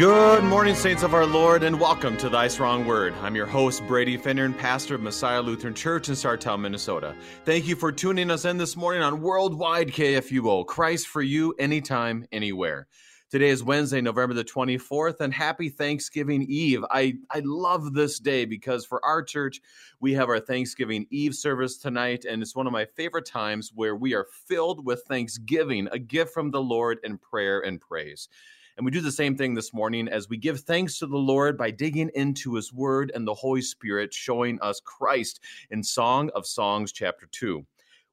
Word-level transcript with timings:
Good 0.00 0.44
morning, 0.44 0.76
saints 0.76 1.02
of 1.02 1.12
our 1.12 1.26
Lord, 1.26 1.62
and 1.62 1.78
welcome 1.78 2.16
to 2.16 2.30
Thy 2.30 2.48
Strong 2.48 2.86
Word. 2.86 3.12
I'm 3.20 3.36
your 3.36 3.44
host, 3.44 3.86
Brady 3.86 4.16
Finnern, 4.16 4.46
and 4.46 4.58
pastor 4.58 4.94
of 4.94 5.02
Messiah 5.02 5.42
Lutheran 5.42 5.74
Church 5.74 6.08
in 6.08 6.14
Sartell, 6.14 6.58
Minnesota. 6.58 7.14
Thank 7.44 7.68
you 7.68 7.76
for 7.76 7.92
tuning 7.92 8.30
us 8.30 8.46
in 8.46 8.56
this 8.56 8.78
morning 8.78 9.02
on 9.02 9.20
Worldwide 9.20 9.88
KFUO. 9.88 10.66
Christ 10.66 11.06
for 11.06 11.20
you, 11.20 11.52
anytime, 11.58 12.24
anywhere. 12.32 12.86
Today 13.28 13.50
is 13.50 13.62
Wednesday, 13.62 14.00
November 14.00 14.32
the 14.32 14.42
24th, 14.42 15.20
and 15.20 15.34
happy 15.34 15.68
Thanksgiving 15.68 16.46
Eve. 16.48 16.82
I, 16.90 17.18
I 17.30 17.42
love 17.44 17.92
this 17.92 18.20
day 18.20 18.46
because 18.46 18.86
for 18.86 19.04
our 19.04 19.22
church, 19.22 19.60
we 20.00 20.14
have 20.14 20.30
our 20.30 20.40
Thanksgiving 20.40 21.08
Eve 21.10 21.34
service 21.34 21.76
tonight, 21.76 22.24
and 22.24 22.40
it's 22.40 22.56
one 22.56 22.66
of 22.66 22.72
my 22.72 22.86
favorite 22.86 23.26
times 23.26 23.70
where 23.74 23.96
we 23.96 24.14
are 24.14 24.26
filled 24.48 24.82
with 24.82 25.02
thanksgiving, 25.02 25.88
a 25.92 25.98
gift 25.98 26.32
from 26.32 26.52
the 26.52 26.62
Lord, 26.62 27.00
and 27.04 27.20
prayer 27.20 27.60
and 27.60 27.78
praise. 27.78 28.30
And 28.80 28.84
we 28.86 28.90
do 28.92 29.02
the 29.02 29.12
same 29.12 29.36
thing 29.36 29.52
this 29.52 29.74
morning 29.74 30.08
as 30.08 30.30
we 30.30 30.38
give 30.38 30.60
thanks 30.60 30.98
to 31.00 31.06
the 31.06 31.18
Lord 31.18 31.58
by 31.58 31.70
digging 31.70 32.10
into 32.14 32.54
his 32.54 32.72
word 32.72 33.12
and 33.14 33.28
the 33.28 33.34
Holy 33.34 33.60
Spirit 33.60 34.14
showing 34.14 34.58
us 34.62 34.80
Christ 34.80 35.40
in 35.70 35.84
Song 35.84 36.30
of 36.34 36.46
Songs, 36.46 36.90
chapter 36.90 37.28
2. 37.30 37.62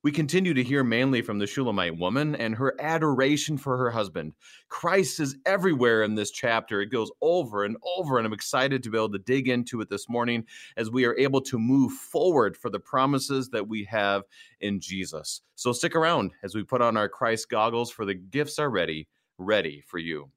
We 0.04 0.12
continue 0.12 0.54
to 0.54 0.62
hear 0.62 0.84
mainly 0.84 1.22
from 1.22 1.40
the 1.40 1.48
Shulamite 1.48 1.98
woman 1.98 2.36
and 2.36 2.54
her 2.54 2.76
adoration 2.82 3.58
for 3.58 3.78
her 3.78 3.90
husband. 3.90 4.34
Christ 4.68 5.22
is 5.22 5.38
everywhere 5.46 6.04
in 6.04 6.16
this 6.16 6.32
chapter. 6.32 6.82
It 6.82 6.88
goes 6.88 7.12
over 7.22 7.64
and 7.64 7.78
over, 7.96 8.18
and 8.18 8.28
I'm 8.28 8.34
excited 8.34 8.84
to 8.84 8.90
be 8.90 8.98
able 8.98 9.14
to 9.14 9.20
dig 9.20 9.48
into 9.48 9.80
it 9.80 9.90
this 9.90 10.10
morning 10.10 10.44
as 10.76 10.92
we 10.92 11.06
are 11.06 11.18
able 11.18 11.40
to 11.44 11.58
move 11.58 11.94
forward 11.94 12.58
for 12.58 12.70
the 12.70 12.82
promises 12.82 13.48
that 13.52 13.66
we 13.66 13.86
have 13.86 14.24
in 14.60 14.82
Jesus. 14.82 15.44
So 15.56 15.72
stick 15.72 15.96
around 15.96 16.34
as 16.44 16.56
we 16.56 16.64
put 16.66 16.82
on 16.82 16.98
our 16.98 17.08
Christ 17.08 17.50
goggles, 17.50 17.90
for 17.90 18.04
the 18.04 18.16
gifts 18.16 18.60
are 18.60 18.70
ready, 18.70 19.08
ready 19.38 19.82
for 19.88 19.98
you. 19.98 20.30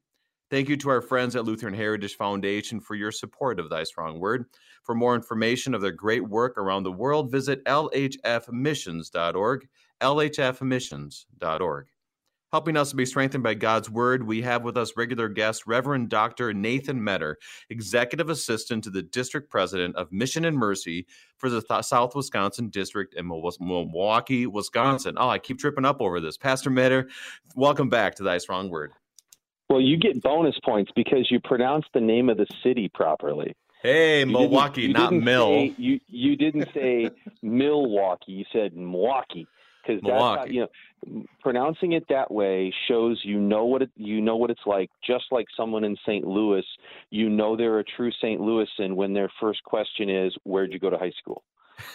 Thank 0.51 0.67
you 0.67 0.75
to 0.75 0.89
our 0.89 1.01
friends 1.01 1.37
at 1.37 1.45
Lutheran 1.45 1.73
Heritage 1.73 2.17
Foundation 2.17 2.81
for 2.81 2.95
your 2.95 3.13
support 3.13 3.57
of 3.57 3.69
Thy 3.69 3.85
Strong 3.85 4.19
Word. 4.19 4.47
For 4.83 4.93
more 4.93 5.15
information 5.15 5.73
of 5.73 5.79
their 5.79 5.93
great 5.93 6.27
work 6.27 6.57
around 6.57 6.83
the 6.83 6.91
world, 6.91 7.31
visit 7.31 7.63
lhfmissions.org, 7.63 9.67
lhfmissions.org. 10.01 11.85
Helping 12.51 12.75
us 12.75 12.89
to 12.89 12.97
be 12.97 13.05
strengthened 13.05 13.43
by 13.43 13.53
God's 13.53 13.89
Word, 13.89 14.27
we 14.27 14.41
have 14.41 14.63
with 14.63 14.75
us 14.75 14.97
regular 14.97 15.29
guest 15.29 15.67
Reverend 15.67 16.09
Dr. 16.09 16.53
Nathan 16.53 17.01
Metter, 17.01 17.37
Executive 17.69 18.29
Assistant 18.29 18.83
to 18.83 18.89
the 18.89 19.03
District 19.03 19.49
President 19.49 19.95
of 19.95 20.11
Mission 20.11 20.43
and 20.43 20.57
Mercy 20.57 21.07
for 21.37 21.49
the 21.49 21.61
Th- 21.61 21.85
South 21.85 22.13
Wisconsin 22.13 22.67
District 22.67 23.13
in 23.13 23.25
Milwaukee, 23.25 24.47
Wisconsin. 24.47 25.15
Oh, 25.17 25.29
I 25.29 25.39
keep 25.39 25.59
tripping 25.59 25.85
up 25.85 26.01
over 26.01 26.19
this. 26.19 26.35
Pastor 26.35 26.69
Metter, 26.69 27.07
welcome 27.55 27.87
back 27.87 28.15
to 28.15 28.23
Thy 28.23 28.37
Strong 28.37 28.69
Word. 28.69 28.91
Well, 29.71 29.81
you 29.81 29.97
get 29.97 30.21
bonus 30.21 30.59
points 30.65 30.91
because 30.95 31.31
you 31.31 31.39
pronounced 31.39 31.87
the 31.93 32.01
name 32.01 32.29
of 32.29 32.37
the 32.37 32.47
city 32.61 32.89
properly. 32.93 33.55
Hey, 33.81 34.19
you 34.19 34.25
Milwaukee, 34.25 34.89
not 34.89 35.13
Mill. 35.13 35.47
Say, 35.47 35.73
you 35.77 35.99
you 36.07 36.35
didn't 36.35 36.67
say 36.73 37.09
Milwaukee. 37.41 38.33
You 38.33 38.45
said 38.51 38.75
Milwaukee 38.75 39.47
because 39.81 40.01
that's 40.03 40.21
how, 40.21 40.45
you 40.45 40.61
know 40.61 40.67
pronouncing 41.39 41.93
it 41.93 42.03
that 42.09 42.29
way 42.29 42.71
shows 42.87 43.19
you 43.23 43.39
know 43.39 43.65
what 43.65 43.81
it, 43.81 43.89
you 43.95 44.21
know 44.21 44.35
what 44.35 44.49
it's 44.49 44.65
like. 44.65 44.91
Just 45.05 45.25
like 45.31 45.47
someone 45.57 45.83
in 45.83 45.95
St. 46.05 46.25
Louis, 46.25 46.65
you 47.09 47.29
know 47.29 47.55
they're 47.55 47.79
a 47.79 47.83
true 47.83 48.11
St. 48.21 48.39
Louisan 48.39 48.95
when 48.95 49.13
their 49.13 49.31
first 49.39 49.63
question 49.63 50.09
is, 50.09 50.35
"Where'd 50.43 50.73
you 50.73 50.79
go 50.79 50.89
to 50.89 50.97
high 50.97 51.13
school?" 51.17 51.43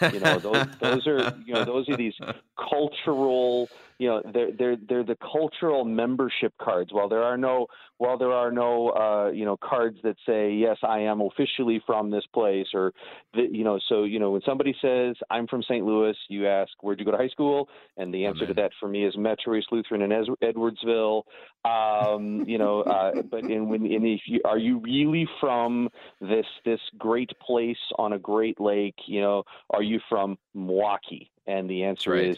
You 0.01 0.19
know, 0.19 0.39
those 0.39 0.65
those 0.79 1.07
are 1.07 1.37
you 1.45 1.53
know 1.53 1.65
those 1.65 1.89
are 1.89 1.97
these 1.97 2.15
cultural 2.57 3.69
you 3.99 4.07
know 4.07 4.21
they're 4.33 4.51
they're 4.51 4.77
they're 4.87 5.03
the 5.03 5.17
cultural 5.17 5.83
membership 5.83 6.53
cards. 6.59 6.93
While 6.93 7.09
there 7.09 7.23
are 7.23 7.37
no 7.37 7.67
while 7.97 8.17
there 8.17 8.31
are 8.31 8.51
no 8.51 8.89
uh, 8.89 9.31
you 9.31 9.45
know 9.45 9.57
cards 9.57 9.97
that 10.03 10.17
say 10.25 10.51
yes 10.51 10.77
I 10.83 10.99
am 10.99 11.21
officially 11.21 11.81
from 11.85 12.11
this 12.11 12.25
place 12.33 12.67
or 12.73 12.93
the, 13.33 13.47
you 13.51 13.63
know 13.63 13.79
so 13.89 14.03
you 14.03 14.19
know 14.19 14.31
when 14.31 14.41
somebody 14.45 14.75
says 14.81 15.15
I'm 15.31 15.47
from 15.47 15.63
St. 15.63 15.83
Louis, 15.83 16.15
you 16.29 16.47
ask 16.47 16.71
where'd 16.81 16.99
you 16.99 17.05
go 17.05 17.11
to 17.11 17.17
high 17.17 17.29
school, 17.29 17.69
and 17.97 18.13
the 18.13 18.25
answer 18.25 18.43
Amen. 18.43 18.55
to 18.55 18.61
that 18.61 18.71
for 18.79 18.87
me 18.87 19.05
is 19.05 19.17
Metro 19.17 19.55
East 19.55 19.67
Lutheran 19.71 20.01
in 20.03 20.11
Edwardsville. 20.11 21.23
Um, 21.65 22.45
you 22.47 22.57
know, 22.57 22.81
uh, 22.81 23.23
but 23.23 23.43
in 23.45 23.67
when 23.67 23.85
in 23.85 24.05
if 24.05 24.21
you, 24.25 24.41
are 24.45 24.59
you 24.59 24.77
really 24.79 25.27
from 25.41 25.89
this 26.21 26.45
this 26.65 26.79
great 26.97 27.31
place 27.39 27.77
on 27.97 28.13
a 28.13 28.19
great 28.19 28.59
lake? 28.59 28.95
You 29.07 29.21
know, 29.21 29.43
are 29.77 29.83
you 29.83 29.99
from 30.09 30.37
Milwaukee? 30.55 31.31
And 31.45 31.69
the 31.69 31.83
answer 31.83 32.11
right. 32.11 32.25
is 32.25 32.37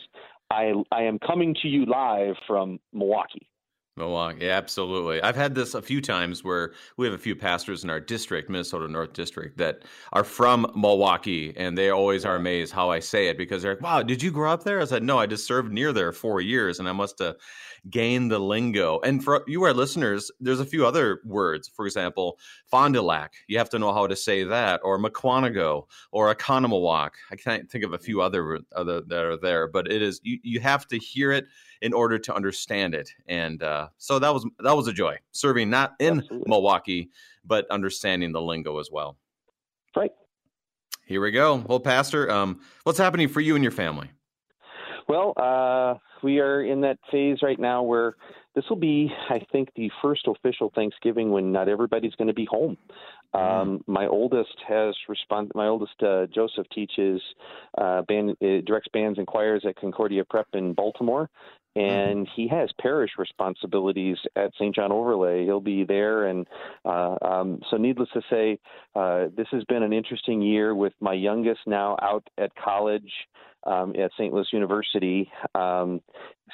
I 0.52 0.74
I 0.92 1.04
am 1.04 1.20
coming 1.20 1.56
to 1.62 1.68
you 1.68 1.86
live 1.86 2.36
from 2.46 2.80
Milwaukee. 2.94 3.50
Milwaukee, 4.00 4.50
absolutely. 4.50 5.22
I've 5.22 5.36
had 5.36 5.54
this 5.54 5.76
a 5.76 5.82
few 5.82 6.02
times 6.02 6.44
where 6.44 6.74
we 6.98 7.06
have 7.06 7.14
a 7.14 7.20
few 7.20 7.36
pastors 7.36 7.84
in 7.84 7.90
our 7.90 8.00
district, 8.00 8.50
Minnesota 8.50 8.88
North 8.88 9.14
District, 9.14 9.58
that 9.58 9.84
are 10.14 10.24
from 10.24 10.72
Milwaukee, 10.76 11.54
and 11.56 11.78
they 11.78 11.90
always 11.90 12.26
are 12.26 12.38
amazed 12.38 12.74
how 12.74 12.90
I 12.90 13.00
say 13.00 13.28
it 13.28 13.38
because 13.38 13.62
they're 13.62 13.76
like, 13.76 13.84
"Wow, 13.84 14.02
did 14.02 14.24
you 14.24 14.32
grow 14.32 14.52
up 14.52 14.64
there?" 14.64 14.82
I 14.82 14.86
said, 14.86 15.04
"No, 15.04 15.20
I 15.20 15.28
just 15.28 15.46
served 15.46 15.72
near 15.72 15.94
there 15.94 16.12
four 16.12 16.42
years, 16.42 16.80
and 16.80 16.90
I 16.90 16.94
must 16.94 17.20
have 17.20 17.36
gained 17.90 18.32
the 18.32 18.40
lingo." 18.40 19.00
And 19.04 19.24
for 19.24 19.44
you, 19.48 19.64
our 19.64 19.74
listeners, 19.74 20.32
there's 20.40 20.60
a 20.60 20.66
few 20.66 20.86
other 20.86 21.20
words. 21.26 21.68
For 21.68 21.86
example, 21.86 22.40
Fond 22.66 22.94
du 22.94 23.02
Lac. 23.02 23.34
You 23.48 23.58
have 23.58 23.70
to 23.72 23.80
know 23.80 23.94
how 23.94 24.08
to 24.08 24.16
say 24.16 24.44
that, 24.46 24.80
or 24.84 24.98
Mukwonago, 24.98 25.88
or 26.12 26.34
Oconomowoc. 26.34 27.12
I 27.32 27.36
can't 27.36 27.70
think 27.70 27.84
of 27.84 27.94
a 27.94 28.00
few 28.00 28.22
other 28.22 28.60
other 28.76 29.02
that 29.02 29.26
are 29.26 29.38
there, 29.38 29.68
but 29.68 29.92
it 29.92 30.02
is 30.02 30.22
you. 30.24 30.40
You 30.44 30.62
have 30.62 30.88
to 30.88 30.98
hear 30.98 31.32
it 31.32 31.46
in 31.82 31.94
order 31.94 32.20
to 32.20 32.36
understand 32.36 32.94
it. 32.94 33.14
And 33.28 33.64
uh, 33.64 33.90
so 33.98 34.20
that 34.20 34.34
was 34.34 34.46
that 34.60 34.76
was 34.76 34.88
a 34.88 34.94
joy 34.94 35.18
serving 35.32 35.70
not 35.70 35.96
in 36.00 36.20
Absolutely. 36.20 36.50
Milwaukee, 36.50 37.10
but 37.46 37.70
understanding 37.70 38.32
the 38.32 38.42
lingo 38.42 38.80
as 38.80 38.90
well. 38.92 39.18
Right. 39.96 40.12
Here 41.06 41.22
we 41.22 41.32
go. 41.32 41.56
Well, 41.68 41.80
Pastor, 41.80 42.30
um, 42.30 42.62
what's 42.84 43.00
happening 43.00 43.28
for 43.28 43.42
you 43.42 43.56
and 43.56 43.64
your 43.64 43.72
family? 43.72 44.12
Well, 45.08 45.34
uh, 45.38 45.96
we 46.22 46.40
are 46.40 46.64
in 46.64 46.82
that 46.82 47.00
phase 47.12 47.40
right 47.42 47.60
now 47.60 47.82
where 47.82 48.16
this 48.54 48.64
will 48.70 48.78
be, 48.78 49.12
I 49.30 49.40
think, 49.52 49.70
the 49.76 49.90
first 50.02 50.28
official 50.28 50.72
Thanksgiving 50.76 51.32
when 51.32 51.52
not 51.52 51.68
everybody's 51.68 52.14
going 52.16 52.28
to 52.28 52.34
be 52.34 52.46
home. 52.46 52.78
Mm-hmm. 53.36 53.70
Um, 53.70 53.84
my 53.88 54.08
oldest 54.08 54.56
has 54.68 54.96
responded. 55.08 55.54
My 55.56 55.68
oldest 55.68 56.02
uh, 56.02 56.26
Joseph 56.34 56.68
teaches 56.74 57.22
uh, 57.78 58.02
band, 58.04 58.32
uh, 58.42 58.62
directs 58.66 58.88
bands 58.92 59.18
and 59.18 59.28
choirs 59.28 59.64
at 59.68 59.76
Concordia 59.76 60.24
Prep 60.24 60.48
in 60.54 60.74
Baltimore, 60.74 61.30
Mm-hmm. 61.78 62.10
and 62.10 62.28
he 62.36 62.48
has 62.48 62.70
parish 62.82 63.12
responsibilities 63.18 64.18
at 64.36 64.52
St. 64.56 64.74
John 64.74 64.92
Overlea. 64.92 65.46
He'll 65.46 65.62
be 65.62 65.84
there, 65.84 66.26
and 66.26 66.48
uh, 66.84 67.16
um, 67.22 67.62
so 67.70 67.78
needless 67.78 68.10
to 68.14 68.22
say, 68.30 68.60
uh, 68.96 69.28
this 69.38 69.48
has 69.52 69.64
been 69.66 69.84
an 69.84 69.94
interesting 69.94 70.42
year 70.42 70.74
with 70.74 70.94
my 71.00 71.14
youngest 71.14 71.62
now 71.68 71.96
out 72.02 72.28
at 72.40 72.52
college 72.56 73.12
um, 73.66 73.96
at 73.96 74.12
St. 74.18 74.34
Louis 74.34 74.48
University. 74.52 75.32
Um, 75.56 76.02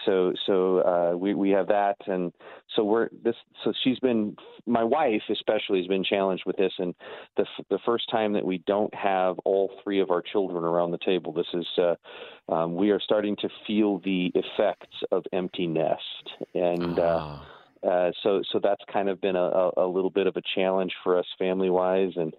so 0.06 0.34
so 0.46 0.80
uh, 0.80 1.18
we 1.18 1.34
we 1.34 1.52
have 1.52 1.68
that, 1.68 1.96
and 2.08 2.34
so 2.76 2.84
we're 2.84 3.10
this. 3.24 3.36
So 3.64 3.74
she's 3.84 4.00
been 4.00 4.36
my 4.66 4.84
wife 4.84 5.22
especially 5.30 5.80
has 5.80 5.88
been 5.88 6.04
challenged 6.04 6.44
with 6.46 6.58
this, 6.58 6.74
and 6.80 6.94
the 7.38 7.46
the 7.70 7.80
first 7.86 8.10
time 8.12 8.34
that 8.34 8.46
we 8.46 8.60
don't 8.68 8.94
have 8.94 9.38
all 9.46 9.72
three 9.84 10.02
of 10.02 10.12
our 10.12 10.22
children 10.22 10.64
around 10.64 10.92
the 10.92 11.00
table. 11.06 11.32
This 11.32 11.48
is 11.54 11.68
uh, 11.78 12.54
um, 12.54 12.76
we 12.76 12.92
are 12.92 13.00
starting 13.00 13.36
to 13.38 13.50
feel 13.66 14.00
the 14.00 14.32
effects 14.36 14.98
of 15.12 15.24
empty 15.34 15.68
nest, 15.68 16.30
and. 16.54 17.00
Uh, 17.00 17.20
ah. 17.20 17.42
Uh, 17.42 17.46
so 17.84 18.42
so 18.52 18.60
that's 18.62 18.82
kind 18.92 19.10
of 19.10 19.22
been 19.22 19.36
a, 19.36 19.70
a, 19.78 19.88
little 19.88 20.10
bit 20.10 20.28
of 20.28 20.36
a 20.36 20.42
challenge 20.56 20.94
for 21.04 21.18
us 21.18 21.26
family 21.38 21.70
wise 21.70 22.12
and 22.16 22.34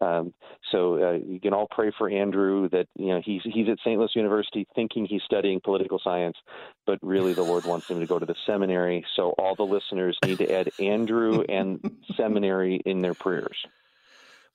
um, 0.00 0.34
so 0.72 1.02
uh, 1.02 1.12
you 1.12 1.40
can 1.40 1.54
all 1.54 1.68
pray 1.70 1.90
for 1.96 2.10
Andrew 2.10 2.68
that 2.70 2.86
you 2.96 3.08
know 3.08 3.20
he's 3.24 3.40
he's 3.44 3.68
at 3.68 3.78
St. 3.78 3.98
Louis 3.98 4.10
University 4.14 4.66
thinking 4.74 5.06
he's 5.06 5.22
studying 5.22 5.60
political 5.60 5.98
science, 6.02 6.36
but 6.84 6.98
really 7.02 7.32
the 7.32 7.42
Lord 7.42 7.64
wants 7.64 7.88
him 7.88 8.00
to 8.00 8.06
go 8.06 8.18
to 8.18 8.26
the 8.26 8.34
seminary. 8.46 9.04
So 9.14 9.30
all 9.38 9.54
the 9.54 9.64
listeners 9.64 10.18
need 10.24 10.38
to 10.38 10.52
add 10.52 10.70
Andrew 10.78 11.42
and 11.48 11.80
seminary 12.16 12.82
in 12.84 13.00
their 13.00 13.14
prayers. 13.14 13.56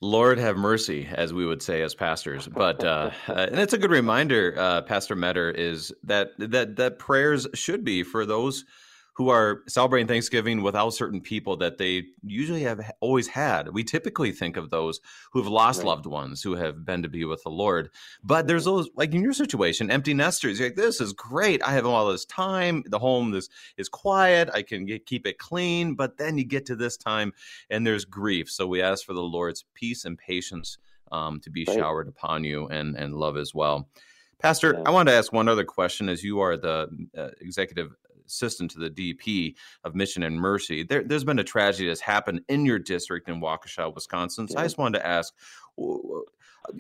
Lord 0.02 0.40
have 0.40 0.58
mercy, 0.58 1.08
as 1.12 1.32
we 1.32 1.46
would 1.46 1.62
say 1.62 1.82
as 1.82 1.94
pastors. 1.94 2.48
But 2.48 2.84
uh, 2.84 3.12
uh, 3.28 3.34
and 3.34 3.60
it's 3.60 3.74
a 3.74 3.78
good 3.78 3.92
reminder, 3.92 4.56
uh, 4.58 4.82
Pastor 4.82 5.16
Metter, 5.16 5.50
is 5.50 5.94
that 6.04 6.32
that 6.38 6.76
that 6.76 7.00
prayers 7.00 7.48
should 7.54 7.84
be 7.84 8.04
for 8.04 8.26
those 8.26 8.66
who 9.14 9.30
are 9.30 9.64
celebrating 9.68 10.08
Thanksgiving 10.08 10.62
without 10.62 10.92
certain 10.92 11.20
people 11.20 11.58
that 11.58 11.78
they 11.78 12.06
usually 12.24 12.64
have 12.64 12.92
always 13.02 13.28
had. 13.28 13.74
We 13.74 13.84
typically 13.84 14.32
think 14.32 14.56
of 14.56 14.70
those 14.70 15.02
who 15.32 15.40
have 15.40 15.52
lost 15.52 15.80
right. 15.80 15.88
loved 15.88 16.06
ones 16.06 16.42
who 16.42 16.56
have 16.56 16.86
been 16.86 17.04
to 17.04 17.10
be 17.10 17.26
with 17.26 17.44
the 17.44 17.50
Lord. 17.50 17.90
But 18.24 18.48
there's 18.48 18.66
those, 18.66 18.90
like 18.96 19.14
in 19.14 19.22
your 19.22 19.34
situation, 19.34 19.92
empty 19.92 20.14
nesters. 20.14 20.60
You're 20.60 20.70
like, 20.70 20.78
this 20.78 21.02
is 21.02 21.14
great. 21.14 21.62
I 21.62 21.74
have 21.74 21.86
all 21.86 22.10
this 22.10 22.26
time. 22.26 22.84
The 22.88 23.00
home 23.00 23.34
is, 23.34 23.50
is 23.78 23.90
quiet. 23.90 24.50
I 24.54 24.62
can 24.62 24.86
get, 24.86 25.06
keep 25.06 25.28
it 25.28 25.38
clean. 25.38 25.96
But 25.96 26.18
then 26.18 26.38
you 26.38 26.46
get 26.46 26.66
to 26.68 26.76
this 26.76 26.96
time 26.96 27.34
and 27.70 27.86
there's 27.86 28.06
grief. 28.06 28.50
So 28.50 28.66
we 28.66 28.82
ask 28.82 29.06
for 29.06 29.14
the 29.14 29.22
Lord's 29.22 29.66
peace 29.74 30.06
and 30.06 30.18
patience 30.18 30.78
um, 31.12 31.42
to 31.42 31.50
be 31.50 31.66
right. 31.68 31.78
showered 31.78 32.08
upon 32.08 32.46
you 32.46 32.68
and, 32.68 32.96
and 32.96 33.14
love 33.14 33.36
as 33.36 33.54
well. 33.54 33.90
Pastor. 34.42 34.82
I 34.88 34.90
wanted 34.90 35.12
to 35.12 35.18
ask 35.18 35.32
one 35.32 35.48
other 35.48 35.64
question 35.64 36.10
as 36.10 36.24
you 36.24 36.40
are 36.40 36.58
the 36.58 36.90
uh, 37.16 37.28
executive 37.42 37.94
assistant 38.32 38.72
to 38.72 38.80
the 38.80 38.90
DP 38.90 39.56
of 39.84 39.96
Mission 39.96 40.24
and 40.24 40.40
Mercy. 40.40 40.84
There, 40.84 41.04
has 41.10 41.24
been 41.24 41.40
a 41.40 41.44
tragedy 41.44 41.88
that's 41.88 42.02
happened 42.02 42.42
in 42.48 42.66
your 42.66 42.80
district 42.80 43.30
in 43.30 43.42
Waukesha, 43.42 43.94
Wisconsin. 43.94 44.48
So 44.48 44.56
yeah. 44.56 44.62
I 44.62 44.64
just 44.64 44.78
wanted 44.78 45.00
to 45.00 45.08
ask, 45.08 45.34
you 45.78 46.26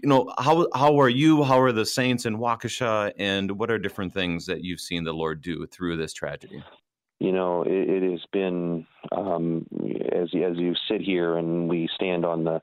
know, 0.04 0.32
how 0.38 0.68
how 0.74 1.00
are 1.00 1.10
you? 1.10 1.44
How 1.44 1.60
are 1.60 1.72
the 1.72 1.86
saints 1.86 2.26
in 2.26 2.38
Waukesha, 2.38 3.14
and 3.18 3.52
what 3.60 3.72
are 3.72 3.78
different 3.78 4.14
things 4.14 4.46
that 4.46 4.64
you've 4.64 4.82
seen 4.82 5.04
the 5.04 5.14
Lord 5.14 5.42
do 5.42 5.66
through 5.68 5.98
this 5.98 6.14
tragedy? 6.14 6.64
You 7.20 7.32
know, 7.32 7.64
it, 7.64 7.90
it 7.90 8.12
has 8.12 8.22
been 8.32 8.86
um, 9.12 9.68
as 10.12 10.30
as 10.34 10.58
you 10.58 10.74
sit 10.88 11.02
here 11.02 11.38
and 11.38 11.70
we 11.70 11.90
stand 11.96 12.26
on 12.26 12.44
the 12.44 12.62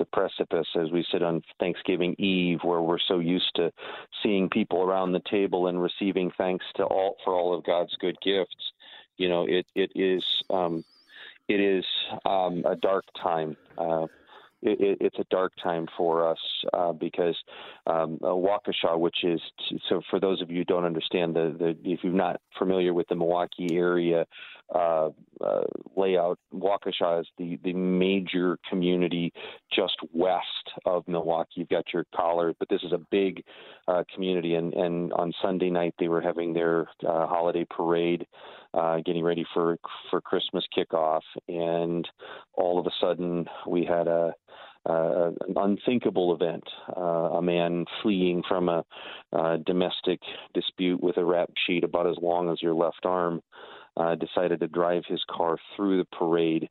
the 0.00 0.06
precipice 0.06 0.66
as 0.74 0.90
we 0.90 1.04
sit 1.12 1.22
on 1.22 1.42
Thanksgiving 1.60 2.16
Eve, 2.18 2.58
where 2.64 2.80
we're 2.80 2.98
so 2.98 3.18
used 3.20 3.54
to 3.56 3.70
seeing 4.22 4.48
people 4.48 4.82
around 4.82 5.12
the 5.12 5.22
table 5.30 5.68
and 5.68 5.80
receiving 5.80 6.32
thanks 6.36 6.64
to 6.76 6.84
all 6.84 7.16
for 7.22 7.34
all 7.34 7.54
of 7.54 7.62
God's 7.64 7.94
good 8.00 8.16
gifts. 8.24 8.72
You 9.18 9.28
know, 9.28 9.44
it 9.46 9.66
it 9.76 9.92
is 9.94 10.24
um, 10.48 10.82
it 11.48 11.60
is 11.60 11.84
um, 12.24 12.64
a 12.66 12.74
dark 12.74 13.04
time. 13.22 13.56
Uh, 13.76 14.06
it, 14.62 14.98
it's 15.00 15.18
a 15.18 15.24
dark 15.30 15.52
time 15.62 15.86
for 15.96 16.28
us 16.28 16.38
uh, 16.72 16.92
because 16.92 17.36
um, 17.86 18.18
uh, 18.22 18.28
Waukesha, 18.28 18.98
which 18.98 19.24
is 19.24 19.40
so 19.88 20.00
for 20.10 20.20
those 20.20 20.42
of 20.42 20.50
you 20.50 20.58
who 20.58 20.64
don't 20.64 20.84
understand 20.84 21.34
the, 21.34 21.54
the 21.58 21.90
if 21.90 22.00
you're 22.02 22.12
not 22.12 22.40
familiar 22.58 22.94
with 22.94 23.08
the 23.08 23.14
Milwaukee 23.14 23.68
area 23.72 24.26
uh, 24.74 25.08
uh, 25.40 25.62
layout, 25.96 26.38
Waukesha 26.54 27.20
is 27.20 27.26
the 27.38 27.58
the 27.64 27.72
major 27.72 28.58
community 28.68 29.32
just 29.74 29.96
west 30.12 30.44
of 30.84 31.06
Milwaukee. 31.08 31.52
You've 31.56 31.68
got 31.68 31.92
your 31.92 32.04
Collard, 32.14 32.56
but 32.58 32.68
this 32.68 32.82
is 32.82 32.92
a 32.92 33.00
big 33.10 33.42
uh, 33.88 34.04
community, 34.14 34.54
and 34.54 34.74
and 34.74 35.12
on 35.14 35.32
Sunday 35.42 35.70
night 35.70 35.94
they 35.98 36.08
were 36.08 36.20
having 36.20 36.52
their 36.52 36.82
uh, 37.06 37.26
holiday 37.26 37.66
parade. 37.68 38.26
Uh, 38.72 38.98
getting 39.04 39.24
ready 39.24 39.44
for 39.52 39.76
for 40.10 40.20
Christmas 40.20 40.64
kickoff, 40.76 41.22
and 41.48 42.08
all 42.54 42.78
of 42.78 42.86
a 42.86 42.90
sudden 43.00 43.44
we 43.66 43.84
had 43.84 44.06
a 44.06 44.32
uh, 44.88 45.30
an 45.46 45.54
unthinkable 45.56 46.34
event. 46.34 46.62
Uh, 46.96 47.30
a 47.36 47.42
man 47.42 47.84
fleeing 48.00 48.42
from 48.48 48.68
a 48.68 48.84
uh, 49.32 49.56
domestic 49.66 50.20
dispute 50.54 51.02
with 51.02 51.16
a 51.16 51.24
rap 51.24 51.50
sheet 51.66 51.84
about 51.84 52.06
as 52.06 52.16
long 52.22 52.48
as 52.48 52.62
your 52.62 52.74
left 52.74 53.04
arm 53.04 53.42
uh, 53.96 54.14
decided 54.14 54.60
to 54.60 54.68
drive 54.68 55.02
his 55.08 55.22
car 55.28 55.58
through 55.74 55.98
the 55.98 56.16
parade, 56.16 56.68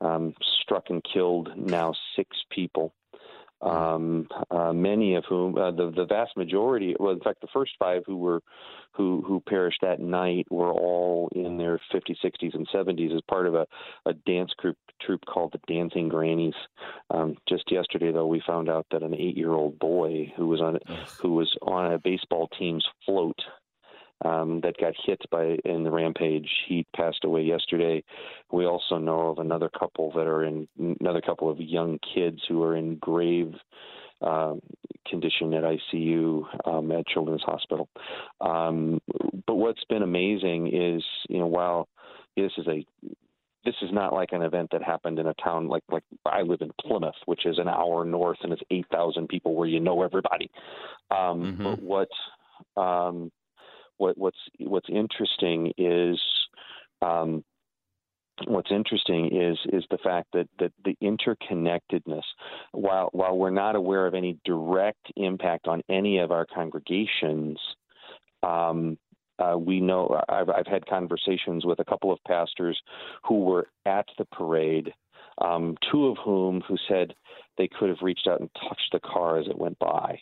um, 0.00 0.34
struck 0.62 0.84
and 0.88 1.04
killed 1.04 1.50
now 1.56 1.92
six 2.16 2.36
people 2.50 2.94
um, 3.62 4.26
uh, 4.50 4.72
many 4.72 5.14
of 5.14 5.24
whom, 5.28 5.56
uh, 5.56 5.70
the 5.70 5.92
the 5.94 6.04
vast 6.04 6.36
majority, 6.36 6.96
well, 6.98 7.12
in 7.12 7.20
fact, 7.20 7.40
the 7.40 7.48
first 7.52 7.72
five 7.78 8.02
who 8.06 8.16
were 8.16 8.42
who 8.92 9.22
who 9.26 9.40
perished 9.40 9.80
that 9.82 10.00
night 10.00 10.46
were 10.50 10.72
all 10.72 11.28
in 11.34 11.56
their 11.58 11.80
50s, 11.92 12.16
60s, 12.24 12.54
and 12.54 12.68
70s 12.68 13.14
as 13.14 13.22
part 13.28 13.46
of 13.46 13.54
a, 13.54 13.66
a 14.06 14.12
dance 14.12 14.52
group 14.56 14.76
troupe 15.00 15.24
called 15.26 15.52
the 15.52 15.72
Dancing 15.72 16.08
Grannies. 16.08 16.54
Um, 17.10 17.36
just 17.48 17.70
yesterday, 17.70 18.12
though, 18.12 18.26
we 18.26 18.42
found 18.46 18.68
out 18.68 18.86
that 18.90 19.02
an 19.02 19.14
eight-year-old 19.14 19.78
boy 19.78 20.32
who 20.36 20.48
was 20.48 20.60
on 20.60 20.78
who 21.20 21.34
was 21.34 21.50
on 21.62 21.92
a 21.92 21.98
baseball 21.98 22.48
team's 22.58 22.86
float 23.06 23.38
um, 24.24 24.60
that 24.62 24.76
got 24.78 24.94
hit 25.04 25.20
by 25.30 25.56
in 25.64 25.84
the 25.84 25.90
rampage. 25.90 26.48
He 26.68 26.86
passed 26.94 27.24
away 27.24 27.42
yesterday. 27.42 28.02
We 28.50 28.66
also 28.66 28.98
know 28.98 29.28
of 29.28 29.38
another 29.38 29.68
couple 29.68 30.12
that 30.12 30.26
are 30.26 30.44
in 30.44 30.68
another 31.00 31.20
couple 31.20 31.50
of 31.50 31.60
young 31.60 31.98
kids 32.14 32.40
who 32.48 32.62
are 32.62 32.76
in 32.76 32.96
grave 32.96 33.54
uh, 34.20 34.54
condition 35.08 35.52
at 35.54 35.64
ICU 35.64 36.44
um, 36.66 36.92
at 36.92 37.06
Children's 37.06 37.42
Hospital. 37.42 37.88
Um, 38.40 39.00
but 39.46 39.54
what's 39.54 39.84
been 39.88 40.02
amazing 40.02 40.68
is, 40.68 41.02
you 41.28 41.38
know, 41.38 41.46
while 41.46 41.88
this 42.36 42.52
is 42.56 42.66
a 42.68 42.86
this 43.64 43.74
is 43.80 43.90
not 43.92 44.12
like 44.12 44.30
an 44.32 44.42
event 44.42 44.70
that 44.72 44.82
happened 44.82 45.20
in 45.20 45.26
a 45.26 45.34
town 45.34 45.68
like 45.68 45.84
like 45.90 46.04
I 46.26 46.42
live 46.42 46.60
in 46.62 46.70
Plymouth, 46.80 47.14
which 47.26 47.46
is 47.46 47.58
an 47.58 47.68
hour 47.68 48.04
north 48.04 48.38
and 48.42 48.52
it's 48.52 48.62
eight 48.70 48.86
thousand 48.90 49.28
people 49.28 49.54
where 49.54 49.68
you 49.68 49.80
know 49.80 50.02
everybody. 50.02 50.50
Um, 51.10 51.42
mm-hmm. 51.42 51.64
But 51.64 51.82
what 51.82 52.80
um, 52.80 53.30
what, 53.98 54.16
what's 54.18 54.38
what's 54.60 54.88
interesting 54.88 55.72
is 55.78 56.20
um, 57.00 57.44
what's 58.46 58.70
interesting 58.70 59.26
is 59.36 59.58
is 59.72 59.84
the 59.90 59.98
fact 59.98 60.28
that, 60.32 60.48
that 60.58 60.72
the 60.84 60.96
interconnectedness, 61.02 62.22
while 62.72 63.08
while 63.12 63.36
we're 63.36 63.50
not 63.50 63.76
aware 63.76 64.06
of 64.06 64.14
any 64.14 64.38
direct 64.44 65.12
impact 65.16 65.68
on 65.68 65.82
any 65.88 66.18
of 66.18 66.30
our 66.30 66.46
congregations, 66.46 67.58
um, 68.42 68.98
uh, 69.38 69.56
we 69.58 69.80
know 69.80 70.20
I've, 70.28 70.48
I've 70.48 70.66
had 70.66 70.86
conversations 70.86 71.64
with 71.64 71.78
a 71.80 71.84
couple 71.84 72.12
of 72.12 72.18
pastors 72.26 72.80
who 73.24 73.40
were 73.40 73.68
at 73.86 74.06
the 74.18 74.24
parade, 74.26 74.92
um, 75.40 75.76
two 75.90 76.06
of 76.06 76.16
whom 76.24 76.60
who 76.62 76.76
said 76.88 77.14
they 77.58 77.68
could 77.68 77.88
have 77.88 78.02
reached 78.02 78.26
out 78.26 78.40
and 78.40 78.50
touched 78.54 78.90
the 78.92 79.00
car 79.00 79.38
as 79.38 79.46
it 79.46 79.58
went 79.58 79.78
by 79.78 80.20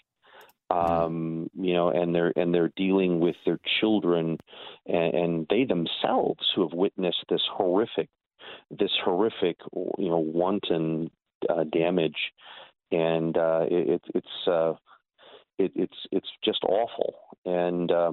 um, 0.70 1.50
you 1.58 1.72
know, 1.74 1.90
and 1.90 2.14
they're 2.14 2.32
and 2.36 2.54
they're 2.54 2.72
dealing 2.76 3.20
with 3.20 3.36
their 3.44 3.58
children, 3.80 4.38
and, 4.86 5.14
and 5.14 5.46
they 5.50 5.64
themselves 5.64 6.46
who 6.54 6.62
have 6.62 6.72
witnessed 6.72 7.24
this 7.28 7.42
horrific, 7.52 8.08
this 8.70 8.92
horrific, 9.04 9.56
you 9.74 10.08
know, 10.08 10.18
wanton 10.18 11.10
uh, 11.48 11.64
damage, 11.64 12.32
and 12.92 13.36
uh, 13.36 13.66
it, 13.70 14.02
it's 14.14 14.48
uh, 14.48 14.74
it, 15.58 15.72
it's 15.74 15.96
it's 16.12 16.28
just 16.44 16.62
awful, 16.64 17.14
and 17.44 17.90
uh, 17.90 18.12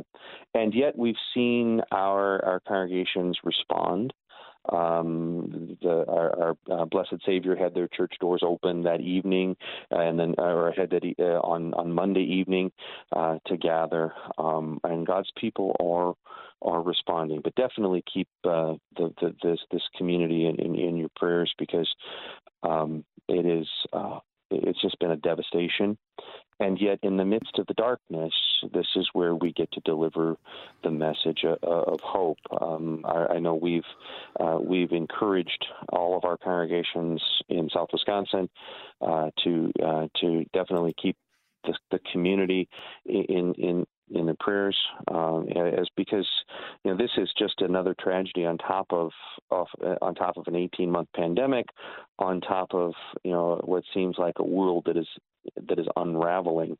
and 0.53 0.73
yet 0.73 0.97
we've 0.97 1.15
seen 1.33 1.81
our 1.91 2.43
our 2.43 2.59
congregations 2.67 3.37
respond. 3.43 4.13
Um, 4.71 5.77
the, 5.81 6.05
our, 6.07 6.55
our 6.69 6.81
uh, 6.81 6.85
Blessed 6.85 7.21
Savior 7.25 7.55
had 7.55 7.73
their 7.73 7.87
church 7.87 8.13
doors 8.19 8.41
open 8.43 8.83
that 8.83 9.01
evening, 9.01 9.55
and 9.91 10.19
then 10.19 10.35
or 10.37 10.73
had 10.75 10.89
that 10.91 11.03
uh, 11.19 11.39
on 11.39 11.73
on 11.73 11.91
Monday 11.91 12.23
evening 12.23 12.71
uh, 13.15 13.37
to 13.47 13.57
gather. 13.57 14.13
Um, 14.37 14.79
and 14.83 15.05
God's 15.05 15.31
people 15.37 15.75
are 15.79 16.15
are 16.61 16.81
responding, 16.81 17.41
but 17.43 17.55
definitely 17.55 18.03
keep 18.11 18.27
uh, 18.43 18.73
the, 18.95 19.13
the, 19.21 19.35
this 19.43 19.59
this 19.71 19.83
community 19.97 20.45
in, 20.45 20.55
in, 20.55 20.75
in 20.75 20.97
your 20.97 21.09
prayers 21.15 21.53
because 21.57 21.89
um, 22.63 23.03
it 23.27 23.45
is 23.45 23.67
uh, 23.93 24.19
it's 24.49 24.81
just 24.81 24.99
been 24.99 25.11
a 25.11 25.17
devastation. 25.17 25.97
And 26.59 26.79
yet, 26.81 26.99
in 27.03 27.17
the 27.17 27.25
midst 27.25 27.59
of 27.59 27.67
the 27.67 27.75
darkness, 27.75 28.33
this 28.73 28.87
is 28.95 29.07
where 29.13 29.35
we 29.35 29.53
get 29.53 29.71
to 29.73 29.81
deliver 29.81 30.37
the 30.83 30.89
message 30.89 31.43
of, 31.43 31.59
of 31.63 31.99
hope. 31.99 32.39
Um, 32.59 33.05
I, 33.05 33.33
I, 33.35 33.39
know 33.39 33.53
we've 33.53 33.83
uh, 34.39 34.57
we've 34.59 34.91
encouraged 34.91 35.67
all 35.89 36.17
of 36.17 36.25
our 36.25 36.37
congregations 36.37 37.21
in 37.49 37.69
South 37.69 37.89
Wisconsin 37.93 38.49
uh, 39.01 39.29
to 39.43 39.71
uh, 39.85 40.07
to 40.21 40.45
definitely 40.51 40.95
keep 40.99 41.15
the, 41.63 41.75
the 41.91 41.99
community 42.11 42.67
in 43.05 43.53
in 43.53 43.85
in 44.11 44.25
the 44.25 44.35
prayers 44.39 44.77
um, 45.09 45.47
as 45.49 45.87
because 45.95 46.27
you 46.83 46.91
know 46.91 46.97
this 46.97 47.11
is 47.17 47.29
just 47.37 47.61
another 47.61 47.95
tragedy 47.99 48.45
on 48.45 48.57
top 48.57 48.87
of, 48.91 49.11
of 49.51 49.67
uh, 49.83 49.95
on 50.01 50.15
top 50.15 50.37
of 50.37 50.47
an 50.47 50.55
18 50.55 50.89
month 50.89 51.09
pandemic 51.15 51.65
on 52.19 52.41
top 52.41 52.73
of 52.73 52.93
you 53.23 53.31
know 53.31 53.61
what 53.65 53.83
seems 53.93 54.15
like 54.17 54.35
a 54.39 54.43
world 54.43 54.83
that 54.85 54.97
is 54.97 55.07
that 55.67 55.79
is 55.79 55.87
unraveling. 55.95 56.77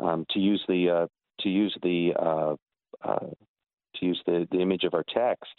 Um, 0.00 0.26
to 0.30 0.38
use 0.38 0.62
the 0.68 0.90
uh, 0.90 1.06
to 1.40 1.48
use 1.48 1.76
the 1.82 2.12
uh, 2.18 2.54
uh, 3.02 3.26
to 3.96 4.06
use 4.06 4.20
the, 4.26 4.46
the 4.50 4.60
image 4.60 4.84
of 4.84 4.94
our 4.94 5.04
text 5.12 5.52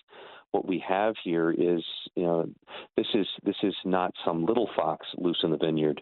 what 0.52 0.68
we 0.68 0.84
have 0.88 1.14
here 1.24 1.52
is 1.52 1.84
you 2.16 2.24
know 2.24 2.50
this 2.98 3.06
is 3.14 3.28
this 3.44 3.56
is 3.64 3.76
not 3.86 4.14
some 4.26 4.46
little 4.46 4.70
fox 4.76 5.06
loose 5.18 5.40
in 5.44 5.52
the 5.52 5.58
vineyard. 5.58 6.02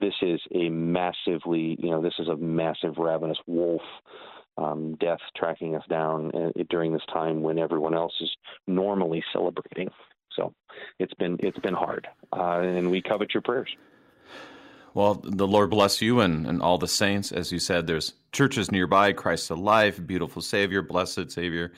This 0.00 0.14
is 0.20 0.40
a 0.54 0.68
massively 0.68 1.76
you 1.80 1.90
know 1.90 2.02
this 2.02 2.14
is 2.18 2.28
a 2.28 2.36
massive 2.36 2.98
ravenous 2.98 3.38
wolf 3.46 3.82
um, 4.56 4.96
death 5.00 5.20
tracking 5.36 5.74
us 5.74 5.84
down 5.88 6.30
uh, 6.34 6.50
during 6.70 6.92
this 6.92 7.02
time 7.12 7.42
when 7.42 7.58
everyone 7.58 7.94
else 7.94 8.14
is 8.20 8.30
normally 8.66 9.22
celebrating. 9.32 9.88
So 10.34 10.52
it's 10.98 11.14
been 11.14 11.36
it's 11.40 11.58
been 11.58 11.74
hard, 11.74 12.06
uh, 12.32 12.60
and 12.60 12.90
we 12.90 13.00
covet 13.00 13.32
your 13.32 13.42
prayers. 13.42 13.70
Well, 14.96 15.20
the 15.22 15.46
Lord 15.46 15.68
bless 15.68 16.00
you 16.00 16.20
and, 16.20 16.46
and 16.46 16.62
all 16.62 16.78
the 16.78 16.88
saints. 16.88 17.30
As 17.30 17.52
you 17.52 17.58
said, 17.58 17.86
there's 17.86 18.14
churches 18.32 18.72
nearby, 18.72 19.12
Christ 19.12 19.50
alive, 19.50 20.06
beautiful 20.06 20.40
Savior, 20.40 20.80
blessed 20.80 21.30
Savior. 21.30 21.72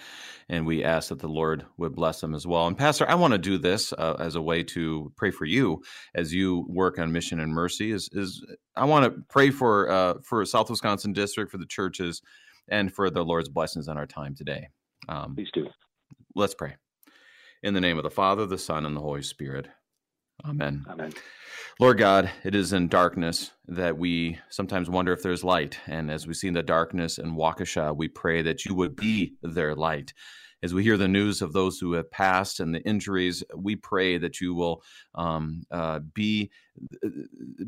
And 0.49 0.64
we 0.64 0.85
ask 0.85 1.08
that 1.08 1.18
the 1.18 1.28
Lord 1.28 1.66
would 1.78 1.97
bless 1.97 2.20
them 2.20 2.32
as 2.32 2.47
well. 2.47 2.68
And 2.68 2.78
Pastor, 2.78 3.11
I 3.11 3.16
want 3.16 3.32
to 3.32 3.38
do 3.38 3.58
this 3.58 3.92
uh, 3.92 4.14
as 4.20 4.37
a 4.37 4.40
way 4.40 4.62
to 4.62 5.12
pray 5.16 5.32
for 5.32 5.47
you 5.47 5.82
as 6.14 6.32
you 6.32 6.64
work 6.68 7.00
on 7.00 7.11
mission 7.11 7.40
and 7.40 7.52
mercy. 7.52 7.90
Is, 7.90 8.08
is 8.12 8.47
I 8.76 8.85
want 8.85 9.04
to 9.04 9.20
pray 9.28 9.50
for 9.50 9.90
uh, 9.90 10.14
for 10.23 10.44
South 10.44 10.70
Wisconsin 10.70 11.12
District, 11.12 11.50
for 11.50 11.58
the 11.58 11.66
churches, 11.66 12.23
and 12.70 12.92
for 12.92 13.10
the 13.10 13.25
Lord's 13.25 13.48
blessings 13.48 13.88
on 13.88 13.96
our 13.96 14.06
time 14.06 14.34
today. 14.34 14.68
Um, 15.08 15.34
Please 15.34 15.50
do. 15.52 15.66
Let's 16.34 16.54
pray. 16.54 16.76
In 17.62 17.75
the 17.75 17.80
name 17.80 17.96
of 17.96 18.04
the 18.04 18.10
Father, 18.10 18.46
the 18.46 18.58
Son, 18.58 18.87
and 18.87 18.96
the 18.96 19.00
Holy 19.00 19.22
Spirit. 19.22 19.68
Amen. 20.44 20.84
Amen. 20.88 21.12
Lord 21.80 21.98
God, 21.98 22.30
it 22.44 22.54
is 22.54 22.72
in 22.72 22.88
darkness 22.88 23.50
that 23.66 23.98
we 23.98 24.38
sometimes 24.48 24.88
wonder 24.88 25.12
if 25.12 25.22
there's 25.22 25.44
light. 25.44 25.78
And 25.87 26.10
as 26.10 26.26
we 26.26 26.34
see 26.34 26.48
in 26.48 26.54
the 26.54 26.62
darkness 26.62 27.18
in 27.18 27.34
Waukesha, 27.34 27.96
we 27.96 28.08
pray 28.08 28.42
that 28.42 28.64
you 28.64 28.75
would 28.75 28.96
be 28.96 29.34
their 29.42 29.75
light 29.75 30.12
as 30.62 30.74
we 30.74 30.82
hear 30.82 30.96
the 30.96 31.08
news 31.08 31.40
of 31.40 31.52
those 31.52 31.78
who 31.78 31.92
have 31.92 32.10
passed 32.10 32.58
and 32.60 32.74
the 32.74 32.80
injuries, 32.80 33.44
we 33.54 33.76
pray 33.76 34.18
that 34.18 34.40
you 34.40 34.54
will 34.54 34.82
um, 35.14 35.62
uh, 35.70 36.00
be 36.14 36.50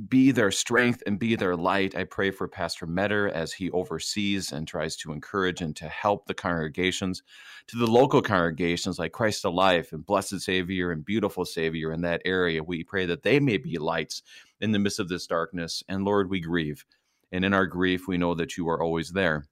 be 0.08 0.30
their 0.30 0.50
strength 0.50 1.02
and 1.06 1.18
be 1.18 1.34
their 1.34 1.56
light. 1.56 1.96
I 1.96 2.04
pray 2.04 2.30
for 2.30 2.46
Pastor 2.46 2.86
Metter 2.86 3.28
as 3.28 3.52
he 3.52 3.70
oversees 3.70 4.52
and 4.52 4.66
tries 4.66 4.96
to 4.98 5.12
encourage 5.12 5.60
and 5.60 5.74
to 5.76 5.88
help 5.88 6.26
the 6.26 6.34
congregations, 6.34 7.22
to 7.68 7.76
the 7.76 7.86
local 7.86 8.22
congregations 8.22 8.98
like 8.98 9.12
Christ 9.12 9.44
Alive 9.44 9.88
and 9.92 10.06
Blessed 10.06 10.40
Savior 10.40 10.92
and 10.92 11.04
Beautiful 11.04 11.44
Savior 11.44 11.92
in 11.92 12.02
that 12.02 12.22
area. 12.24 12.62
We 12.62 12.84
pray 12.84 13.06
that 13.06 13.22
they 13.22 13.40
may 13.40 13.56
be 13.56 13.78
lights 13.78 14.22
in 14.60 14.72
the 14.72 14.78
midst 14.78 15.00
of 15.00 15.08
this 15.08 15.26
darkness. 15.26 15.82
And 15.88 16.04
Lord, 16.04 16.30
we 16.30 16.40
grieve. 16.40 16.84
And 17.32 17.44
in 17.44 17.54
our 17.54 17.66
grief, 17.66 18.06
we 18.08 18.18
know 18.18 18.34
that 18.34 18.56
you 18.56 18.68
are 18.68 18.82
always 18.82 19.10
there. 19.10 19.46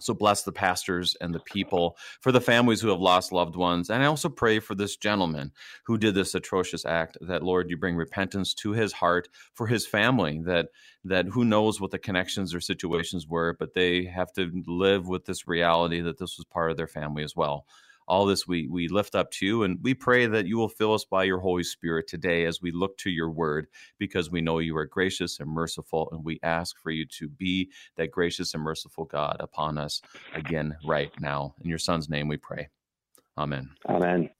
So 0.00 0.12
bless 0.12 0.42
the 0.42 0.52
pastors 0.52 1.16
and 1.20 1.32
the 1.32 1.40
people 1.40 1.96
for 2.20 2.32
the 2.32 2.40
families 2.40 2.80
who 2.80 2.88
have 2.88 3.00
lost 3.00 3.32
loved 3.32 3.54
ones. 3.54 3.90
And 3.90 4.02
I 4.02 4.06
also 4.06 4.28
pray 4.28 4.58
for 4.58 4.74
this 4.74 4.96
gentleman 4.96 5.52
who 5.84 5.96
did 5.96 6.14
this 6.14 6.34
atrocious 6.34 6.84
act 6.84 7.16
that 7.20 7.44
Lord, 7.44 7.70
you 7.70 7.76
bring 7.76 7.96
repentance 7.96 8.54
to 8.54 8.72
his 8.72 8.92
heart 8.92 9.28
for 9.54 9.66
his 9.66 9.86
family 9.86 10.40
that 10.44 10.68
that 11.04 11.26
who 11.26 11.44
knows 11.44 11.80
what 11.80 11.90
the 11.90 11.98
connections 11.98 12.54
or 12.54 12.60
situations 12.60 13.28
were, 13.28 13.56
but 13.58 13.74
they 13.74 14.04
have 14.04 14.32
to 14.32 14.50
live 14.66 15.06
with 15.06 15.26
this 15.26 15.46
reality 15.46 16.00
that 16.00 16.18
this 16.18 16.38
was 16.38 16.46
part 16.46 16.70
of 16.70 16.76
their 16.76 16.88
family 16.88 17.22
as 17.22 17.36
well 17.36 17.66
all 18.06 18.26
this 18.26 18.46
we 18.46 18.66
we 18.68 18.88
lift 18.88 19.14
up 19.14 19.30
to 19.30 19.46
you 19.46 19.62
and 19.62 19.78
we 19.82 19.94
pray 19.94 20.26
that 20.26 20.46
you 20.46 20.56
will 20.56 20.68
fill 20.68 20.92
us 20.92 21.04
by 21.04 21.24
your 21.24 21.38
holy 21.38 21.62
spirit 21.62 22.06
today 22.06 22.44
as 22.44 22.60
we 22.60 22.70
look 22.70 22.96
to 22.98 23.10
your 23.10 23.30
word 23.30 23.66
because 23.98 24.30
we 24.30 24.40
know 24.40 24.58
you 24.58 24.76
are 24.76 24.84
gracious 24.84 25.40
and 25.40 25.48
merciful 25.48 26.08
and 26.12 26.24
we 26.24 26.38
ask 26.42 26.78
for 26.78 26.90
you 26.90 27.06
to 27.06 27.28
be 27.28 27.70
that 27.96 28.10
gracious 28.10 28.54
and 28.54 28.62
merciful 28.62 29.04
god 29.04 29.36
upon 29.40 29.78
us 29.78 30.02
again 30.34 30.76
right 30.84 31.12
now. 31.20 31.54
In 31.62 31.68
your 31.68 31.78
son's 31.78 32.08
name 32.08 32.28
we 32.28 32.36
pray. 32.36 32.68
Amen. 33.38 33.70
Amen. 33.88 34.30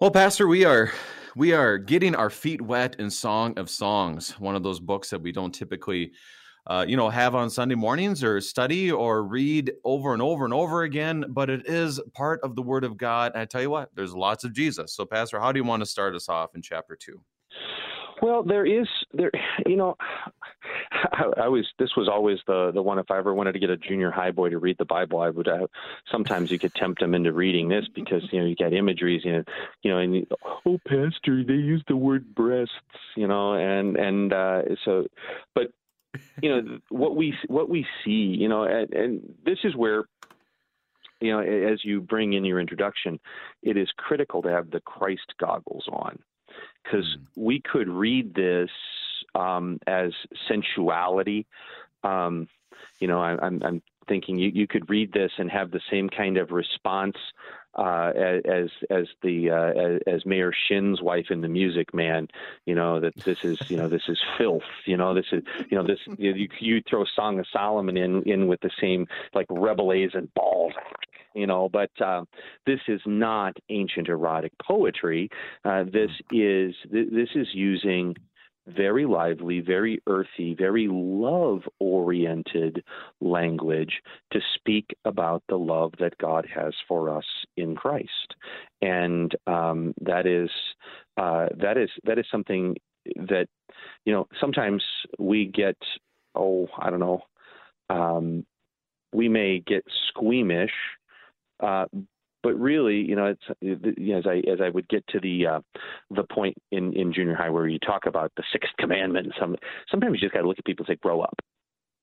Well 0.00 0.10
pastor 0.10 0.46
we 0.46 0.64
are 0.64 0.92
we 1.36 1.52
are 1.52 1.78
getting 1.78 2.14
our 2.14 2.30
feet 2.30 2.60
wet 2.60 2.96
in 2.98 3.10
song 3.10 3.58
of 3.58 3.70
songs 3.70 4.38
one 4.38 4.54
of 4.54 4.62
those 4.62 4.80
books 4.80 5.10
that 5.10 5.22
we 5.22 5.32
don't 5.32 5.54
typically 5.54 6.12
uh, 6.66 6.84
you 6.86 6.96
know, 6.96 7.10
have 7.10 7.34
on 7.34 7.50
Sunday 7.50 7.74
mornings 7.74 8.24
or 8.24 8.40
study 8.40 8.90
or 8.90 9.22
read 9.22 9.72
over 9.84 10.12
and 10.12 10.22
over 10.22 10.44
and 10.44 10.54
over 10.54 10.82
again, 10.82 11.24
but 11.28 11.50
it 11.50 11.66
is 11.66 12.00
part 12.12 12.40
of 12.42 12.56
the 12.56 12.62
Word 12.62 12.84
of 12.84 12.96
God. 12.96 13.32
And 13.32 13.40
I 13.40 13.44
tell 13.44 13.62
you 13.62 13.70
what, 13.70 13.90
there's 13.94 14.14
lots 14.14 14.44
of 14.44 14.52
Jesus. 14.52 14.94
So, 14.94 15.04
Pastor, 15.04 15.40
how 15.40 15.52
do 15.52 15.58
you 15.58 15.64
want 15.64 15.80
to 15.80 15.86
start 15.86 16.14
us 16.14 16.28
off 16.28 16.54
in 16.54 16.62
chapter 16.62 16.96
two? 16.96 17.20
Well, 18.22 18.42
there 18.42 18.64
is 18.64 18.88
there, 19.12 19.30
you 19.66 19.76
know, 19.76 19.96
I, 20.92 21.24
I 21.42 21.48
was 21.48 21.66
this 21.78 21.90
was 21.96 22.08
always 22.08 22.38
the 22.46 22.70
the 22.72 22.80
one. 22.80 22.98
If 22.98 23.10
I 23.10 23.18
ever 23.18 23.34
wanted 23.34 23.52
to 23.52 23.58
get 23.58 23.70
a 23.70 23.76
junior 23.76 24.10
high 24.10 24.30
boy 24.30 24.48
to 24.48 24.58
read 24.58 24.78
the 24.78 24.84
Bible, 24.84 25.20
I 25.20 25.30
would. 25.30 25.48
Uh, 25.48 25.66
sometimes 26.10 26.50
you 26.50 26.58
could 26.58 26.74
tempt 26.74 27.00
them 27.00 27.14
into 27.14 27.32
reading 27.32 27.68
this 27.68 27.84
because 27.94 28.22
you 28.32 28.40
know 28.40 28.46
you 28.46 28.56
got 28.56 28.72
imageries, 28.72 29.22
you 29.24 29.32
know, 29.32 29.44
you 29.82 29.90
know, 29.90 29.98
and 29.98 30.26
oh, 30.64 30.78
pastor, 30.86 31.44
they 31.44 31.54
use 31.54 31.82
the 31.88 31.96
word 31.96 32.34
breasts, 32.34 32.72
you 33.16 33.26
know, 33.26 33.54
and 33.54 33.96
and 33.96 34.32
uh, 34.32 34.62
so, 34.84 35.06
but 35.54 35.72
you 36.42 36.48
know 36.48 36.78
what 36.88 37.16
we 37.16 37.34
what 37.48 37.68
we 37.68 37.86
see 38.04 38.36
you 38.38 38.48
know 38.48 38.64
and, 38.64 38.92
and 38.92 39.34
this 39.44 39.58
is 39.64 39.74
where 39.74 40.04
you 41.20 41.32
know 41.32 41.40
as 41.40 41.84
you 41.84 42.00
bring 42.00 42.32
in 42.32 42.44
your 42.44 42.60
introduction 42.60 43.18
it 43.62 43.76
is 43.76 43.88
critical 43.96 44.42
to 44.42 44.48
have 44.48 44.70
the 44.70 44.80
christ 44.80 45.34
goggles 45.38 45.86
on 45.90 46.18
because 46.82 47.04
mm. 47.04 47.26
we 47.36 47.60
could 47.60 47.88
read 47.88 48.34
this 48.34 48.70
um, 49.34 49.78
as 49.86 50.12
sensuality 50.48 51.46
um, 52.02 52.48
you 53.00 53.08
know 53.08 53.20
I, 53.20 53.36
I'm, 53.44 53.60
I'm 53.64 53.82
thinking 54.08 54.38
you, 54.38 54.50
you 54.54 54.66
could 54.66 54.88
read 54.90 55.12
this 55.12 55.32
and 55.38 55.50
have 55.50 55.70
the 55.70 55.80
same 55.90 56.08
kind 56.08 56.36
of 56.36 56.50
response 56.50 57.16
uh, 57.76 58.12
as 58.44 58.70
as 58.90 59.06
the 59.22 59.50
uh, 59.50 60.10
as, 60.10 60.24
Mayor 60.24 60.52
Shinn's 60.68 61.02
wife 61.02 61.26
in 61.30 61.40
the 61.40 61.48
Music 61.48 61.92
Man. 61.92 62.28
You 62.66 62.74
know 62.74 63.00
that 63.00 63.14
this 63.16 63.38
is 63.44 63.58
you 63.68 63.76
know 63.76 63.88
this 63.88 64.08
is 64.08 64.18
filth. 64.38 64.62
You 64.86 64.96
know 64.96 65.14
this 65.14 65.26
is 65.32 65.42
you 65.70 65.76
know 65.76 65.86
this 65.86 65.98
you, 66.18 66.48
you 66.60 66.82
throw 66.88 67.04
Song 67.16 67.38
of 67.38 67.46
Solomon 67.52 67.96
in 67.96 68.22
in 68.22 68.46
with 68.46 68.60
the 68.60 68.70
same 68.80 69.06
like 69.34 69.46
Rabelais 69.50 70.10
and 70.14 70.32
Balzac. 70.34 70.82
You 71.34 71.48
know, 71.48 71.68
but 71.68 71.90
uh, 72.00 72.24
this 72.64 72.80
is 72.86 73.00
not 73.06 73.56
ancient 73.68 74.08
erotic 74.08 74.52
poetry. 74.62 75.30
Uh, 75.64 75.82
this 75.82 76.10
is 76.30 76.74
this 76.90 77.30
is 77.34 77.48
using 77.52 78.14
very 78.66 79.04
lively, 79.04 79.60
very 79.60 80.00
earthy, 80.06 80.54
very 80.54 80.88
love 80.90 81.62
oriented 81.80 82.82
language 83.20 84.00
to 84.32 84.40
speak 84.54 84.86
about 85.04 85.42
the 85.48 85.56
love 85.56 85.92
that 85.98 86.16
God 86.18 86.46
has 86.54 86.74
for 86.88 87.16
us 87.16 87.26
in 87.56 87.74
Christ. 87.74 88.34
And 88.80 89.34
um, 89.46 89.94
that 90.00 90.26
is 90.26 90.50
uh, 91.16 91.48
that 91.60 91.76
is 91.76 91.90
that 92.04 92.18
is 92.18 92.26
something 92.30 92.76
that 93.16 93.46
you 94.04 94.12
know 94.12 94.26
sometimes 94.40 94.82
we 95.18 95.46
get 95.46 95.76
oh 96.34 96.68
I 96.78 96.90
don't 96.90 97.00
know 97.00 97.22
um, 97.90 98.46
we 99.12 99.28
may 99.28 99.60
get 99.60 99.84
squeamish 100.08 100.72
uh, 101.60 101.86
but 102.44 102.60
really, 102.60 102.96
you 102.98 103.16
know, 103.16 103.26
it's 103.26 103.42
you 103.60 104.12
know, 104.12 104.18
as 104.18 104.26
I 104.26 104.36
as 104.48 104.60
I 104.60 104.68
would 104.68 104.86
get 104.88 105.04
to 105.08 105.18
the 105.18 105.46
uh, 105.46 105.60
the 106.10 106.24
point 106.24 106.54
in 106.70 106.92
in 106.92 107.12
junior 107.12 107.34
high 107.34 107.50
where 107.50 107.66
you 107.66 107.78
talk 107.78 108.06
about 108.06 108.30
the 108.36 108.44
sixth 108.52 108.72
commandment, 108.78 109.26
and 109.26 109.34
some 109.40 109.56
sometimes 109.90 110.14
you 110.14 110.20
just 110.20 110.34
got 110.34 110.42
to 110.42 110.46
look 110.46 110.58
at 110.58 110.64
people 110.66 110.84
and 110.86 110.94
say, 110.94 111.00
"Grow 111.02 111.22
up," 111.22 111.36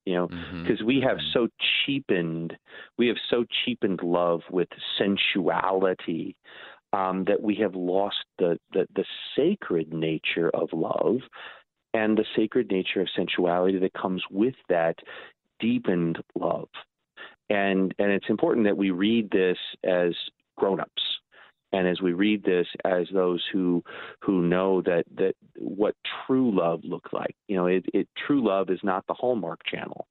you 0.05 0.15
know, 0.15 0.27
because 0.27 0.79
mm-hmm. 0.79 0.85
we 0.85 1.01
have 1.01 1.17
mm-hmm. 1.17 1.31
so 1.33 1.47
cheapened 1.85 2.57
we 2.97 3.07
have 3.07 3.17
so 3.29 3.45
cheapened 3.63 4.01
love 4.03 4.41
with 4.49 4.67
sensuality 4.99 6.35
um, 6.91 7.23
that 7.25 7.41
we 7.41 7.55
have 7.55 7.75
lost 7.75 8.25
the, 8.39 8.57
the 8.73 8.87
the 8.95 9.05
sacred 9.37 9.93
nature 9.93 10.49
of 10.55 10.69
love 10.73 11.17
and 11.93 12.17
the 12.17 12.25
sacred 12.35 12.71
nature 12.71 13.01
of 13.01 13.07
sensuality 13.15 13.79
that 13.79 13.93
comes 13.93 14.23
with 14.31 14.55
that 14.69 14.95
deepened 15.59 16.17
love 16.35 16.69
and 17.51 17.93
and 17.99 18.11
it's 18.11 18.29
important 18.29 18.65
that 18.65 18.77
we 18.77 18.91
read 18.91 19.29
this 19.29 19.57
as 19.83 20.13
grown-ups 20.57 21.03
and 21.73 21.87
as 21.87 22.01
we 22.01 22.13
read 22.13 22.43
this 22.43 22.67
as 22.85 23.07
those 23.13 23.43
who 23.51 23.83
who 24.21 24.41
know 24.41 24.81
that 24.81 25.03
that 25.15 25.33
what 25.57 25.95
true 26.25 26.57
love 26.57 26.81
looks 26.83 27.11
like. 27.11 27.35
You 27.47 27.57
know 27.57 27.65
it, 27.67 27.85
it 27.93 28.07
true 28.25 28.45
love 28.45 28.69
is 28.69 28.79
not 28.83 29.05
the 29.07 29.13
hallmark 29.13 29.61
channel. 29.65 30.07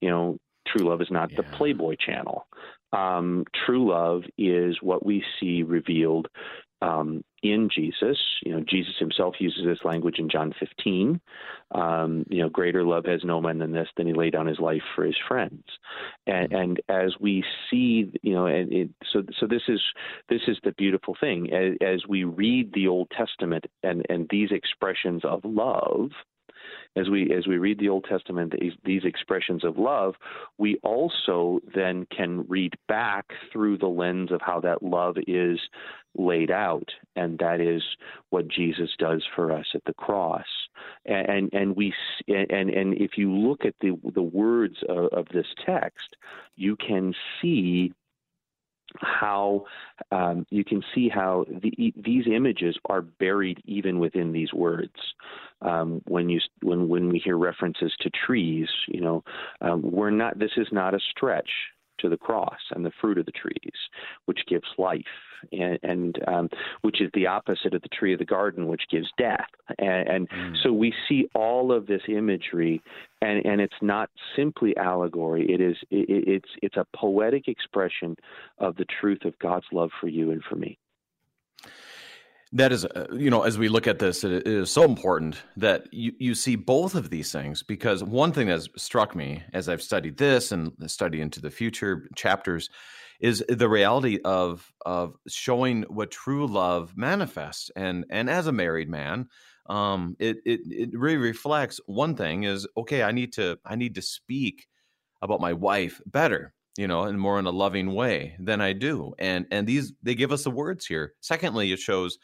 You 0.00 0.10
know 0.10 0.38
true 0.66 0.88
love 0.88 1.00
is 1.00 1.10
not 1.10 1.30
yeah. 1.30 1.38
the 1.38 1.42
playboy 1.56 1.96
channel. 2.04 2.46
Um, 2.92 3.44
true 3.66 3.90
love 3.90 4.22
is 4.38 4.76
what 4.80 5.04
we 5.04 5.24
see 5.40 5.62
revealed 5.64 6.28
um, 6.82 7.24
in 7.42 7.68
Jesus. 7.74 8.18
You 8.44 8.52
know, 8.52 8.64
Jesus 8.68 8.94
himself 8.98 9.36
uses 9.38 9.64
this 9.64 9.84
language 9.84 10.18
in 10.18 10.28
John 10.28 10.52
15. 10.58 11.20
Um, 11.72 12.24
you 12.28 12.42
know, 12.42 12.48
greater 12.48 12.84
love 12.84 13.04
has 13.06 13.22
no 13.24 13.40
man 13.40 13.58
than 13.58 13.72
this, 13.72 13.88
than 13.96 14.06
he 14.06 14.12
laid 14.12 14.32
down 14.32 14.46
his 14.46 14.58
life 14.58 14.82
for 14.94 15.04
his 15.04 15.16
friends. 15.28 15.64
And, 16.26 16.50
mm-hmm. 16.50 16.56
and 16.56 16.80
as 16.88 17.14
we 17.20 17.44
see, 17.70 18.12
you 18.22 18.34
know, 18.34 18.46
and 18.46 18.72
it, 18.72 18.90
so 19.12 19.22
so 19.38 19.46
this 19.46 19.62
is 19.68 19.80
this 20.28 20.42
is 20.48 20.58
the 20.64 20.72
beautiful 20.72 21.16
thing. 21.18 21.52
As, 21.52 21.74
as 21.86 22.06
we 22.08 22.24
read 22.24 22.72
the 22.72 22.88
Old 22.88 23.10
Testament 23.10 23.64
and 23.82 24.04
and 24.08 24.26
these 24.30 24.50
expressions 24.50 25.24
of 25.24 25.40
love 25.44 26.10
as 26.96 27.08
we 27.08 27.32
as 27.32 27.46
we 27.46 27.58
read 27.58 27.78
the 27.78 27.88
Old 27.88 28.04
Testament, 28.08 28.54
these, 28.58 28.72
these, 28.84 29.04
expressions 29.04 29.64
of 29.64 29.78
love, 29.78 30.14
we 30.58 30.78
also 30.82 31.60
then 31.74 32.06
can 32.14 32.44
read 32.48 32.74
back 32.88 33.26
through 33.52 33.78
the 33.78 33.86
lens 33.86 34.32
of 34.32 34.40
how 34.40 34.60
that 34.60 34.82
love 34.82 35.16
is 35.26 35.60
laid 36.16 36.50
out, 36.50 36.88
and 37.14 37.38
that 37.38 37.60
is 37.60 37.82
what 38.30 38.48
Jesus 38.48 38.90
does 38.98 39.22
for 39.34 39.52
us 39.52 39.66
at 39.74 39.84
the 39.84 39.94
cross. 39.94 40.46
And 41.04 41.28
and, 41.28 41.50
and 41.52 41.76
we 41.76 41.92
and 42.28 42.70
and 42.70 42.94
if 42.94 43.12
you 43.16 43.32
look 43.32 43.64
at 43.64 43.74
the 43.80 43.98
the 44.14 44.22
words 44.22 44.76
of, 44.88 45.06
of 45.12 45.26
this 45.32 45.46
text, 45.64 46.16
you 46.56 46.76
can 46.76 47.14
see 47.40 47.92
how 49.00 49.64
um, 50.12 50.46
you 50.50 50.64
can 50.64 50.82
see 50.94 51.08
how 51.08 51.44
the, 51.48 51.92
these 51.96 52.24
images 52.26 52.76
are 52.86 53.02
buried 53.02 53.62
even 53.66 53.98
within 53.98 54.32
these 54.32 54.52
words. 54.52 54.94
Um, 55.62 56.02
when 56.06 56.28
you 56.28 56.38
when 56.62 56.88
when 56.88 57.08
we 57.08 57.18
hear 57.18 57.38
references 57.38 57.92
to 58.00 58.10
trees, 58.10 58.68
you 58.88 59.00
know, 59.00 59.24
um, 59.62 59.82
we're 59.82 60.10
not. 60.10 60.38
This 60.38 60.52
is 60.56 60.68
not 60.70 60.94
a 60.94 61.00
stretch 61.10 61.50
to 61.98 62.08
the 62.08 62.16
cross 62.16 62.58
and 62.74 62.84
the 62.84 62.92
fruit 63.00 63.18
of 63.18 63.26
the 63.26 63.32
trees, 63.32 63.74
which 64.26 64.40
gives 64.48 64.66
life, 64.78 65.02
and, 65.52 65.78
and 65.82 66.18
um, 66.28 66.48
which 66.82 67.00
is 67.00 67.10
the 67.14 67.26
opposite 67.26 67.74
of 67.74 67.82
the 67.82 67.88
tree 67.88 68.12
of 68.12 68.18
the 68.18 68.24
garden, 68.24 68.68
which 68.68 68.82
gives 68.90 69.08
death. 69.18 69.46
And, 69.78 70.08
and 70.08 70.28
mm. 70.28 70.54
so 70.62 70.72
we 70.72 70.92
see 71.08 71.28
all 71.34 71.72
of 71.72 71.86
this 71.86 72.02
imagery, 72.08 72.82
and, 73.20 73.44
and 73.44 73.60
it's 73.60 73.74
not 73.82 74.10
simply 74.34 74.76
allegory. 74.76 75.46
It 75.50 75.60
is 75.60 75.76
it, 75.90 76.06
it's 76.08 76.50
it's 76.62 76.76
a 76.76 76.86
poetic 76.94 77.48
expression 77.48 78.16
of 78.58 78.76
the 78.76 78.86
truth 79.00 79.24
of 79.24 79.38
God's 79.38 79.66
love 79.72 79.90
for 80.00 80.08
you 80.08 80.30
and 80.30 80.42
for 80.48 80.56
me. 80.56 80.78
That 82.52 82.72
is, 82.72 82.84
uh, 82.84 83.06
you 83.12 83.28
know, 83.28 83.42
as 83.42 83.58
we 83.58 83.68
look 83.68 83.88
at 83.88 83.98
this, 83.98 84.22
it 84.22 84.46
is 84.46 84.70
so 84.70 84.84
important 84.84 85.42
that 85.56 85.92
you, 85.92 86.12
you 86.18 86.34
see 86.34 86.54
both 86.54 86.94
of 86.94 87.10
these 87.10 87.32
things 87.32 87.62
because 87.64 88.04
one 88.04 88.32
thing 88.32 88.46
that 88.46 88.68
struck 88.76 89.16
me 89.16 89.42
as 89.52 89.68
I've 89.68 89.82
studied 89.82 90.16
this 90.16 90.52
and 90.52 90.72
study 90.86 91.20
into 91.20 91.40
the 91.40 91.50
future 91.50 92.08
chapters 92.14 92.70
is 93.20 93.42
the 93.48 93.68
reality 93.68 94.18
of 94.24 94.72
of 94.84 95.16
showing 95.26 95.82
what 95.84 96.10
true 96.10 96.46
love 96.46 96.96
manifests. 96.96 97.70
And 97.74 98.04
and 98.10 98.30
as 98.30 98.46
a 98.46 98.52
married 98.52 98.88
man, 98.88 99.28
um, 99.68 100.16
it 100.20 100.38
it 100.44 100.60
it 100.64 100.90
really 100.92 101.16
reflects 101.16 101.80
one 101.86 102.14
thing 102.14 102.44
is 102.44 102.66
okay. 102.76 103.02
I 103.02 103.12
need 103.12 103.32
to 103.34 103.58
I 103.64 103.74
need 103.74 103.96
to 103.96 104.02
speak 104.02 104.68
about 105.20 105.40
my 105.40 105.52
wife 105.52 106.00
better 106.06 106.52
you 106.76 106.86
know, 106.86 107.04
and 107.04 107.18
more 107.20 107.38
in 107.38 107.46
a 107.46 107.50
loving 107.50 107.94
way 107.94 108.36
than 108.38 108.60
I 108.60 108.72
do. 108.72 109.14
And 109.18 109.46
and 109.50 109.66
these 109.66 109.92
they 110.02 110.14
give 110.14 110.32
us 110.32 110.44
the 110.44 110.50
words 110.50 110.86
here. 110.86 111.14
Secondly, 111.20 111.72
it 111.72 111.78
shows 111.78 112.18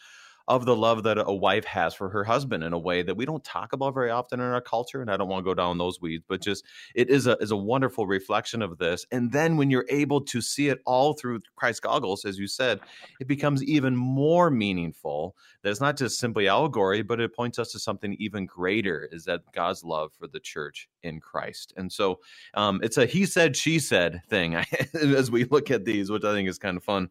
of 0.52 0.66
the 0.66 0.76
love 0.76 1.04
that 1.04 1.18
a 1.18 1.34
wife 1.34 1.64
has 1.64 1.94
for 1.94 2.10
her 2.10 2.24
husband 2.24 2.62
in 2.62 2.74
a 2.74 2.78
way 2.78 3.02
that 3.02 3.16
we 3.16 3.24
don't 3.26 3.42
talk 3.44 3.72
about 3.72 3.94
very 3.94 4.10
often 4.10 4.38
in 4.40 4.46
our 4.46 4.60
culture. 4.60 5.00
And 5.00 5.10
I 5.10 5.16
don't 5.16 5.28
want 5.28 5.44
to 5.44 5.50
go 5.50 5.54
down 5.54 5.78
those 5.78 6.00
weeds, 6.00 6.24
but 6.28 6.42
just 6.42 6.64
it 6.94 7.10
is 7.10 7.26
a 7.26 7.36
is 7.38 7.50
a 7.50 7.56
wonderful 7.56 8.06
reflection 8.06 8.62
of 8.62 8.78
this. 8.78 9.06
And 9.10 9.32
then 9.32 9.56
when 9.56 9.70
you're 9.70 9.86
able 9.88 10.20
to 10.22 10.42
see 10.42 10.68
it 10.68 10.80
all 10.86 11.14
through 11.14 11.40
Christ's 11.56 11.80
goggles, 11.80 12.26
as 12.26 12.38
you 12.38 12.46
said, 12.46 12.80
it 13.20 13.28
becomes 13.28 13.64
even 13.64 13.96
more 13.96 14.50
meaningful. 14.50 15.36
That 15.62 15.70
it's 15.70 15.80
not 15.80 15.96
just 15.96 16.18
simply 16.20 16.48
allegory, 16.48 17.02
but 17.02 17.20
it 17.20 17.34
points 17.34 17.58
us 17.58 17.72
to 17.72 17.78
something 17.78 18.14
even 18.20 18.46
greater: 18.46 19.08
is 19.10 19.24
that 19.24 19.42
God's 19.54 19.84
love 19.84 20.12
for 20.18 20.28
the 20.28 20.40
church 20.40 20.88
in 21.02 21.20
Christ. 21.20 21.72
And 21.78 21.90
so 21.90 22.20
um, 22.54 22.80
it's 22.82 22.98
a 22.98 23.06
he 23.06 23.26
said 23.26 23.56
she 23.56 23.78
said 23.78 24.22
thing 24.28 24.54
as 24.94 25.30
we 25.30 25.44
look 25.44 25.70
at 25.70 25.86
these, 25.86 26.10
which 26.10 26.24
I 26.24 26.34
think 26.34 26.48
is 26.48 26.58
kind 26.58 26.76
of 26.76 26.84
fun. 26.84 27.08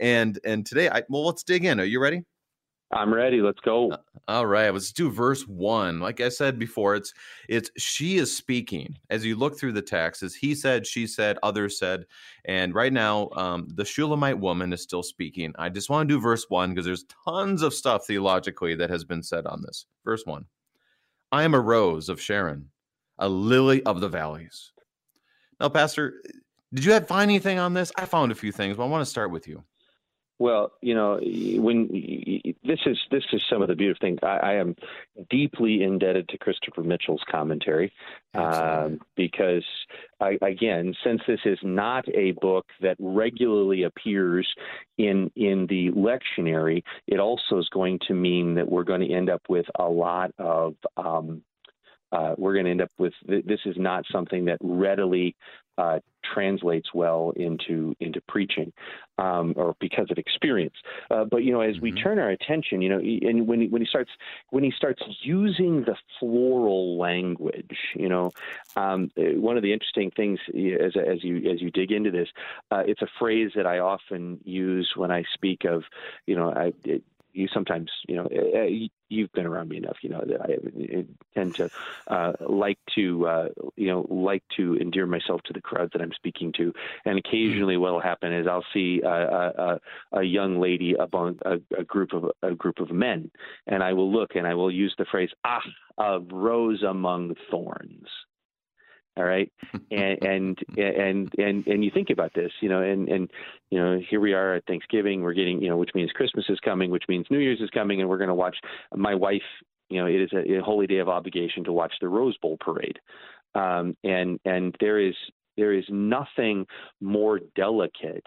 And 0.00 0.40
and 0.44 0.66
today, 0.66 0.90
I 0.90 1.04
well, 1.08 1.26
let's 1.26 1.44
dig 1.44 1.64
in. 1.64 1.80
Are 1.80 1.84
you 1.84 2.00
ready? 2.00 2.24
I'm 2.92 3.14
ready. 3.14 3.40
Let's 3.40 3.60
go. 3.60 3.92
Uh, 3.92 3.98
all 4.26 4.46
right, 4.46 4.72
let's 4.72 4.92
do 4.92 5.10
verse 5.10 5.46
one. 5.46 6.00
Like 6.00 6.20
I 6.20 6.28
said 6.28 6.58
before, 6.58 6.96
it's 6.96 7.14
it's 7.48 7.70
she 7.76 8.16
is 8.16 8.36
speaking. 8.36 8.96
As 9.10 9.24
you 9.24 9.36
look 9.36 9.58
through 9.58 9.72
the 9.72 9.82
text, 9.82 10.22
as 10.24 10.34
he 10.34 10.54
said, 10.54 10.86
she 10.86 11.06
said, 11.06 11.38
others 11.42 11.78
said, 11.78 12.06
and 12.46 12.74
right 12.74 12.92
now, 12.92 13.28
um, 13.32 13.68
the 13.74 13.84
Shulamite 13.84 14.38
woman 14.38 14.72
is 14.72 14.82
still 14.82 15.04
speaking. 15.04 15.54
I 15.58 15.68
just 15.68 15.88
want 15.88 16.08
to 16.08 16.14
do 16.14 16.20
verse 16.20 16.46
one 16.48 16.70
because 16.70 16.84
there's 16.84 17.06
tons 17.24 17.62
of 17.62 17.74
stuff 17.74 18.06
theologically 18.06 18.74
that 18.74 18.90
has 18.90 19.04
been 19.04 19.22
said 19.22 19.46
on 19.46 19.62
this. 19.62 19.86
Verse 20.04 20.26
one: 20.26 20.46
I 21.30 21.44
am 21.44 21.54
a 21.54 21.60
rose 21.60 22.08
of 22.08 22.20
Sharon, 22.20 22.70
a 23.18 23.28
lily 23.28 23.84
of 23.84 24.00
the 24.00 24.08
valleys. 24.08 24.72
Now, 25.60 25.68
Pastor, 25.68 26.22
did 26.74 26.84
you 26.84 26.98
find 27.00 27.30
anything 27.30 27.58
on 27.58 27.74
this? 27.74 27.92
I 27.96 28.04
found 28.04 28.32
a 28.32 28.36
few 28.36 28.50
things, 28.50 28.76
but 28.76 28.84
I 28.84 28.88
want 28.88 29.02
to 29.02 29.10
start 29.10 29.30
with 29.30 29.46
you. 29.46 29.62
Well, 30.40 30.72
you 30.80 30.94
know, 30.94 31.20
when 31.20 31.88
this 32.64 32.80
is 32.86 32.98
this 33.10 33.24
is 33.34 33.42
some 33.50 33.60
of 33.60 33.68
the 33.68 33.76
beautiful 33.76 34.06
things. 34.06 34.20
I, 34.22 34.38
I 34.38 34.54
am 34.54 34.74
deeply 35.28 35.82
indebted 35.82 36.30
to 36.30 36.38
Christopher 36.38 36.82
Mitchell's 36.82 37.22
commentary 37.30 37.92
um, 38.32 39.00
because, 39.16 39.66
I, 40.18 40.38
again, 40.40 40.94
since 41.04 41.20
this 41.28 41.40
is 41.44 41.58
not 41.62 42.08
a 42.14 42.32
book 42.32 42.64
that 42.80 42.96
regularly 42.98 43.82
appears 43.82 44.48
in 44.96 45.30
in 45.36 45.66
the 45.66 45.90
lectionary, 45.90 46.84
it 47.06 47.20
also 47.20 47.58
is 47.58 47.68
going 47.68 47.98
to 48.08 48.14
mean 48.14 48.54
that 48.54 48.66
we're 48.66 48.84
going 48.84 49.02
to 49.02 49.12
end 49.12 49.28
up 49.28 49.42
with 49.50 49.66
a 49.78 49.84
lot 49.86 50.32
of 50.38 50.74
um, 50.96 51.42
uh, 52.12 52.34
we're 52.38 52.54
going 52.54 52.64
to 52.64 52.70
end 52.70 52.80
up 52.80 52.90
with 52.98 53.12
this 53.26 53.60
is 53.66 53.76
not 53.76 54.04
something 54.10 54.46
that 54.46 54.58
readily 54.62 55.36
uh, 55.80 55.98
translates 56.34 56.88
well 56.92 57.32
into 57.36 57.94
into 58.00 58.20
preaching, 58.28 58.72
um, 59.18 59.54
or 59.56 59.74
because 59.80 60.08
of 60.10 60.18
experience. 60.18 60.74
Uh, 61.10 61.24
but 61.24 61.38
you 61.38 61.52
know, 61.52 61.60
as 61.60 61.76
mm-hmm. 61.76 61.84
we 61.84 61.92
turn 61.92 62.18
our 62.18 62.30
attention, 62.30 62.82
you 62.82 62.88
know, 62.90 62.98
and 62.98 63.46
when 63.46 63.62
he, 63.62 63.68
when 63.68 63.80
he 63.80 63.88
starts 63.88 64.10
when 64.50 64.62
he 64.62 64.72
starts 64.76 65.02
using 65.22 65.84
the 65.84 65.96
floral 66.18 66.98
language, 66.98 67.78
you 67.94 68.08
know, 68.08 68.30
um, 68.76 69.10
one 69.16 69.56
of 69.56 69.62
the 69.62 69.72
interesting 69.72 70.10
things 70.10 70.38
as 70.48 70.92
as 70.96 71.24
you 71.24 71.50
as 71.50 71.60
you 71.62 71.70
dig 71.70 71.90
into 71.92 72.10
this, 72.10 72.28
uh, 72.70 72.82
it's 72.86 73.02
a 73.02 73.08
phrase 73.18 73.52
that 73.56 73.66
I 73.66 73.78
often 73.78 74.40
use 74.44 74.92
when 74.96 75.10
I 75.10 75.24
speak 75.32 75.64
of, 75.64 75.84
you 76.26 76.36
know, 76.36 76.52
I, 76.52 76.72
it, 76.84 77.02
you 77.32 77.48
sometimes, 77.52 77.90
you 78.08 78.16
know, 78.16 78.26
eh, 78.26 78.58
eh, 78.58 78.88
you've 79.08 79.32
been 79.32 79.46
around 79.46 79.68
me 79.68 79.76
enough, 79.76 79.96
you 80.02 80.10
know, 80.10 80.22
that 80.26 80.40
I 80.42 81.04
tend 81.34 81.56
to 81.56 81.68
uh, 82.08 82.32
like 82.48 82.78
to, 82.94 83.26
uh, 83.26 83.48
you 83.76 83.88
know, 83.88 84.06
like 84.08 84.42
to 84.56 84.76
endear 84.76 85.06
myself 85.06 85.40
to 85.44 85.52
the 85.52 85.60
crowd 85.60 85.90
that 85.92 86.02
I'm 86.02 86.12
speaking 86.14 86.52
to. 86.58 86.72
And 87.04 87.18
occasionally, 87.18 87.76
what 87.76 87.92
will 87.92 88.00
happen 88.00 88.32
is 88.32 88.46
I'll 88.46 88.64
see 88.72 89.00
a, 89.04 89.08
a, 89.08 89.80
a 90.12 90.22
young 90.22 90.60
lady 90.60 90.94
among 90.94 91.38
a, 91.44 91.56
a 91.78 91.84
group 91.84 92.12
of 92.12 92.30
a 92.42 92.54
group 92.54 92.78
of 92.78 92.90
men, 92.90 93.30
and 93.66 93.82
I 93.82 93.92
will 93.92 94.10
look 94.12 94.34
and 94.34 94.46
I 94.46 94.54
will 94.54 94.70
use 94.70 94.94
the 94.98 95.06
phrase 95.10 95.30
"ah, 95.44 95.60
a 95.98 96.20
rose 96.20 96.82
among 96.82 97.34
thorns." 97.50 98.08
All 99.20 99.26
right? 99.26 99.52
And 99.92 100.22
and 100.22 100.58
and 100.76 101.34
and 101.36 101.66
and 101.66 101.84
you 101.84 101.90
think 101.92 102.10
about 102.10 102.32
this 102.32 102.52
you 102.60 102.68
know 102.68 102.80
and 102.80 103.08
and 103.08 103.30
you 103.70 103.78
know 103.78 104.00
here 104.08 104.20
we 104.20 104.34
are 104.34 104.54
at 104.54 104.64
thanksgiving. 104.66 105.22
We're 105.22 105.34
getting 105.34 105.60
you 105.60 105.68
know 105.68 105.76
which 105.76 105.90
means 105.94 106.12
christmas 106.12 106.44
is 106.48 106.60
coming 106.60 106.90
which 106.90 107.04
means 107.08 107.26
new 107.28 107.38
year's 107.38 107.60
is 107.60 107.70
coming 107.70 108.00
and 108.00 108.08
we're 108.08 108.18
going 108.18 108.28
to 108.28 108.34
watch 108.34 108.56
my 108.94 109.14
wife 109.14 109.42
you 109.88 110.00
know 110.00 110.06
it 110.06 110.20
is 110.20 110.30
a, 110.32 110.58
a 110.58 110.62
holy 110.62 110.86
day 110.86 110.98
of 110.98 111.08
obligation 111.08 111.64
to 111.64 111.72
watch 111.72 111.92
the 112.00 112.08
rose 112.08 112.36
bowl 112.38 112.56
parade. 112.60 112.98
Um 113.54 113.96
and 114.04 114.38
and 114.44 114.76
there 114.80 114.98
is 115.00 115.14
there 115.56 115.72
is 115.72 115.84
nothing 115.88 116.66
more 117.00 117.40
delicate 117.56 118.26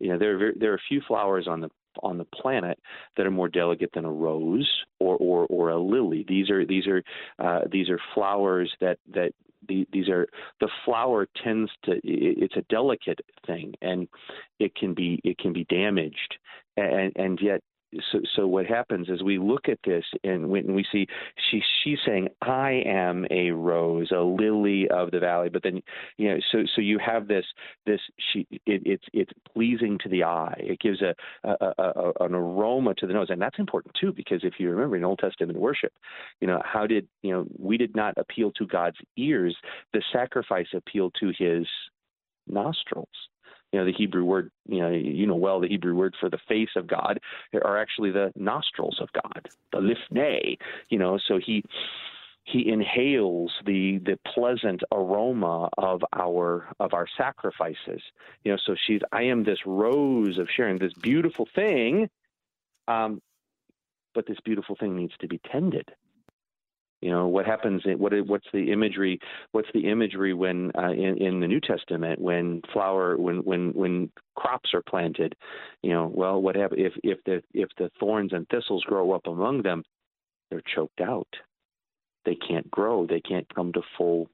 you 0.00 0.08
know 0.08 0.18
there 0.18 0.48
are 0.48 0.52
there 0.58 0.72
are 0.72 0.76
a 0.76 0.88
few 0.88 1.02
flowers 1.06 1.46
on 1.46 1.60
the 1.60 1.68
on 2.02 2.18
the 2.18 2.24
planet 2.24 2.78
that 3.16 3.26
are 3.26 3.30
more 3.30 3.48
delicate 3.48 3.90
than 3.94 4.04
a 4.04 4.12
rose 4.12 4.68
or 5.00 5.16
or, 5.16 5.46
or 5.46 5.70
a 5.70 5.80
lily. 5.80 6.24
These 6.26 6.50
are 6.50 6.64
these 6.64 6.86
are 6.86 7.02
uh, 7.38 7.60
these 7.70 7.88
are 7.88 8.00
flowers 8.14 8.72
that 8.80 8.98
that 9.12 9.32
the, 9.68 9.86
these 9.92 10.08
are 10.08 10.26
the 10.60 10.68
flower 10.84 11.26
tends 11.42 11.70
to 11.84 12.00
it's 12.04 12.56
a 12.56 12.64
delicate 12.68 13.20
thing 13.46 13.74
and 13.82 14.08
it 14.58 14.74
can 14.74 14.94
be 14.94 15.20
it 15.24 15.38
can 15.38 15.52
be 15.52 15.64
damaged. 15.64 16.36
And 16.76 17.12
and 17.16 17.38
yet 17.40 17.62
so, 18.12 18.20
so 18.34 18.46
what 18.46 18.66
happens 18.66 19.08
is 19.08 19.22
we 19.22 19.38
look 19.38 19.68
at 19.68 19.78
this 19.84 20.04
and 20.24 20.48
we 20.48 20.84
see 20.90 21.06
she 21.50 21.62
she's 21.82 21.98
saying 22.06 22.28
I 22.42 22.82
am 22.86 23.26
a 23.30 23.50
rose, 23.50 24.10
a 24.10 24.20
lily 24.20 24.88
of 24.88 25.10
the 25.10 25.20
valley, 25.20 25.48
but 25.48 25.62
then 25.62 25.82
you 26.16 26.28
know 26.28 26.38
so 26.52 26.64
so 26.74 26.80
you 26.80 26.98
have 26.98 27.28
this 27.28 27.44
this 27.84 28.00
she 28.32 28.46
it, 28.66 28.82
it's 28.84 29.04
it's 29.12 29.32
pleasing 29.52 29.98
to 30.02 30.08
the 30.08 30.24
eye. 30.24 30.56
It 30.58 30.80
gives 30.80 31.02
a, 31.02 31.14
a, 31.44 31.72
a, 31.78 32.12
an 32.20 32.34
aroma 32.34 32.94
to 32.94 33.06
the 33.06 33.12
nose, 33.12 33.28
and 33.30 33.40
that's 33.40 33.58
important 33.58 33.94
too 34.00 34.12
because 34.12 34.40
if 34.42 34.54
you 34.58 34.70
remember 34.70 34.96
in 34.96 35.04
Old 35.04 35.18
Testament 35.18 35.58
worship, 35.58 35.92
you 36.40 36.46
know 36.46 36.60
how 36.64 36.86
did 36.86 37.06
you 37.22 37.32
know 37.32 37.46
we 37.58 37.76
did 37.76 37.94
not 37.94 38.14
appeal 38.16 38.52
to 38.52 38.66
God's 38.66 38.98
ears, 39.16 39.56
the 39.92 40.02
sacrifice 40.12 40.68
appealed 40.74 41.14
to 41.20 41.32
His 41.38 41.66
nostrils 42.48 43.08
you 43.72 43.78
know 43.78 43.84
the 43.84 43.92
Hebrew 43.92 44.24
word 44.24 44.50
you 44.68 44.80
know 44.80 44.90
you 44.90 45.26
know 45.26 45.34
well 45.34 45.60
the 45.60 45.68
Hebrew 45.68 45.94
word 45.94 46.14
for 46.18 46.30
the 46.30 46.38
face 46.48 46.70
of 46.76 46.86
God 46.86 47.20
are 47.54 47.78
actually 47.78 48.10
the 48.10 48.32
nostrils 48.36 48.98
of 49.00 49.08
God 49.12 49.48
the 49.72 49.78
lifnei 49.78 50.56
you 50.88 50.98
know 50.98 51.18
so 51.26 51.38
he 51.38 51.64
he 52.46 52.68
inhales 52.68 53.52
the 53.64 53.98
the 53.98 54.18
pleasant 54.34 54.82
aroma 54.92 55.68
of 55.76 56.02
our 56.12 56.68
of 56.78 56.94
our 56.94 57.06
sacrifices. 57.18 58.00
You 58.44 58.52
know 58.52 58.58
so 58.64 58.76
she's 58.86 59.00
I 59.12 59.22
am 59.22 59.44
this 59.44 59.58
rose 59.66 60.38
of 60.38 60.48
Sharon 60.54 60.78
this 60.78 60.94
beautiful 60.94 61.48
thing 61.54 62.08
um 62.88 63.20
but 64.14 64.26
this 64.26 64.38
beautiful 64.44 64.76
thing 64.76 64.96
needs 64.96 65.12
to 65.20 65.28
be 65.28 65.40
tended 65.50 65.90
you 67.02 67.10
know 67.10 67.26
what 67.28 67.46
happens? 67.46 67.82
What 67.84 68.12
what's 68.26 68.46
the 68.52 68.72
imagery? 68.72 69.18
What's 69.52 69.68
the 69.74 69.88
imagery 69.88 70.32
when 70.32 70.72
uh, 70.76 70.92
in, 70.92 71.18
in 71.18 71.40
the 71.40 71.46
New 71.46 71.60
Testament 71.60 72.20
when 72.20 72.62
flower 72.72 73.16
when 73.16 73.38
when 73.38 73.72
when 73.74 74.10
crops 74.34 74.70
are 74.72 74.82
planted? 74.82 75.34
You 75.82 75.90
know, 75.90 76.10
well, 76.14 76.40
what 76.40 76.56
happens 76.56 76.80
if 76.84 76.92
if 77.02 77.24
the 77.24 77.42
if 77.52 77.68
the 77.78 77.90
thorns 78.00 78.32
and 78.32 78.48
thistles 78.48 78.84
grow 78.84 79.12
up 79.12 79.26
among 79.26 79.62
them? 79.62 79.82
They're 80.50 80.62
choked 80.74 81.00
out. 81.00 81.28
They 82.24 82.36
can't 82.36 82.70
grow. 82.70 83.06
They 83.06 83.20
can't 83.20 83.52
come 83.54 83.72
to 83.74 83.82
full 83.98 84.28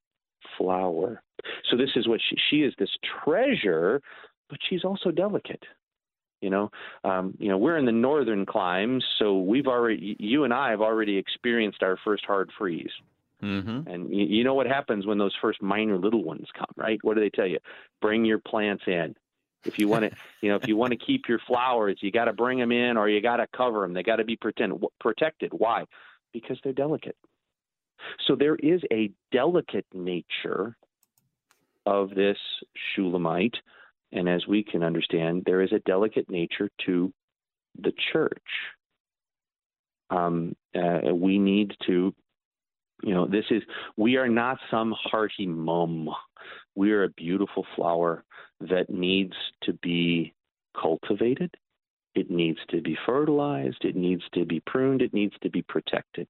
flower. 0.57 1.23
So 1.71 1.77
this 1.77 1.91
is 1.97 2.07
what 2.07 2.21
she, 2.29 2.37
she 2.49 2.57
is. 2.63 2.75
This 2.79 2.91
treasure, 3.25 4.01
but 4.49 4.59
she's 4.69 4.85
also 4.85 5.11
delicate. 5.11 5.63
You 6.43 6.51
know, 6.51 6.71
um, 7.05 7.35
you 7.39 7.49
know, 7.49 7.57
we're 7.57 7.79
in 7.79 7.87
the 7.87 7.93
northern 7.93 8.45
climes, 8.45 9.05
so 9.19 9.39
we've 9.39 9.69
already, 9.69 10.17
you 10.19 10.43
and 10.43 10.53
I 10.53 10.71
have 10.71 10.81
already 10.81 11.17
experienced 11.17 11.83
our 11.83 11.97
first 12.05 12.25
hard 12.27 12.51
freeze. 12.59 12.91
Mm-hmm. 13.43 13.89
And 13.89 14.13
you, 14.13 14.25
you 14.25 14.45
know 14.45 14.55
what 14.55 14.67
happens 14.67 15.07
when 15.07 15.19
those 15.19 15.35
first 15.41 15.63
minor 15.63 15.97
little 15.97 16.25
ones 16.25 16.49
come, 16.57 16.67
right? 16.77 16.99
What 17.03 17.15
do 17.15 17.21
they 17.21 17.31
tell 17.31 17.47
you? 17.47 17.59
Bring 18.01 18.25
your 18.25 18.41
plants 18.41 18.83
in. 18.89 19.15
If 19.65 19.79
you 19.79 19.87
want 19.87 20.11
to, 20.11 20.17
you 20.41 20.51
know, 20.51 20.57
if 20.57 20.67
you 20.67 20.77
want 20.77 20.91
to 20.91 20.99
keep 20.99 21.29
your 21.29 21.39
flowers, 21.47 21.99
you 22.01 22.11
got 22.11 22.25
to 22.25 22.33
bring 22.33 22.59
them 22.59 22.73
in, 22.73 22.97
or 22.97 23.09
you 23.09 23.21
got 23.21 23.37
to 23.37 23.47
cover 23.57 23.81
them. 23.81 23.95
They 23.95 24.03
got 24.03 24.17
to 24.17 24.25
be 24.25 24.37
pretend, 24.37 24.85
protected. 25.01 25.53
Why? 25.53 25.85
Because 26.33 26.59
they're 26.65 26.73
delicate. 26.73 27.17
So 28.27 28.35
there 28.35 28.57
is 28.57 28.83
a 28.93 29.13
delicate 29.31 29.87
nature 29.95 30.77
of 31.87 32.11
this 32.11 32.39
Shulamite 32.95 33.57
and 34.13 34.29
as 34.29 34.47
we 34.47 34.63
can 34.63 34.83
understand, 34.83 35.43
there 35.47 35.63
is 35.63 35.73
a 35.73 35.81
delicate 35.81 36.31
nature 36.31 36.69
to 36.87 37.13
the 37.81 37.93
church. 38.13 38.51
Um, 40.11 40.55
uh, 40.75 41.15
we 41.15 41.39
need 41.39 41.75
to 41.87 42.15
You 43.05 43.15
know, 43.15 43.27
this 43.27 43.47
is, 43.51 43.63
we 43.97 44.17
are 44.17 44.29
not 44.29 44.59
some 44.71 44.95
hearty 45.11 45.47
mum. 45.47 46.09
We 46.77 46.93
are 46.93 47.05
a 47.05 47.09
beautiful 47.09 47.67
flower 47.75 48.23
that 48.61 48.89
needs 48.89 49.35
to 49.63 49.73
be 49.83 50.35
cultivated. 50.81 51.53
It 52.15 52.31
needs 52.31 52.61
to 52.69 52.81
be 52.81 52.97
fertilized. 53.05 53.85
It 53.85 53.97
needs 53.97 54.23
to 54.35 54.45
be 54.45 54.61
pruned. 54.61 55.03
It 55.03 55.13
needs 55.13 55.35
to 55.43 55.51
be 55.51 55.63
protected. 55.63 56.29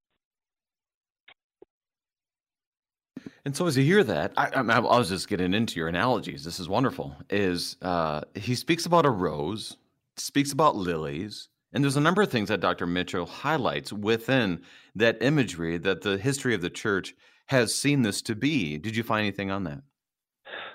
And 3.45 3.57
so, 3.57 3.67
as 3.67 3.77
you 3.77 3.83
hear 3.83 4.05
that, 4.05 4.33
I, 4.37 4.51
I, 4.55 4.61
I, 4.61 4.79
was 4.79 5.09
just 5.09 5.29
getting 5.29 5.53
into 5.53 5.81
your 5.81 5.89
analogies. 5.89 6.45
This 6.45 6.61
is 6.61 6.69
wonderful. 6.69 7.17
Is 7.29 7.77
uh, 7.83 8.21
he 8.35 8.55
speaks 8.55 8.87
about 8.87 9.05
a 9.05 9.11
rose, 9.11 9.77
speaks 10.17 10.53
about 10.53 10.77
lilies, 10.77 11.49
and 11.73 11.83
there's 11.83 11.97
a 11.97 12.01
number 12.01 12.23
of 12.23 12.31
things 12.31 12.51
that 12.51 12.61
Dr. 12.61 12.87
Mitchell 12.87 13.27
highlights 13.27 13.93
within 13.93 14.63
that 14.95 15.21
imagery 15.23 15.79
that 15.79 16.03
the 16.03 16.19
history 16.19 16.55
of 16.55 16.61
the 16.61 16.71
church 16.71 17.15
has 17.47 17.75
seen 17.75 18.03
this 18.03 18.23
to 18.23 18.37
be. 18.37 18.79
Did 18.79 18.95
you 18.95 19.03
find 19.03 19.23
anything 19.23 19.51
on 19.51 19.65
that? 19.65 19.83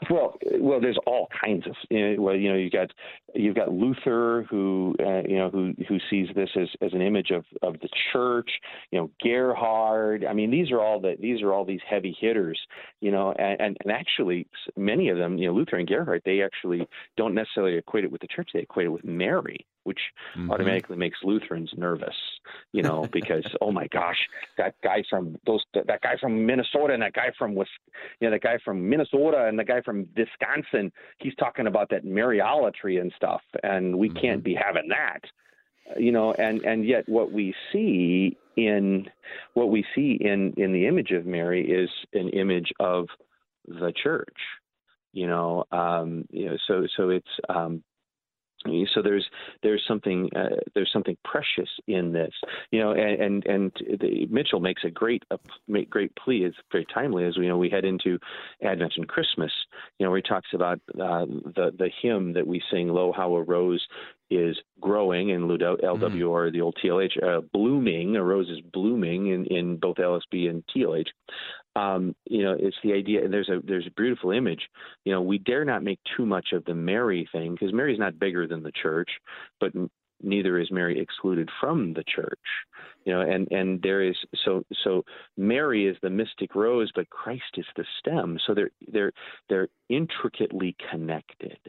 Well, 0.10 0.38
well, 0.60 0.80
there's 0.80 0.98
all 1.06 1.28
kinds 1.44 1.66
of. 1.66 1.76
You 1.90 2.16
know, 2.16 2.22
well, 2.22 2.36
you 2.36 2.50
know, 2.50 2.58
you 2.58 2.70
got 2.70 2.92
you've 3.36 3.56
got 3.56 3.72
Luther 3.72 4.46
who 4.50 4.96
uh, 5.00 5.24
you 5.28 5.38
know 5.38 5.50
who 5.50 5.74
who 5.88 5.98
sees 6.10 6.28
this 6.36 6.50
as, 6.60 6.68
as 6.82 6.94
an 6.94 7.02
image 7.02 7.32
of, 7.32 7.46
of 7.62 7.80
the 7.82 7.90
church. 8.12 8.50
You 8.92 9.00
know, 9.00 9.12
Gerhard. 9.22 10.26
I 10.26 10.34
mean, 10.34 10.52
these 10.52 10.72
are 10.72 10.82
all 10.82 11.00
the 11.00 11.16
these 11.20 11.42
are 11.42 11.54
all 11.54 11.66
these 11.66 11.82
heavy 11.90 12.16
hitters. 12.20 12.60
You 13.02 13.12
know, 13.12 13.32
and, 13.34 13.60
and, 13.60 13.78
and 13.84 13.92
actually 13.92 14.48
many 14.76 15.10
of 15.10 15.18
them, 15.18 15.38
you 15.38 15.48
know, 15.48 15.54
Luther 15.54 15.78
and 15.78 15.88
Gerhard, 15.88 16.22
they 16.26 16.42
actually 16.42 16.88
don't 17.16 17.34
necessarily 17.34 17.78
equate 17.78 18.04
it 18.04 18.12
with 18.12 18.22
the 18.22 18.28
church. 18.28 18.50
They 18.54 18.62
equate 18.62 18.88
it 18.88 18.90
with 18.90 19.06
Mary 19.06 19.66
which 19.88 20.02
mm-hmm. 20.36 20.52
automatically 20.52 20.98
makes 20.98 21.18
Lutherans 21.24 21.72
nervous, 21.78 22.16
you 22.74 22.84
know, 22.84 23.08
because 23.12 23.46
oh 23.62 23.72
my 23.72 23.88
gosh, 23.88 24.18
that 24.58 24.76
guy 24.84 25.02
from 25.10 25.38
those 25.46 25.64
that 25.74 26.02
guy 26.02 26.18
from 26.20 26.46
Minnesota 26.46 26.94
and 26.94 27.02
that 27.02 27.14
guy 27.14 27.32
from 27.40 27.54
you 27.54 27.64
know, 28.20 28.32
that 28.32 28.42
guy 28.42 28.58
from 28.66 28.90
Minnesota 28.90 29.46
and 29.48 29.58
the 29.58 29.64
guy 29.64 29.82
from 29.82 30.06
Wisconsin, 30.16 30.92
he's 31.20 31.36
talking 31.36 31.68
about 31.68 31.90
that 31.92 32.06
Mariolatry 32.06 33.00
and 33.00 33.14
stuff, 33.16 33.42
and 33.64 33.98
we 33.98 34.10
mm-hmm. 34.10 34.18
can't 34.18 34.44
be 34.44 34.54
having 34.54 34.90
that, 34.90 35.22
you 35.98 36.12
know, 36.12 36.34
and 36.34 36.62
and 36.64 36.86
yet 36.86 37.08
what 37.08 37.32
we 37.32 37.56
see 37.72 38.38
in 38.58 39.06
what 39.54 39.70
we 39.70 39.86
see 39.96 40.18
in 40.20 40.54
in 40.58 40.74
the 40.74 40.86
image 40.86 41.12
of 41.12 41.26
Mary 41.26 41.66
is 41.66 41.90
an 42.14 42.28
image 42.30 42.74
of 42.82 43.08
the 43.66 43.94
church 44.04 44.38
you 45.14 45.26
know 45.28 45.64
um 45.72 46.26
you 46.30 46.46
know 46.46 46.58
so 46.68 46.86
so 46.96 47.10
it's 47.10 47.28
um 47.50 47.84
so 48.94 49.02
there's 49.02 49.26
there's 49.64 49.84
something 49.88 50.30
uh, 50.36 50.58
there's 50.74 50.92
something 50.92 51.18
precious 51.24 51.70
in 51.88 52.12
this, 52.12 52.34
you 52.72 52.80
know, 52.80 52.92
and 52.92 53.22
and, 53.22 53.46
and 53.46 54.00
the, 54.00 54.28
Mitchell 54.30 54.60
makes 54.60 54.84
a 54.84 54.90
great 54.90 55.24
a 55.30 55.38
great 55.90 56.16
plea. 56.16 56.44
It's 56.44 56.58
very 56.72 56.86
timely 56.94 57.26
as 57.26 57.38
we 57.38 57.48
know 57.48 57.58
we 57.58 57.70
head 57.70 57.86
into 57.86 58.20
Advent 58.64 58.94
and 58.98 59.08
Christmas. 59.08 59.52
You 60.00 60.06
know, 60.06 60.12
where 60.12 60.18
he 60.18 60.24
talks 60.24 60.50
about 60.54 60.80
uh, 60.96 61.26
the 61.26 61.72
the 61.78 61.90
hymn 62.02 62.34
that 62.34 62.48
we 62.48 62.62
sing, 62.72 62.90
"Lo, 62.90 63.12
how 63.16 63.36
a 63.36 63.44
rose 63.44 63.86
is 64.30 64.58
growing 64.82 65.30
in 65.30 65.48
LW 65.48 65.80
mm. 65.82 66.30
or 66.30 66.52
the 66.52 66.62
old 66.62 66.78
TLH, 66.84 67.24
uh, 67.24 67.42
blooming. 67.54 68.16
A 68.16 68.24
rose 68.24 68.50
is 68.50 68.60
blooming 68.74 69.28
in, 69.28 69.46
in 69.46 69.78
both 69.78 69.98
LSB 69.98 70.50
and 70.50 70.64
TLH. 70.76 71.08
Um, 71.78 72.16
you 72.26 72.44
know, 72.44 72.56
it's 72.58 72.78
the 72.84 72.94
idea. 72.94 73.24
And 73.24 73.32
there's 73.32 73.50
a 73.50 73.60
there's 73.64 73.88
a 73.88 74.02
beautiful 74.02 74.32
image. 74.32 74.62
You 75.06 75.14
know, 75.14 75.22
we 75.22 75.38
dare 75.38 75.64
not 75.64 75.84
make 75.84 76.00
too 76.18 76.26
much 76.26 76.48
of 76.54 76.66
the 76.66 76.74
Mary 76.74 77.30
thing 77.32 77.54
because 77.54 77.74
Mary's 77.74 78.00
not 78.00 78.20
bigger 78.20 78.48
than 78.48 78.64
the 78.64 78.72
church, 78.72 79.10
but 79.60 79.72
neither 80.22 80.60
is 80.60 80.72
Mary 80.72 81.00
excluded 81.00 81.50
from 81.60 81.94
the 81.94 82.04
church. 82.04 82.40
You 83.06 83.14
know, 83.14 83.22
and 83.22 83.48
and 83.52 83.80
there 83.84 84.02
is 84.02 84.16
so 84.44 84.64
so 84.84 85.04
Mary 85.38 85.88
is 85.88 85.98
the 86.02 86.10
mystic 86.10 86.56
rose, 86.56 86.92
but 86.96 87.10
Christ 87.12 87.44
is 87.58 87.66
the 87.76 87.86
stem. 88.00 88.40
So 88.48 88.56
they're 88.56 88.72
they're 88.92 89.12
they're 89.48 89.70
intricately 89.90 90.76
connected 90.90 91.60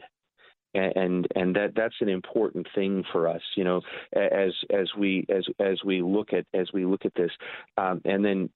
and 0.75 1.27
and 1.35 1.55
that 1.55 1.73
that's 1.75 1.95
an 2.01 2.09
important 2.09 2.67
thing 2.75 3.03
for 3.11 3.27
us 3.27 3.41
you 3.55 3.63
know 3.63 3.81
as 4.13 4.51
as 4.69 4.87
we 4.97 5.25
as 5.29 5.43
as 5.59 5.79
we 5.83 6.01
look 6.01 6.31
at 6.31 6.45
as 6.53 6.67
we 6.73 6.85
look 6.85 7.05
at 7.05 7.13
this 7.15 7.31
um, 7.77 8.01
and 8.05 8.23
then 8.23 8.49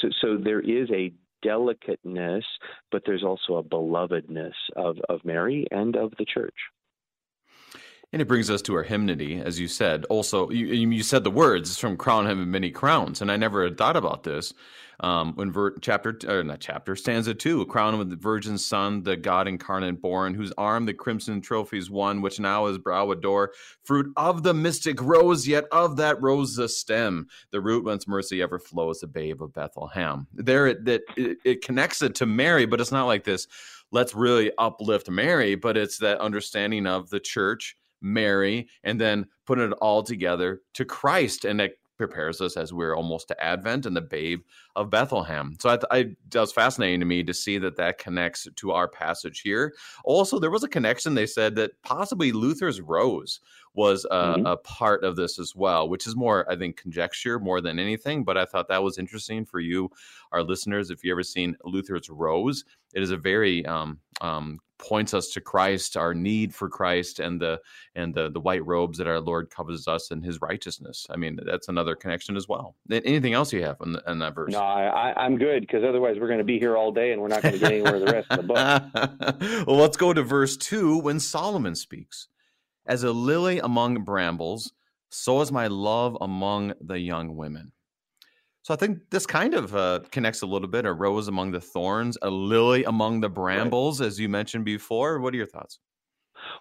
so 0.00 0.08
so 0.20 0.36
there 0.36 0.60
is 0.60 0.88
a 0.90 1.12
delicateness 1.42 2.44
but 2.90 3.02
there's 3.06 3.22
also 3.22 3.56
a 3.56 3.62
belovedness 3.62 4.54
of 4.76 4.96
of 5.08 5.24
Mary 5.24 5.66
and 5.70 5.96
of 5.96 6.12
the 6.18 6.24
church 6.24 6.54
and 8.12 8.22
it 8.22 8.28
brings 8.28 8.50
us 8.50 8.62
to 8.62 8.74
our 8.74 8.82
hymnody, 8.82 9.40
as 9.40 9.60
you 9.60 9.68
said. 9.68 10.04
Also, 10.06 10.48
you, 10.50 10.66
you 10.66 11.02
said 11.02 11.24
the 11.24 11.30
words 11.30 11.78
from 11.78 11.96
"Crown 11.96 12.26
Him 12.26 12.50
Many 12.50 12.70
Crowns," 12.70 13.20
and 13.20 13.30
I 13.30 13.36
never 13.36 13.64
had 13.64 13.76
thought 13.76 13.96
about 13.96 14.22
this. 14.24 14.54
Um, 15.00 15.34
when 15.36 15.52
ver- 15.52 15.78
chapter 15.78 16.18
or 16.26 16.42
not 16.42 16.58
chapter 16.58 16.96
stanza 16.96 17.32
two, 17.32 17.64
crown 17.66 17.98
with 17.98 18.10
the 18.10 18.16
Virgin 18.16 18.58
Son, 18.58 19.04
the 19.04 19.16
God 19.16 19.46
incarnate 19.46 20.02
born, 20.02 20.34
whose 20.34 20.52
arm 20.58 20.86
the 20.86 20.94
crimson 20.94 21.40
trophies 21.40 21.88
won, 21.88 22.20
which 22.20 22.40
now 22.40 22.66
his 22.66 22.78
brow 22.78 23.08
adore, 23.12 23.52
fruit 23.84 24.12
of 24.16 24.42
the 24.42 24.54
mystic 24.54 25.00
rose, 25.00 25.46
yet 25.46 25.66
of 25.70 25.98
that 25.98 26.20
rose 26.20 26.56
the 26.56 26.68
stem, 26.68 27.28
the 27.52 27.60
root 27.60 27.84
whence 27.84 28.08
mercy 28.08 28.42
ever 28.42 28.58
flows, 28.58 28.98
the 28.98 29.06
babe 29.06 29.40
of 29.40 29.52
Bethlehem. 29.52 30.26
There, 30.32 30.66
it, 30.66 30.84
that 30.86 31.02
it, 31.16 31.38
it 31.44 31.64
connects 31.64 32.02
it 32.02 32.16
to 32.16 32.26
Mary, 32.26 32.66
but 32.66 32.80
it's 32.80 32.90
not 32.90 33.06
like 33.06 33.22
this. 33.22 33.46
Let's 33.92 34.16
really 34.16 34.50
uplift 34.58 35.08
Mary, 35.08 35.54
but 35.54 35.76
it's 35.76 35.98
that 35.98 36.20
understanding 36.20 36.88
of 36.88 37.08
the 37.08 37.20
church 37.20 37.76
Mary, 38.00 38.68
and 38.84 39.00
then 39.00 39.26
putting 39.46 39.72
it 39.72 39.78
all 39.80 40.02
together 40.02 40.62
to 40.74 40.84
Christ. 40.84 41.44
And 41.44 41.60
it 41.60 41.78
prepares 41.98 42.40
us 42.40 42.56
as 42.56 42.72
we're 42.72 42.96
almost 42.96 43.28
to 43.28 43.44
Advent 43.44 43.84
and 43.84 43.94
the 43.94 44.00
babe 44.00 44.40
of 44.76 44.88
Bethlehem. 44.88 45.56
So 45.60 45.70
I, 45.70 45.78
I, 45.90 46.02
that 46.30 46.40
was 46.40 46.52
fascinating 46.52 47.00
to 47.00 47.06
me 47.06 47.24
to 47.24 47.34
see 47.34 47.58
that 47.58 47.76
that 47.76 47.98
connects 47.98 48.46
to 48.54 48.70
our 48.70 48.88
passage 48.88 49.40
here. 49.40 49.74
Also, 50.04 50.38
there 50.38 50.50
was 50.50 50.62
a 50.62 50.68
connection. 50.68 51.14
They 51.14 51.26
said 51.26 51.56
that 51.56 51.72
possibly 51.82 52.32
Luther's 52.32 52.80
rose 52.80 53.40
was 53.74 54.06
a, 54.10 54.14
mm-hmm. 54.14 54.46
a, 54.46 54.56
part 54.58 55.04
of 55.04 55.16
this 55.16 55.38
as 55.38 55.54
well, 55.54 55.88
which 55.88 56.06
is 56.06 56.16
more, 56.16 56.50
I 56.50 56.56
think, 56.56 56.76
conjecture 56.76 57.38
more 57.38 57.60
than 57.60 57.78
anything. 57.78 58.24
But 58.24 58.38
I 58.38 58.44
thought 58.44 58.68
that 58.68 58.82
was 58.82 58.98
interesting 58.98 59.44
for 59.44 59.60
you, 59.60 59.90
our 60.32 60.42
listeners. 60.42 60.90
If 60.90 61.04
you 61.04 61.12
ever 61.12 61.22
seen 61.22 61.56
Luther's 61.64 62.08
rose, 62.08 62.64
it 62.94 63.02
is 63.02 63.10
a 63.10 63.16
very 63.16 63.66
um, 63.66 63.98
um, 64.20 64.60
points 64.78 65.12
us 65.12 65.28
to 65.30 65.40
Christ, 65.40 65.96
our 65.96 66.14
need 66.14 66.54
for 66.54 66.68
Christ, 66.68 67.20
and 67.20 67.40
the 67.40 67.60
and 67.94 68.14
the 68.14 68.30
the 68.30 68.40
white 68.40 68.64
robes 68.64 68.98
that 68.98 69.06
our 69.06 69.20
Lord 69.20 69.50
covers 69.50 69.88
us 69.88 70.10
in 70.10 70.22
His 70.22 70.40
righteousness. 70.40 71.06
I 71.10 71.16
mean, 71.16 71.38
that's 71.44 71.68
another 71.68 71.94
connection 71.94 72.36
as 72.36 72.48
well. 72.48 72.76
Anything 72.90 73.34
else 73.34 73.52
you 73.52 73.62
have 73.64 73.76
in, 73.84 73.96
in 74.06 74.18
that 74.20 74.34
verse? 74.34 74.52
No, 74.52 74.60
I, 74.60 75.12
I'm 75.16 75.36
good 75.36 75.60
because 75.60 75.84
otherwise 75.84 76.16
we're 76.20 76.28
going 76.28 76.38
to 76.38 76.44
be 76.44 76.58
here 76.58 76.76
all 76.76 76.92
day 76.92 77.12
and 77.12 77.20
we're 77.20 77.28
not 77.28 77.42
going 77.42 77.54
to 77.54 77.60
get 77.60 77.72
anywhere 77.72 77.98
the 77.98 78.06
rest 78.06 78.26
of 78.30 78.36
the 78.38 78.42
book. 78.42 79.66
well, 79.66 79.76
let's 79.76 79.96
go 79.96 80.12
to 80.12 80.22
verse 80.22 80.56
two 80.56 80.98
when 80.98 81.20
Solomon 81.20 81.74
speaks, 81.74 82.28
"As 82.86 83.02
a 83.02 83.12
lily 83.12 83.58
among 83.58 84.04
brambles, 84.04 84.72
so 85.10 85.40
is 85.40 85.52
my 85.52 85.66
love 85.66 86.16
among 86.20 86.74
the 86.80 86.98
young 86.98 87.36
women." 87.36 87.72
So 88.68 88.74
I 88.74 88.76
think 88.76 89.08
this 89.08 89.24
kind 89.24 89.54
of 89.54 89.74
uh, 89.74 90.00
connects 90.10 90.42
a 90.42 90.46
little 90.46 90.68
bit. 90.68 90.84
A 90.84 90.92
rose 90.92 91.26
among 91.26 91.52
the 91.52 91.60
thorns, 91.60 92.18
a 92.20 92.28
lily 92.28 92.84
among 92.84 93.22
the 93.22 93.30
brambles, 93.30 93.98
right. 93.98 94.06
as 94.06 94.20
you 94.20 94.28
mentioned 94.28 94.66
before. 94.66 95.20
What 95.20 95.32
are 95.32 95.38
your 95.38 95.46
thoughts? 95.46 95.78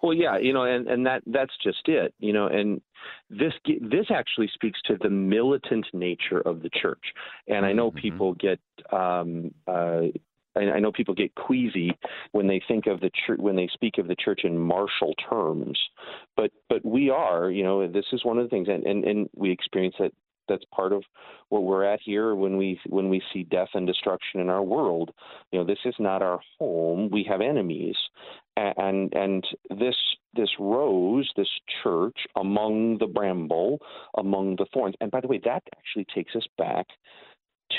Well, 0.01 0.13
yeah, 0.13 0.37
you 0.37 0.53
know, 0.53 0.63
and 0.63 0.87
and 0.87 1.05
that 1.05 1.23
that's 1.25 1.51
just 1.61 1.85
it, 1.89 2.13
you 2.19 2.31
know, 2.31 2.47
and 2.47 2.79
this 3.29 3.51
this 3.65 4.05
actually 4.09 4.49
speaks 4.53 4.79
to 4.85 4.95
the 5.01 5.09
militant 5.09 5.85
nature 5.91 6.39
of 6.39 6.61
the 6.61 6.69
church. 6.81 7.03
And 7.49 7.65
I 7.65 7.73
know 7.73 7.89
mm-hmm. 7.89 7.99
people 7.99 8.33
get 8.35 8.61
um, 8.93 9.53
uh, 9.67 10.03
I 10.55 10.79
know 10.79 10.93
people 10.93 11.13
get 11.13 11.35
queasy 11.35 11.91
when 12.31 12.47
they 12.47 12.61
think 12.69 12.87
of 12.87 13.01
the 13.01 13.11
church 13.25 13.39
when 13.39 13.57
they 13.57 13.67
speak 13.73 13.97
of 13.97 14.07
the 14.07 14.15
church 14.15 14.45
in 14.45 14.57
martial 14.57 15.13
terms, 15.29 15.77
but 16.37 16.51
but 16.69 16.85
we 16.85 17.09
are, 17.09 17.51
you 17.51 17.63
know, 17.63 17.85
this 17.85 18.05
is 18.13 18.23
one 18.23 18.37
of 18.37 18.45
the 18.45 18.49
things, 18.49 18.69
and 18.69 18.85
and, 18.85 19.03
and 19.03 19.29
we 19.35 19.51
experience 19.51 19.95
it 19.99 20.13
that's 20.47 20.63
part 20.73 20.93
of 20.93 21.03
what 21.49 21.63
we're 21.63 21.83
at 21.83 21.99
here 22.03 22.35
when 22.35 22.57
we 22.57 22.79
when 22.87 23.09
we 23.09 23.21
see 23.33 23.43
death 23.43 23.69
and 23.73 23.87
destruction 23.87 24.39
in 24.39 24.49
our 24.49 24.63
world. 24.63 25.11
You 25.51 25.59
know, 25.59 25.65
this 25.65 25.79
is 25.85 25.95
not 25.99 26.21
our 26.21 26.39
home. 26.59 27.09
We 27.11 27.25
have 27.29 27.41
enemies, 27.41 27.95
and 28.55 29.13
and 29.13 29.43
this 29.69 29.95
this 30.33 30.49
rose, 30.59 31.29
this 31.35 31.49
church 31.83 32.17
among 32.35 32.97
the 32.99 33.07
bramble, 33.07 33.79
among 34.17 34.55
the 34.57 34.65
thorns. 34.73 34.95
And 35.01 35.11
by 35.11 35.21
the 35.21 35.27
way, 35.27 35.41
that 35.45 35.63
actually 35.75 36.05
takes 36.13 36.35
us 36.35 36.47
back 36.57 36.87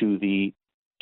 to 0.01 0.19
the 0.19 0.53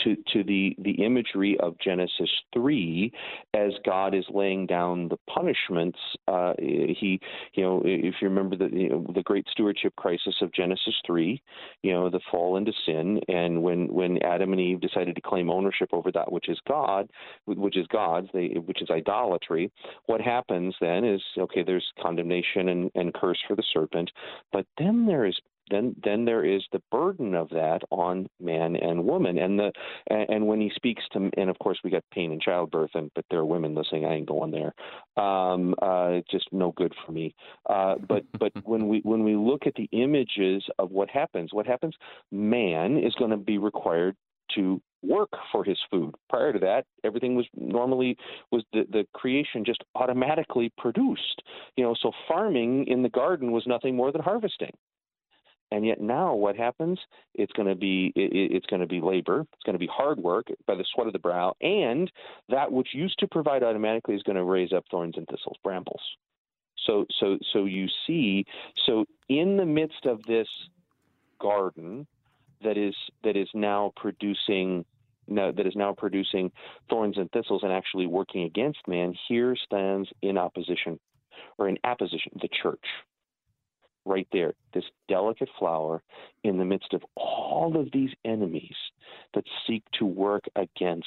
to, 0.07 0.17
to 0.33 0.45
the, 0.45 0.77
the 0.79 1.05
imagery 1.05 1.59
of 1.61 1.77
Genesis 1.79 2.31
3 2.55 3.13
as 3.55 3.73
God 3.85 4.15
is 4.15 4.25
laying 4.33 4.67
down 4.67 5.09
the 5.09 5.19
punishments. 5.29 5.99
Uh, 6.29 6.53
he, 6.59 7.21
you 7.55 7.65
know, 7.65 7.83
if 7.85 8.15
you 8.21 8.29
remember 8.29 8.57
the, 8.57 8.69
you 8.73 8.89
know, 8.89 9.07
the 9.15 9.23
great 9.23 9.47
stewardship 9.51 9.95
crisis 9.97 10.35
of 10.41 10.53
Genesis 10.53 10.95
3, 11.07 11.43
you 11.83 11.93
know, 11.93 12.09
the 12.09 12.21
fall 12.31 12.57
into 12.57 12.73
sin, 12.87 13.21
and 13.29 13.63
when, 13.63 13.93
when 13.93 14.23
Adam 14.23 14.53
and 14.53 14.61
Eve 14.61 14.81
decided 14.81 15.15
to 15.15 15.21
claim 15.21 15.51
ownership 15.51 15.89
over 15.93 16.13
that 16.13 16.31
which 16.31 16.49
is 16.49 16.59
God, 16.69 17.11
which 17.47 17.77
is 17.77 17.87
God's, 17.89 18.29
they, 18.33 18.49
which 18.65 18.83
is 18.83 18.91
idolatry, 18.91 19.71
what 20.07 20.21
happens 20.21 20.75
then 20.81 21.05
is, 21.05 21.23
okay, 21.37 21.63
there's 21.65 21.87
condemnation 22.01 22.69
and, 22.69 22.91
and 22.95 23.13
curse 23.15 23.39
for 23.49 23.57
the 23.57 23.65
serpent, 23.73 24.11
but 24.53 24.67
then 24.79 25.07
there 25.07 25.27
is 25.27 25.39
then 25.71 25.95
then 26.03 26.25
there 26.25 26.45
is 26.45 26.63
the 26.73 26.83
burden 26.91 27.35
of 27.35 27.49
that 27.51 27.81
on 27.91 28.27
man 28.41 28.77
and 28.77 29.05
woman 29.05 29.39
and 29.39 29.59
the 29.59 29.73
and, 30.09 30.27
and 30.29 30.47
when 30.47 30.61
he 30.61 30.71
speaks 30.75 31.03
to 31.13 31.31
and 31.37 31.51
of 31.51 31.59
course 31.59 31.79
we 31.85 31.91
got 31.91 32.05
pain 32.13 32.33
in 32.33 32.41
childbirth 32.41 32.91
and 32.95 33.11
but 33.15 33.25
there 33.31 33.41
are 33.41 33.45
women 33.45 33.75
listening 33.75 34.05
i 34.05 34.15
ain't 34.15 34.27
going 34.27 34.51
there 34.51 34.73
um 35.23 35.75
uh 35.83 36.21
just 36.31 36.49
no 36.53 36.73
good 36.73 36.95
for 37.05 37.13
me 37.13 37.35
uh 37.71 37.95
but 38.09 38.25
but 38.39 38.53
when 38.65 38.89
we 38.89 39.01
when 39.01 39.25
we 39.25 39.37
look 39.37 39.67
at 39.67 39.75
the 39.75 39.89
images 39.93 40.65
of 40.79 40.91
what 40.91 41.11
happens 41.11 41.53
what 41.53 41.67
happens 41.67 41.95
man 42.31 42.99
is 42.99 43.15
going 43.15 43.31
to 43.31 43.37
be 43.37 43.59
required 43.59 44.17
to 44.55 44.81
work 45.03 45.31
for 45.53 45.65
his 45.65 45.79
food. 45.91 46.15
Prior 46.29 46.53
to 46.53 46.59
that, 46.61 46.85
everything 47.05 47.35
was 47.35 47.47
normally 47.57 48.17
was 48.51 48.65
the, 48.73 48.85
the 48.91 49.07
creation 49.15 49.65
just 49.65 49.83
automatically 49.95 50.73
produced. 50.79 51.43
You 51.77 51.85
know, 51.85 51.95
so 52.01 52.13
farming 52.29 52.87
in 52.89 53.03
the 53.03 53.09
garden 53.09 53.53
was 53.53 53.65
nothing 53.67 53.97
more 53.97 54.13
than 54.13 54.23
harvesting. 54.23 54.73
And 55.73 55.85
yet 55.85 56.01
now, 56.01 56.35
what 56.35 56.57
happens? 56.57 56.99
It's 57.35 57.53
going 57.53 57.69
to 57.69 57.75
be 57.75 58.13
it, 58.15 58.31
it's 58.53 58.67
going 58.67 58.81
to 58.81 58.87
be 58.87 59.01
labor. 59.01 59.41
It's 59.53 59.63
going 59.65 59.75
to 59.75 59.81
be 59.81 59.91
hard 59.93 60.19
work 60.19 60.47
by 60.67 60.77
the 60.77 60.85
sweat 60.95 61.09
of 61.09 61.13
the 61.13 61.19
brow, 61.19 61.55
and 61.61 62.11
that 62.49 62.71
which 62.71 62.89
used 62.93 63.19
to 63.19 63.27
provide 63.27 63.63
automatically 63.63 64.15
is 64.15 64.23
going 64.23 64.37
to 64.37 64.45
raise 64.45 64.73
up 64.73 64.85
thorns 64.91 65.15
and 65.17 65.27
thistles, 65.27 65.57
brambles. 65.65 66.03
So 66.87 67.05
so 67.19 67.39
so 67.53 67.65
you 67.65 67.89
see. 68.07 68.45
So 68.87 69.07
in 69.29 69.57
the 69.57 69.67
midst 69.67 70.07
of 70.07 70.23
this 70.23 70.49
garden, 71.41 72.07
that 72.63 72.77
is 72.77 72.95
that 73.25 73.37
is 73.37 73.49
now 73.53 73.93
producing 73.97 74.85
that 75.29 75.67
is 75.67 75.75
now 75.75 75.93
producing 75.93 76.53
thorns 76.89 77.19
and 77.19 77.31
thistles 77.33 77.63
and 77.65 77.73
actually 77.73 78.07
working 78.07 78.45
against 78.45 78.79
man, 78.87 79.15
here 79.29 79.57
stands 79.57 80.09
in 80.23 80.39
opposition 80.39 81.01
or 81.59 81.69
in 81.69 81.77
apposition 81.85 82.31
the 82.41 82.49
church. 82.63 82.85
Right 84.07 84.29
there, 84.33 84.55
this 84.73 84.85
delicate 85.09 85.49
flower 85.59 86.03
in 86.45 86.59
the 86.59 86.65
midst 86.65 86.95
of 86.95 87.03
all 87.17 87.77
of 87.77 87.91
these 87.93 88.11
enemies 88.25 88.77
that 89.35 89.45
seek 89.67 89.83
to 89.99 90.07
work 90.07 90.45
against 90.55 91.07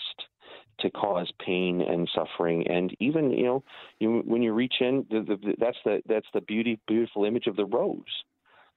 to 0.80 0.90
cause 0.90 1.32
pain 1.46 1.82
and 1.82 2.10
suffering 2.14 2.66
and 2.68 2.96
even 3.00 3.32
you 3.32 3.46
know 3.46 3.64
you, 4.00 4.24
when 4.26 4.42
you 4.42 4.54
reach 4.54 4.76
in 4.80 5.06
the, 5.12 5.22
the, 5.22 5.56
that's 5.60 5.78
the 5.86 6.02
that's 6.08 6.26
the 6.34 6.42
beauty 6.42 6.80
beautiful 6.88 7.26
image 7.26 7.48
of 7.48 7.56
the 7.56 7.66
rose 7.66 8.24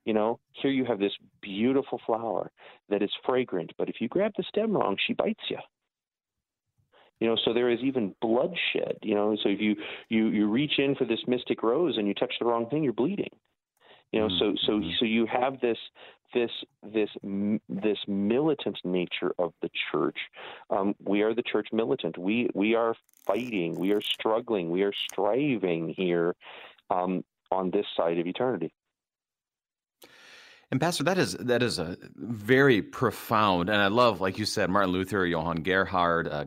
you 0.04 0.12
know, 0.12 0.40
here 0.52 0.70
you 0.70 0.84
have 0.84 0.98
this 0.98 1.12
beautiful 1.40 2.00
flower 2.04 2.50
that 2.88 3.02
is 3.02 3.10
fragrant, 3.24 3.72
but 3.78 3.88
if 3.88 4.00
you 4.00 4.08
grab 4.08 4.32
the 4.36 4.42
stem 4.48 4.72
wrong, 4.72 4.96
she 5.06 5.12
bites 5.12 5.44
you. 5.48 5.58
You 7.20 7.28
know, 7.28 7.36
so 7.44 7.54
there 7.54 7.70
is 7.70 7.78
even 7.80 8.14
bloodshed. 8.20 8.98
You 9.02 9.14
know, 9.14 9.36
so 9.40 9.48
if 9.48 9.60
you 9.60 9.76
you 10.08 10.28
you 10.28 10.48
reach 10.48 10.78
in 10.78 10.96
for 10.96 11.04
this 11.04 11.20
mystic 11.28 11.62
rose 11.62 11.96
and 11.96 12.08
you 12.08 12.14
touch 12.14 12.34
the 12.40 12.46
wrong 12.46 12.68
thing, 12.68 12.82
you're 12.82 12.92
bleeding. 12.92 13.30
You 14.12 14.20
know, 14.20 14.26
mm-hmm. 14.28 14.38
so 14.38 14.54
so 14.66 14.72
mm-hmm. 14.72 14.90
so 14.98 15.04
you 15.04 15.26
have 15.26 15.60
this 15.60 15.78
this 16.34 16.50
this 16.82 17.10
this 17.68 17.98
militant 18.06 18.78
nature 18.84 19.32
of 19.38 19.52
the 19.62 19.70
church. 19.90 20.18
Um, 20.70 20.94
we 21.02 21.22
are 21.22 21.34
the 21.34 21.42
church 21.42 21.68
militant. 21.72 22.18
We 22.18 22.50
we 22.54 22.74
are 22.74 22.94
fighting. 23.26 23.74
We 23.74 23.92
are 23.92 24.00
struggling. 24.00 24.70
We 24.70 24.82
are 24.82 24.92
striving 24.92 25.88
here 25.88 26.34
um, 26.90 27.24
on 27.50 27.70
this 27.70 27.86
side 27.96 28.18
of 28.18 28.26
eternity. 28.26 28.72
And 30.72 30.80
Pastor, 30.80 31.04
that 31.04 31.18
is 31.18 31.34
that 31.34 31.62
is 31.62 31.78
a 31.78 31.98
very 32.16 32.80
profound, 32.80 33.68
and 33.68 33.76
I 33.78 33.88
love, 33.88 34.22
like 34.22 34.38
you 34.38 34.46
said, 34.46 34.70
Martin 34.70 34.90
Luther, 34.90 35.26
Johann 35.26 35.62
Gerhard, 35.62 36.26
uh, 36.26 36.46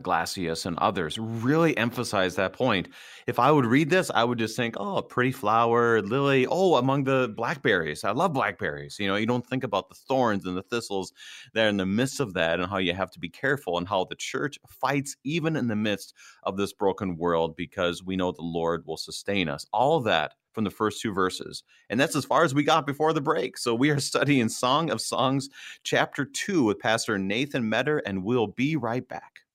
and 0.64 0.78
others 0.78 1.16
really 1.16 1.76
emphasize 1.76 2.34
that 2.34 2.52
point. 2.52 2.88
If 3.28 3.38
I 3.38 3.52
would 3.52 3.66
read 3.66 3.88
this, 3.88 4.10
I 4.12 4.24
would 4.24 4.40
just 4.40 4.56
think, 4.56 4.74
oh, 4.80 5.00
pretty 5.00 5.30
flower, 5.30 6.02
lily. 6.02 6.44
Oh, 6.44 6.74
among 6.74 7.04
the 7.04 7.32
blackberries, 7.36 8.02
I 8.02 8.10
love 8.10 8.32
blackberries. 8.32 8.96
You 8.98 9.06
know, 9.06 9.14
you 9.14 9.26
don't 9.26 9.46
think 9.46 9.62
about 9.62 9.90
the 9.90 9.94
thorns 9.94 10.44
and 10.44 10.56
the 10.56 10.62
thistles 10.64 11.12
that 11.54 11.66
are 11.66 11.68
in 11.68 11.76
the 11.76 11.86
midst 11.86 12.18
of 12.18 12.34
that, 12.34 12.58
and 12.58 12.68
how 12.68 12.78
you 12.78 12.94
have 12.94 13.12
to 13.12 13.20
be 13.20 13.28
careful, 13.28 13.78
and 13.78 13.86
how 13.86 14.06
the 14.06 14.16
church 14.16 14.58
fights 14.68 15.14
even 15.22 15.54
in 15.54 15.68
the 15.68 15.76
midst 15.76 16.14
of 16.42 16.56
this 16.56 16.72
broken 16.72 17.16
world, 17.16 17.54
because 17.54 18.02
we 18.02 18.16
know 18.16 18.32
the 18.32 18.42
Lord 18.42 18.86
will 18.86 18.96
sustain 18.96 19.48
us. 19.48 19.66
All 19.72 20.00
that 20.00 20.32
from 20.56 20.64
the 20.64 20.70
first 20.70 21.02
two 21.02 21.12
verses. 21.12 21.62
And 21.90 22.00
that's 22.00 22.16
as 22.16 22.24
far 22.24 22.42
as 22.42 22.54
we 22.54 22.64
got 22.64 22.86
before 22.86 23.12
the 23.12 23.20
break. 23.20 23.58
So 23.58 23.74
we 23.74 23.90
are 23.90 24.00
studying 24.00 24.48
Song 24.48 24.88
of 24.88 25.02
Songs, 25.02 25.50
chapter 25.84 26.24
2, 26.24 26.64
with 26.64 26.78
Pastor 26.78 27.18
Nathan 27.18 27.68
Metter, 27.68 27.98
and 27.98 28.24
we'll 28.24 28.46
be 28.46 28.74
right 28.74 29.06
back. 29.06 29.45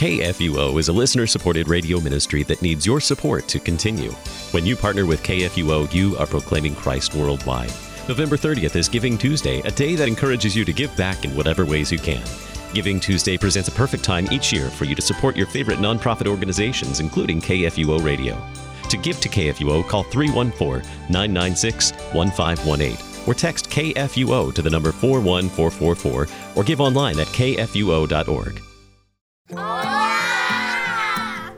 KFUO 0.00 0.80
is 0.80 0.88
a 0.88 0.92
listener 0.94 1.26
supported 1.26 1.68
radio 1.68 2.00
ministry 2.00 2.42
that 2.44 2.62
needs 2.62 2.86
your 2.86 3.02
support 3.02 3.46
to 3.48 3.60
continue. 3.60 4.12
When 4.52 4.64
you 4.64 4.74
partner 4.74 5.04
with 5.04 5.22
KFUO, 5.22 5.92
you 5.92 6.16
are 6.16 6.26
proclaiming 6.26 6.74
Christ 6.74 7.14
worldwide. 7.14 7.70
November 8.08 8.38
30th 8.38 8.76
is 8.76 8.88
Giving 8.88 9.18
Tuesday, 9.18 9.60
a 9.60 9.70
day 9.70 9.96
that 9.96 10.08
encourages 10.08 10.56
you 10.56 10.64
to 10.64 10.72
give 10.72 10.96
back 10.96 11.26
in 11.26 11.36
whatever 11.36 11.66
ways 11.66 11.92
you 11.92 11.98
can. 11.98 12.24
Giving 12.72 12.98
Tuesday 12.98 13.36
presents 13.36 13.68
a 13.68 13.72
perfect 13.72 14.02
time 14.02 14.26
each 14.32 14.54
year 14.54 14.70
for 14.70 14.86
you 14.86 14.94
to 14.94 15.02
support 15.02 15.36
your 15.36 15.48
favorite 15.48 15.80
nonprofit 15.80 16.26
organizations, 16.26 17.00
including 17.00 17.38
KFUO 17.38 18.02
Radio. 18.02 18.42
To 18.88 18.96
give 18.96 19.20
to 19.20 19.28
KFUO, 19.28 19.86
call 19.86 20.04
314 20.04 20.80
996 21.10 21.92
1518 22.14 22.96
or 23.28 23.34
text 23.34 23.68
KFUO 23.68 24.54
to 24.54 24.62
the 24.62 24.70
number 24.70 24.92
41444 24.92 26.26
or 26.56 26.64
give 26.64 26.80
online 26.80 27.20
at 27.20 27.26
kfuo.org. 27.26 28.62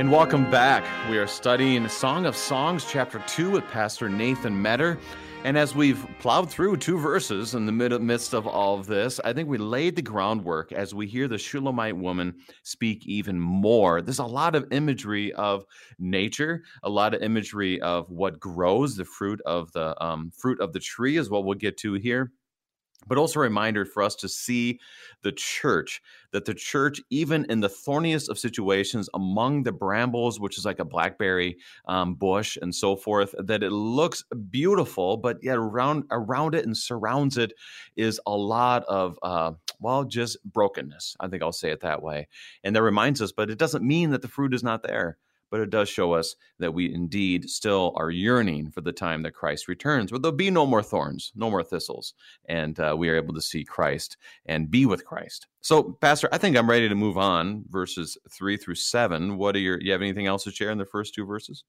And 0.00 0.10
welcome 0.10 0.50
back. 0.50 0.82
We 1.10 1.18
are 1.18 1.26
studying 1.26 1.86
Song 1.86 2.24
of 2.24 2.34
Songs, 2.34 2.86
chapter 2.88 3.22
2, 3.26 3.50
with 3.50 3.68
Pastor 3.68 4.08
Nathan 4.08 4.62
Metter. 4.62 4.98
And 5.44 5.58
as 5.58 5.74
we've 5.74 6.06
plowed 6.20 6.50
through 6.50 6.78
two 6.78 6.96
verses 6.96 7.54
in 7.54 7.66
the 7.66 8.00
midst 8.00 8.32
of 8.32 8.46
all 8.46 8.78
of 8.78 8.86
this, 8.86 9.20
I 9.22 9.34
think 9.34 9.50
we 9.50 9.58
laid 9.58 9.96
the 9.96 10.00
groundwork 10.00 10.72
as 10.72 10.94
we 10.94 11.06
hear 11.06 11.28
the 11.28 11.36
Shulamite 11.36 11.98
woman 11.98 12.36
speak 12.62 13.06
even 13.06 13.38
more. 13.38 14.00
There's 14.00 14.20
a 14.20 14.24
lot 14.24 14.54
of 14.54 14.72
imagery 14.72 15.34
of 15.34 15.66
nature, 15.98 16.64
a 16.82 16.88
lot 16.88 17.12
of 17.12 17.20
imagery 17.20 17.78
of 17.82 18.10
what 18.10 18.40
grows, 18.40 18.96
the 18.96 19.04
fruit 19.04 19.42
of 19.44 19.70
the 19.72 20.02
um, 20.02 20.30
fruit 20.34 20.62
of 20.62 20.72
the 20.72 20.80
tree 20.80 21.18
is 21.18 21.28
what 21.28 21.44
we'll 21.44 21.58
get 21.58 21.76
to 21.76 21.92
here 21.92 22.32
but 23.06 23.18
also 23.18 23.40
a 23.40 23.42
reminder 23.42 23.84
for 23.84 24.02
us 24.02 24.14
to 24.16 24.28
see 24.28 24.78
the 25.22 25.32
church, 25.32 26.02
that 26.32 26.44
the 26.44 26.54
church, 26.54 27.00
even 27.10 27.44
in 27.50 27.60
the 27.60 27.68
thorniest 27.68 28.28
of 28.28 28.38
situations, 28.38 29.08
among 29.14 29.62
the 29.62 29.72
brambles, 29.72 30.40
which 30.40 30.58
is 30.58 30.64
like 30.64 30.78
a 30.78 30.84
blackberry 30.84 31.56
um, 31.86 32.14
bush 32.14 32.56
and 32.60 32.74
so 32.74 32.96
forth, 32.96 33.34
that 33.38 33.62
it 33.62 33.72
looks 33.72 34.24
beautiful, 34.50 35.16
but 35.16 35.42
yet 35.42 35.56
around 35.56 36.04
around 36.10 36.54
it 36.54 36.64
and 36.64 36.76
surrounds 36.76 37.36
it 37.36 37.52
is 37.96 38.20
a 38.26 38.36
lot 38.36 38.84
of 38.84 39.18
uh, 39.22 39.52
well, 39.80 40.04
just 40.04 40.36
brokenness. 40.44 41.16
I 41.20 41.28
think 41.28 41.42
I'll 41.42 41.52
say 41.52 41.70
it 41.70 41.80
that 41.80 42.02
way, 42.02 42.28
and 42.64 42.74
that 42.76 42.82
reminds 42.82 43.22
us. 43.22 43.32
But 43.32 43.50
it 43.50 43.58
doesn't 43.58 43.86
mean 43.86 44.10
that 44.10 44.22
the 44.22 44.28
fruit 44.28 44.54
is 44.54 44.62
not 44.62 44.82
there 44.82 45.18
but 45.50 45.60
it 45.60 45.70
does 45.70 45.88
show 45.88 46.12
us 46.12 46.36
that 46.58 46.72
we 46.72 46.92
indeed 46.92 47.50
still 47.50 47.92
are 47.96 48.10
yearning 48.10 48.70
for 48.70 48.80
the 48.80 48.92
time 48.92 49.22
that 49.22 49.32
Christ 49.32 49.68
returns, 49.68 50.12
where 50.12 50.18
there'll 50.18 50.36
be 50.36 50.50
no 50.50 50.66
more 50.66 50.82
thorns, 50.82 51.32
no 51.34 51.50
more 51.50 51.62
thistles, 51.62 52.14
and 52.48 52.78
uh, 52.78 52.94
we 52.96 53.08
are 53.08 53.16
able 53.16 53.34
to 53.34 53.40
see 53.40 53.64
Christ 53.64 54.16
and 54.46 54.70
be 54.70 54.86
with 54.86 55.04
Christ. 55.04 55.46
So, 55.60 55.98
Pastor, 56.00 56.28
I 56.32 56.38
think 56.38 56.56
I'm 56.56 56.70
ready 56.70 56.88
to 56.88 56.94
move 56.94 57.18
on, 57.18 57.64
verses 57.68 58.16
three 58.30 58.56
through 58.56 58.76
seven. 58.76 59.36
What 59.36 59.56
are 59.56 59.60
your? 59.60 59.80
You 59.80 59.92
have 59.92 60.02
anything 60.02 60.26
else 60.26 60.44
to 60.44 60.50
share 60.50 60.70
in 60.70 60.78
the 60.78 60.86
first 60.86 61.14
two 61.14 61.26
verses? 61.26 61.64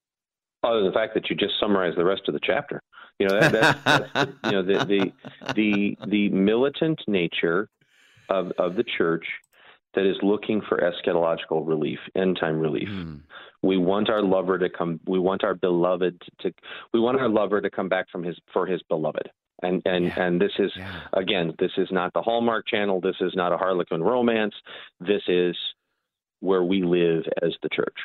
Other 0.62 0.78
than 0.78 0.86
the 0.86 0.92
fact 0.92 1.14
that 1.14 1.28
you 1.28 1.36
just 1.36 1.54
summarized 1.58 1.98
the 1.98 2.04
rest 2.04 2.22
of 2.28 2.34
the 2.34 2.40
chapter. 2.42 2.80
You 3.18 3.28
know, 3.28 3.40
that, 3.40 3.52
that's, 3.52 4.12
that's 4.14 4.30
you 4.44 4.52
know 4.52 4.62
the, 4.62 4.84
the 4.84 5.52
the 5.54 5.96
the 6.06 6.28
militant 6.30 7.00
nature 7.06 7.68
of 8.28 8.52
of 8.58 8.76
the 8.76 8.84
church 8.96 9.26
that 9.94 10.06
is 10.06 10.16
looking 10.22 10.62
for 10.68 10.78
eschatological 10.78 11.66
relief, 11.66 11.98
end 12.16 12.38
time 12.40 12.58
relief. 12.58 12.88
Mm. 12.88 13.20
We 13.62 13.76
want 13.76 14.10
our 14.10 14.22
lover 14.22 14.58
to 14.58 14.68
come. 14.68 15.00
We 15.06 15.18
want 15.18 15.44
our 15.44 15.54
beloved 15.54 16.20
to. 16.40 16.52
We 16.92 17.00
want 17.00 17.20
our 17.20 17.28
lover 17.28 17.60
to 17.60 17.70
come 17.70 17.88
back 17.88 18.10
from 18.10 18.22
his 18.24 18.36
for 18.52 18.66
his 18.66 18.82
beloved. 18.88 19.30
And 19.62 19.80
and 19.84 20.06
yeah. 20.06 20.22
and 20.22 20.40
this 20.40 20.52
is 20.58 20.72
yeah. 20.76 21.02
again, 21.12 21.54
this 21.58 21.70
is 21.76 21.88
not 21.90 22.12
the 22.12 22.22
Hallmark 22.22 22.66
Channel. 22.66 23.00
This 23.00 23.16
is 23.20 23.32
not 23.34 23.52
a 23.52 23.56
Harlequin 23.56 24.02
romance. 24.02 24.54
This 25.00 25.22
is 25.28 25.56
where 26.40 26.64
we 26.64 26.82
live 26.82 27.22
as 27.42 27.54
the 27.62 27.68
church. 27.68 27.96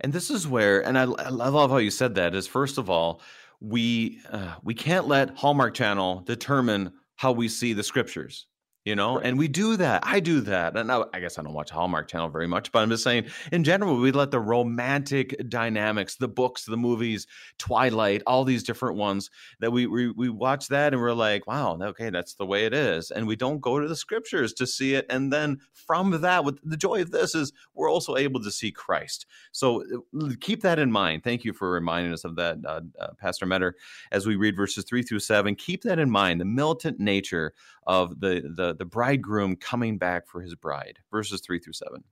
And 0.00 0.12
this 0.12 0.28
is 0.28 0.46
where, 0.46 0.84
and 0.86 0.98
I, 0.98 1.04
I 1.04 1.28
love 1.30 1.70
how 1.70 1.78
you 1.78 1.90
said 1.90 2.16
that. 2.16 2.34
Is 2.34 2.46
first 2.46 2.76
of 2.76 2.90
all, 2.90 3.22
we 3.60 4.20
uh, 4.30 4.56
we 4.62 4.74
can't 4.74 5.08
let 5.08 5.30
Hallmark 5.30 5.72
Channel 5.72 6.20
determine 6.20 6.92
how 7.16 7.32
we 7.32 7.48
see 7.48 7.72
the 7.72 7.82
scriptures 7.82 8.46
you 8.84 8.94
know 8.94 9.16
right. 9.16 9.26
and 9.26 9.38
we 9.38 9.48
do 9.48 9.76
that. 9.76 10.02
I 10.06 10.20
do 10.20 10.40
that. 10.42 10.76
And 10.76 10.90
I, 10.90 11.04
I, 11.12 11.20
guess 11.20 11.38
i 11.38 11.42
don't 11.42 11.54
watch 11.54 11.70
hallmark 11.70 12.08
channel 12.08 12.28
very 12.28 12.46
much 12.46 12.72
but 12.72 12.80
i'm 12.80 12.90
just 12.90 13.04
saying 13.04 13.26
in 13.52 13.64
general 13.64 13.96
we 13.96 14.12
let 14.12 14.30
the 14.30 14.40
romantic 14.40 15.48
dynamics 15.48 16.16
the 16.16 16.28
books 16.28 16.64
the 16.64 16.76
movies 16.76 17.26
twilight 17.58 18.22
all 18.26 18.44
these 18.44 18.62
different 18.62 18.96
ones 18.96 19.30
that 19.60 19.70
we 19.70 19.86
we, 19.86 20.10
we 20.10 20.28
watch 20.28 20.68
that 20.68 20.92
and 20.92 21.00
we're 21.00 21.12
like 21.12 21.46
wow 21.46 21.78
okay 21.80 22.10
that's 22.14 22.34
the 22.34 22.46
way 22.46 22.64
it 22.64 22.72
is. 22.72 23.10
And 23.10 23.26
we 23.26 23.36
don't 23.36 23.60
go 23.60 23.78
to 23.78 23.88
the 23.88 23.96
scriptures 23.96 24.52
to 24.54 24.66
see 24.66 24.94
it. 24.94 25.06
And 25.10 25.32
then 25.32 25.60
from 25.72 26.20
that 26.22 26.44
with 26.44 26.58
the 26.62 26.76
joy 26.76 27.02
of 27.02 27.10
this 27.10 27.34
is 27.34 27.52
we're 27.74 27.90
also 27.90 28.16
able 28.16 28.42
to 28.42 28.50
see 28.50 28.70
christ. 28.70 29.26
So 29.52 29.82
uh, 30.20 30.30
keep 30.40 30.62
that 30.62 30.78
in 30.78 30.90
mind. 30.90 31.24
Thank 31.24 31.44
you 31.44 31.52
for 31.52 31.70
reminding 31.70 32.12
us 32.12 32.24
of 32.24 32.36
that 32.36 32.58
uh, 32.66 32.80
uh, 32.98 33.08
pastor 33.18 33.46
metter 33.46 33.76
as 34.12 34.26
we 34.26 34.36
read 34.36 34.56
verses 34.56 34.84
3 34.84 35.02
through 35.02 35.18
7 35.18 35.54
keep 35.56 35.82
that 35.82 35.98
in 35.98 36.10
mind 36.10 36.40
the 36.40 36.44
militant 36.44 37.00
nature 37.00 37.52
of 37.86 38.20
the 38.20 38.52
the 38.56 38.74
the 38.74 38.84
bridegroom 38.84 39.56
coming 39.56 39.98
back 39.98 40.28
for 40.28 40.40
his 40.40 40.54
bride. 40.54 40.98
Verses 41.10 41.40
3 41.40 41.58
through 41.58 41.72
7. 41.72 42.04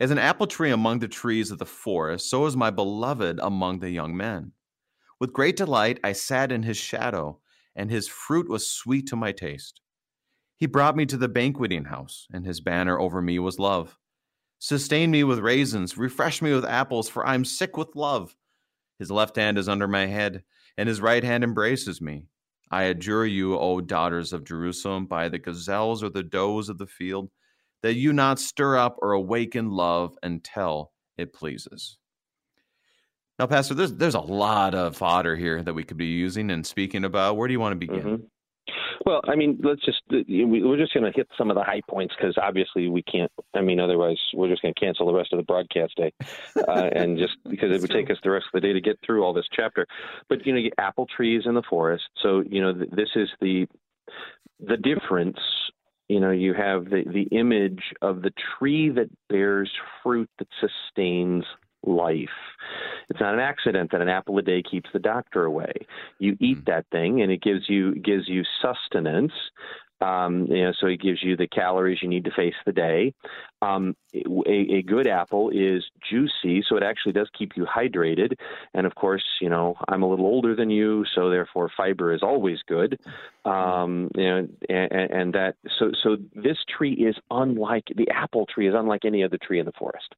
As 0.00 0.10
an 0.10 0.18
apple 0.18 0.46
tree 0.46 0.70
among 0.70 0.98
the 0.98 1.08
trees 1.08 1.50
of 1.50 1.58
the 1.58 1.66
forest, 1.66 2.28
so 2.28 2.46
is 2.46 2.56
my 2.56 2.70
beloved 2.70 3.38
among 3.40 3.78
the 3.78 3.90
young 3.90 4.16
men. 4.16 4.52
With 5.20 5.32
great 5.32 5.56
delight 5.56 6.00
I 6.02 6.12
sat 6.12 6.50
in 6.50 6.64
his 6.64 6.76
shadow, 6.76 7.40
and 7.76 7.90
his 7.90 8.08
fruit 8.08 8.48
was 8.48 8.68
sweet 8.68 9.06
to 9.08 9.16
my 9.16 9.32
taste. 9.32 9.80
He 10.56 10.66
brought 10.66 10.96
me 10.96 11.06
to 11.06 11.16
the 11.16 11.28
banqueting 11.28 11.84
house, 11.84 12.26
and 12.32 12.44
his 12.44 12.60
banner 12.60 12.98
over 12.98 13.22
me 13.22 13.38
was 13.38 13.58
love. 13.58 13.98
Sustain 14.58 15.10
me 15.10 15.24
with 15.24 15.38
raisins, 15.38 15.96
refresh 15.96 16.40
me 16.42 16.52
with 16.52 16.64
apples, 16.64 17.08
for 17.08 17.26
I 17.26 17.34
am 17.34 17.44
sick 17.44 17.76
with 17.76 17.94
love. 17.94 18.34
His 18.98 19.10
left 19.10 19.36
hand 19.36 19.58
is 19.58 19.68
under 19.68 19.86
my 19.86 20.06
head, 20.06 20.42
and 20.76 20.88
his 20.88 21.00
right 21.00 21.22
hand 21.22 21.44
embraces 21.44 22.00
me. 22.00 22.26
I 22.70 22.84
adjure 22.84 23.26
you, 23.26 23.58
O 23.58 23.80
daughters 23.80 24.32
of 24.32 24.44
Jerusalem, 24.44 25.06
by 25.06 25.28
the 25.28 25.38
gazelles 25.38 26.02
or 26.02 26.10
the 26.10 26.22
does 26.22 26.68
of 26.68 26.78
the 26.78 26.86
field, 26.86 27.30
that 27.82 27.94
you 27.94 28.12
not 28.12 28.38
stir 28.38 28.76
up 28.76 28.96
or 29.02 29.12
awaken 29.12 29.70
love 29.70 30.16
until 30.22 30.92
it 31.16 31.32
pleases. 31.32 31.98
Now, 33.38 33.46
Pastor, 33.46 33.74
there's 33.74 33.92
there's 33.94 34.14
a 34.14 34.20
lot 34.20 34.74
of 34.74 34.96
fodder 34.96 35.36
here 35.36 35.62
that 35.62 35.74
we 35.74 35.84
could 35.84 35.96
be 35.96 36.06
using 36.06 36.50
and 36.50 36.66
speaking 36.66 37.04
about. 37.04 37.36
Where 37.36 37.48
do 37.48 37.52
you 37.52 37.60
want 37.60 37.72
to 37.72 37.86
begin? 37.86 38.02
Mm-hmm. 38.02 38.24
Well, 39.06 39.20
I 39.24 39.34
mean, 39.34 39.58
let's 39.62 39.84
just 39.84 40.02
we're 40.10 40.76
just 40.76 40.94
going 40.94 41.04
to 41.04 41.16
hit 41.16 41.28
some 41.36 41.50
of 41.50 41.56
the 41.56 41.62
high 41.62 41.82
points 41.88 42.14
because 42.16 42.36
obviously 42.40 42.88
we 42.88 43.02
can't. 43.02 43.30
I 43.54 43.60
mean, 43.60 43.80
otherwise 43.80 44.18
we're 44.32 44.48
just 44.48 44.62
going 44.62 44.74
to 44.74 44.80
cancel 44.80 45.06
the 45.06 45.14
rest 45.14 45.32
of 45.32 45.38
the 45.38 45.44
broadcast 45.44 45.94
day, 45.96 46.12
uh, 46.56 46.90
and 46.94 47.18
just 47.18 47.36
because 47.48 47.74
it 47.74 47.80
would 47.80 47.90
take 47.90 48.10
us 48.10 48.18
the 48.22 48.30
rest 48.30 48.46
of 48.52 48.60
the 48.60 48.66
day 48.66 48.72
to 48.72 48.80
get 48.80 48.98
through 49.04 49.24
all 49.24 49.32
this 49.32 49.46
chapter. 49.52 49.86
But 50.28 50.46
you 50.46 50.52
know, 50.52 50.58
you 50.58 50.70
apple 50.78 51.06
trees 51.06 51.42
in 51.46 51.54
the 51.54 51.62
forest. 51.68 52.04
So 52.22 52.42
you 52.48 52.60
know, 52.60 52.72
this 52.72 53.10
is 53.14 53.28
the 53.40 53.66
the 54.60 54.76
difference. 54.76 55.38
You 56.08 56.20
know, 56.20 56.30
you 56.30 56.54
have 56.54 56.84
the 56.84 57.04
the 57.06 57.28
image 57.36 57.82
of 58.02 58.22
the 58.22 58.32
tree 58.58 58.90
that 58.90 59.08
bears 59.28 59.70
fruit 60.02 60.28
that 60.38 60.48
sustains 60.60 61.44
life. 61.86 62.28
It's 63.10 63.20
not 63.20 63.34
an 63.34 63.40
accident 63.40 63.92
that 63.92 64.00
an 64.00 64.08
apple 64.08 64.38
a 64.38 64.42
day 64.42 64.62
keeps 64.62 64.88
the 64.92 64.98
doctor 64.98 65.44
away. 65.44 65.72
You 66.18 66.36
eat 66.40 66.58
mm. 66.58 66.66
that 66.66 66.86
thing, 66.90 67.22
and 67.22 67.30
it 67.30 67.42
gives 67.42 67.68
you 67.68 67.94
gives 67.96 68.28
you 68.28 68.42
sustenance. 68.62 69.32
Um, 70.00 70.46
you 70.50 70.64
know, 70.64 70.72
so 70.78 70.88
it 70.88 71.00
gives 71.00 71.22
you 71.22 71.36
the 71.36 71.46
calories 71.46 72.00
you 72.02 72.08
need 72.08 72.24
to 72.24 72.30
face 72.30 72.54
the 72.66 72.72
day. 72.72 73.14
Um, 73.62 73.96
a, 74.12 74.50
a, 74.50 74.82
good 74.82 75.06
apple 75.06 75.50
is 75.50 75.84
juicy, 76.10 76.62
so 76.68 76.76
it 76.76 76.82
actually 76.82 77.12
does 77.12 77.30
keep 77.38 77.52
you 77.56 77.64
hydrated. 77.64 78.34
And 78.74 78.86
of 78.86 78.94
course, 78.96 79.24
you 79.40 79.48
know, 79.48 79.76
I'm 79.88 80.02
a 80.02 80.08
little 80.08 80.26
older 80.26 80.54
than 80.54 80.68
you, 80.68 81.04
so 81.14 81.30
therefore 81.30 81.70
fiber 81.74 82.12
is 82.12 82.22
always 82.22 82.58
good. 82.66 82.98
Um, 83.46 84.10
you 84.16 84.24
know, 84.24 84.48
and, 84.68 84.92
and 84.92 85.34
that 85.34 85.54
so 85.78 85.92
so 86.02 86.16
this 86.34 86.58
tree 86.76 86.92
is 86.92 87.16
unlike 87.30 87.84
the 87.94 88.10
apple 88.10 88.46
tree 88.46 88.68
is 88.68 88.74
unlike 88.76 89.04
any 89.04 89.22
other 89.22 89.38
tree 89.38 89.60
in 89.60 89.64
the 89.64 89.72
forest 89.78 90.14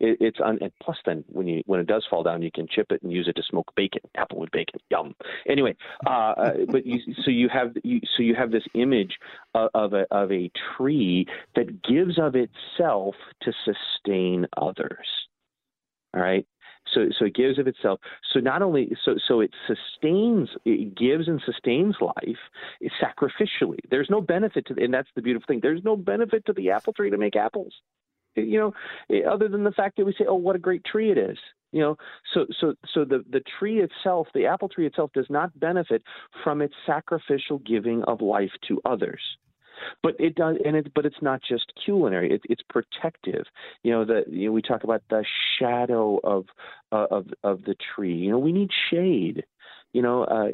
it, 0.00 0.18
it's 0.20 0.38
and 0.40 0.60
plus 0.82 0.98
then 1.04 1.24
when 1.28 1.46
you 1.46 1.62
when 1.66 1.80
it 1.80 1.86
does 1.86 2.04
fall 2.08 2.22
down, 2.22 2.42
you 2.42 2.50
can 2.50 2.66
chip 2.68 2.86
it 2.90 3.02
and 3.02 3.12
use 3.12 3.28
it 3.28 3.36
to 3.36 3.42
smoke 3.42 3.72
bacon, 3.76 4.02
applewood 4.16 4.50
bacon. 4.52 4.80
Yum. 4.90 5.14
Anyway, 5.48 5.74
uh, 6.06 6.10
uh, 6.10 6.52
but 6.68 6.86
you, 6.86 7.00
so 7.24 7.30
you 7.30 7.48
have 7.48 7.72
you, 7.82 8.00
so 8.16 8.22
you 8.22 8.34
have 8.34 8.50
this 8.50 8.64
image 8.74 9.18
of, 9.54 9.70
of 9.74 9.92
a 9.92 10.06
of 10.10 10.30
a 10.30 10.50
tree 10.76 11.26
that 11.54 11.82
gives 11.82 12.18
of 12.18 12.34
itself 12.34 13.14
to 13.42 13.52
sustain 13.64 14.46
others. 14.56 15.06
All 16.14 16.22
right. 16.22 16.46
So, 16.94 17.08
so 17.18 17.24
it 17.24 17.34
gives 17.34 17.58
of 17.58 17.66
itself. 17.66 17.98
So 18.32 18.38
not 18.38 18.62
only 18.62 18.96
so 19.04 19.16
so 19.26 19.40
it 19.40 19.50
sustains, 19.66 20.50
it 20.64 20.94
gives 20.96 21.26
and 21.26 21.42
sustains 21.44 21.96
life 22.00 22.38
sacrificially. 23.02 23.78
There's 23.90 24.08
no 24.08 24.20
benefit 24.20 24.66
to, 24.66 24.74
and 24.82 24.94
that's 24.94 25.08
the 25.16 25.22
beautiful 25.22 25.46
thing. 25.48 25.60
There's 25.60 25.82
no 25.82 25.96
benefit 25.96 26.46
to 26.46 26.52
the 26.52 26.70
apple 26.70 26.92
tree 26.92 27.10
to 27.10 27.18
make 27.18 27.34
apples 27.34 27.74
you 28.36 28.58
know, 28.58 28.74
eh, 29.10 29.22
other 29.28 29.48
than 29.48 29.64
the 29.64 29.72
fact 29.72 29.96
that 29.96 30.04
we 30.04 30.12
say, 30.12 30.24
"Oh, 30.26 30.34
what 30.34 30.56
a 30.56 30.60
great 30.60 30.84
tree 30.84 31.10
it 31.10 31.18
is." 31.18 31.38
You 31.72 31.80
know, 31.80 31.96
so 32.32 32.46
so 32.60 32.74
so 32.92 33.04
the 33.04 33.24
the 33.30 33.42
tree 33.58 33.80
itself, 33.80 34.28
the 34.34 34.46
apple 34.46 34.68
tree 34.68 34.86
itself, 34.86 35.10
does 35.12 35.26
not 35.28 35.58
benefit 35.58 36.02
from 36.44 36.62
its 36.62 36.74
sacrificial 36.86 37.58
giving 37.58 38.02
of 38.04 38.20
life 38.20 38.52
to 38.68 38.80
others. 38.84 39.20
But 40.02 40.16
it 40.18 40.34
does, 40.34 40.56
and 40.64 40.74
it, 40.76 40.92
but 40.94 41.04
it's 41.04 41.20
not 41.20 41.42
just 41.46 41.72
culinary; 41.84 42.32
it, 42.32 42.40
it's 42.48 42.62
protective. 42.68 43.44
You 43.82 43.92
know, 43.92 44.04
the 44.04 44.24
you 44.28 44.46
know, 44.46 44.52
we 44.52 44.62
talk 44.62 44.84
about 44.84 45.02
the 45.10 45.24
shadow 45.58 46.18
of 46.24 46.46
uh, 46.92 47.06
of 47.10 47.26
of 47.42 47.64
the 47.64 47.76
tree. 47.94 48.14
You 48.14 48.30
know, 48.30 48.38
we 48.38 48.52
need 48.52 48.70
shade 48.90 49.44
you 49.96 50.02
know, 50.02 50.24
uh, 50.24 50.50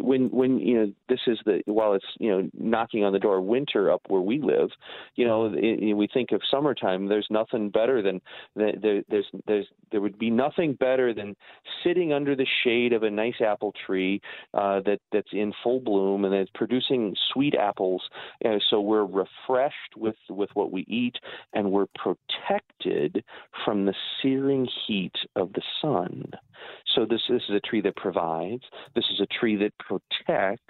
when 0.00 0.30
when 0.30 0.58
you 0.60 0.74
know 0.74 0.92
this 1.10 1.20
is 1.26 1.38
the 1.44 1.60
while 1.66 1.92
it's 1.92 2.06
you 2.18 2.30
know 2.30 2.48
knocking 2.58 3.04
on 3.04 3.12
the 3.12 3.18
door 3.18 3.42
winter 3.42 3.92
up 3.92 4.00
where 4.08 4.22
we 4.22 4.40
live, 4.40 4.70
you 5.14 5.26
know, 5.26 5.52
it, 5.54 5.92
we 5.92 6.08
think 6.08 6.32
of 6.32 6.40
summertime. 6.50 7.06
There's 7.06 7.26
nothing 7.28 7.68
better 7.68 8.00
than 8.00 8.22
there, 8.56 9.02
there's 9.10 9.26
there's 9.46 9.66
there 9.92 10.00
would 10.00 10.18
be 10.18 10.30
nothing 10.30 10.72
better 10.72 11.12
than 11.12 11.36
sitting 11.84 12.14
under 12.14 12.34
the 12.34 12.46
shade 12.64 12.94
of 12.94 13.02
a 13.02 13.10
nice 13.10 13.42
apple 13.46 13.74
tree 13.84 14.22
uh, 14.54 14.80
that 14.86 15.00
that's 15.12 15.28
in 15.32 15.52
full 15.62 15.80
bloom 15.80 16.24
and 16.24 16.32
it's 16.32 16.50
producing 16.54 17.14
sweet 17.34 17.54
apples. 17.54 18.00
Uh, 18.42 18.56
so 18.70 18.80
we're 18.80 19.04
refreshed 19.04 19.98
with 19.98 20.16
with 20.30 20.48
what 20.54 20.72
we 20.72 20.86
eat 20.88 21.16
and 21.52 21.70
we're 21.70 21.88
protected 21.94 23.22
from 23.66 23.84
the 23.84 23.94
searing 24.22 24.66
heat 24.86 25.16
of 25.36 25.52
the 25.52 25.62
sun. 25.82 26.24
So 26.94 27.04
this 27.04 27.22
this 27.28 27.42
is 27.48 27.54
a 27.54 27.60
tree 27.60 27.80
that 27.82 27.96
provides. 27.96 28.62
This 28.94 29.04
is 29.12 29.20
a 29.20 29.26
tree 29.26 29.56
that 29.56 29.72
protects. 29.78 30.64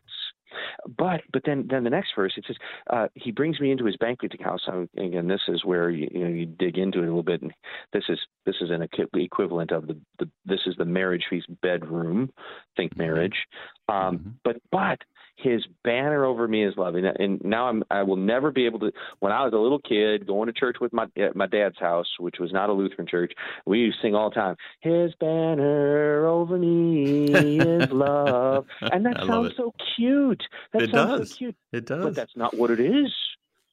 But 0.98 1.20
but 1.32 1.42
then 1.44 1.68
then 1.70 1.84
the 1.84 1.90
next 1.90 2.10
verse 2.16 2.32
it 2.36 2.44
says 2.46 2.56
uh, 2.88 3.06
he 3.14 3.30
brings 3.30 3.60
me 3.60 3.70
into 3.70 3.84
his 3.84 3.96
banqueting 3.96 4.40
house. 4.42 4.60
So 4.66 4.88
again, 4.96 5.28
this 5.28 5.42
is 5.46 5.64
where 5.64 5.90
you, 5.90 6.08
you, 6.10 6.24
know 6.24 6.30
you 6.30 6.46
dig 6.46 6.76
into 6.76 6.98
it 6.98 7.02
a 7.02 7.06
little 7.06 7.22
bit, 7.22 7.42
and 7.42 7.52
this 7.92 8.04
is 8.08 8.18
this 8.46 8.56
is 8.60 8.70
an 8.70 8.86
equivalent 9.14 9.70
of 9.70 9.86
the, 9.86 9.96
the 10.18 10.28
this 10.44 10.60
is 10.66 10.74
the 10.76 10.84
marriage 10.84 11.24
feast 11.30 11.46
bedroom. 11.62 12.30
Think 12.76 12.92
mm-hmm. 12.92 13.02
marriage, 13.02 13.46
um, 13.88 14.18
mm-hmm. 14.18 14.30
but 14.42 14.56
but 14.72 14.98
his 15.42 15.66
banner 15.84 16.24
over 16.24 16.46
me 16.46 16.64
is 16.64 16.74
love, 16.76 16.94
and 16.94 17.40
now 17.44 17.68
I'm 17.68 17.82
I 17.90 18.02
will 18.02 18.16
never 18.16 18.50
be 18.50 18.66
able 18.66 18.78
to. 18.80 18.92
When 19.20 19.32
I 19.32 19.44
was 19.44 19.52
a 19.52 19.56
little 19.56 19.78
kid 19.78 20.26
going 20.26 20.46
to 20.46 20.52
church 20.52 20.76
with 20.80 20.92
my 20.92 21.06
at 21.16 21.36
my 21.36 21.46
dad's 21.46 21.78
house, 21.78 22.06
which 22.18 22.36
was 22.38 22.52
not 22.52 22.70
a 22.70 22.72
Lutheran 22.72 23.06
church, 23.06 23.32
we 23.66 23.78
used 23.78 23.98
to 23.98 24.06
sing 24.08 24.14
all 24.14 24.30
the 24.30 24.34
time. 24.34 24.56
His 24.80 25.12
banner 25.20 26.26
over 26.26 26.58
me 26.58 27.24
is 27.32 27.90
love, 27.92 28.66
and 28.80 29.06
that 29.06 29.24
sounds 29.26 29.54
so 29.56 29.72
cute. 29.96 30.42
That 30.72 30.82
it 30.82 30.90
sounds 30.90 31.20
does. 31.20 31.30
so 31.30 31.36
cute. 31.36 31.56
It 31.72 31.86
does, 31.86 32.04
but 32.04 32.14
that's 32.14 32.36
not 32.36 32.56
what 32.56 32.70
it 32.70 32.80
is. 32.80 33.12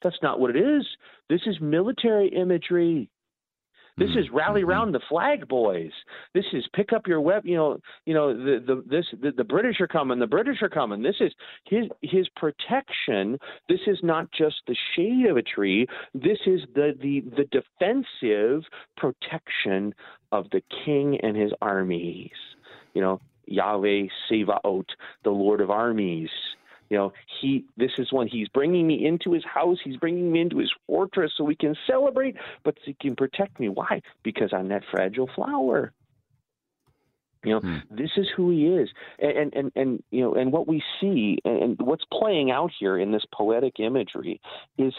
That's 0.02 0.18
not 0.22 0.40
what 0.40 0.56
it 0.56 0.58
is. 0.58 0.86
This 1.30 1.42
is 1.46 1.60
military 1.60 2.30
imagery. 2.30 3.10
This 3.98 4.12
is 4.12 4.30
rally 4.32 4.62
mm-hmm. 4.62 4.70
round 4.70 4.96
the 4.96 5.02
flag, 5.10 5.48
boys. 5.48 5.92
This 6.34 6.46
is 6.54 6.64
pick 6.74 6.94
up 6.94 7.08
your 7.08 7.22
web. 7.22 7.46
You 7.46 7.56
know, 7.56 7.80
you 8.06 8.14
know 8.14 8.34
the 8.34 8.64
the 8.66 8.84
this 8.88 9.06
the, 9.22 9.32
the 9.32 9.44
British 9.44 9.82
are 9.82 9.88
coming. 9.88 10.20
The 10.20 10.28
British 10.28 10.62
are 10.62 10.70
coming. 10.70 11.02
This 11.02 11.16
is 11.20 11.34
his 11.66 11.86
his 12.02 12.28
protection. 12.36 13.38
This 13.68 13.80
is 13.88 14.00
not 14.04 14.32
just 14.32 14.58
the 14.68 14.76
shade 14.96 15.26
of 15.30 15.38
a 15.38 15.42
tree. 15.42 15.88
This 16.14 16.40
is 16.46 16.62
the 16.76 16.94
the 17.02 17.24
the 17.36 17.46
defensive 17.46 18.64
protection 18.96 19.94
of 20.32 20.46
the 20.52 20.62
king 20.86 21.20
and 21.22 21.36
his 21.36 21.52
armies. 21.62 22.30
You 22.94 23.02
know, 23.02 23.22
Yahweh 23.46 24.08
Sevaot, 24.30 24.86
the 25.24 25.30
Lord 25.30 25.62
of 25.62 25.72
armies. 25.72 26.30
You 26.90 26.98
know, 26.98 27.14
he 27.42 27.66
this 27.76 27.92
is 27.98 28.12
when 28.12 28.28
he's 28.28 28.48
bringing 28.50 28.88
me 28.88 29.06
into 29.06 29.34
his 29.34 29.44
house, 29.44 29.78
he's 29.84 29.98
bringing 29.98 30.32
me 30.32 30.42
into 30.42 30.58
his 30.58 30.72
fortress 30.86 31.34
so 31.36 31.44
we 31.44 31.56
can 31.56 31.76
celebrate, 31.86 32.36
but 32.64 32.78
he 32.84 32.94
can 32.94 33.16
protect 33.16 33.60
me. 33.60 33.70
Why? 33.70 34.02
Because 34.24 34.52
I'm 34.54 34.70
that 34.70 34.84
fragile 34.90 35.30
flower. 35.36 35.94
You 37.44 37.54
know, 37.54 37.60
hmm. 37.60 37.78
this 37.90 38.12
is 38.18 38.28
who 38.36 38.52
he 38.52 38.68
is, 38.68 38.90
and, 39.20 39.54
and 39.54 39.72
and 39.76 40.04
you 40.12 40.22
know, 40.22 40.36
and 40.36 40.52
what 40.52 40.68
we 40.68 40.82
see, 41.00 41.38
and 41.46 41.78
what's 41.80 42.04
playing 42.12 42.52
out 42.52 42.72
here 42.80 42.98
in 42.98 43.12
this 43.12 43.26
poetic 43.32 43.80
imagery 43.80 44.42
is 44.78 44.94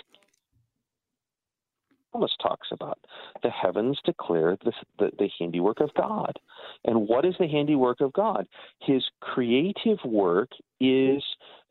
Thomas 2.12 2.34
talks 2.42 2.68
about. 2.72 2.98
The 3.42 3.50
heavens 3.50 3.98
declare 4.04 4.56
the, 4.64 4.72
the, 4.98 5.10
the, 5.18 5.28
handiwork 5.38 5.80
of 5.80 5.90
God. 5.94 6.38
And 6.84 7.06
what 7.08 7.24
is 7.24 7.34
the 7.38 7.46
handiwork 7.46 8.00
of 8.00 8.12
God? 8.12 8.46
His 8.80 9.04
creative 9.20 9.98
work 10.04 10.50
is 10.80 11.22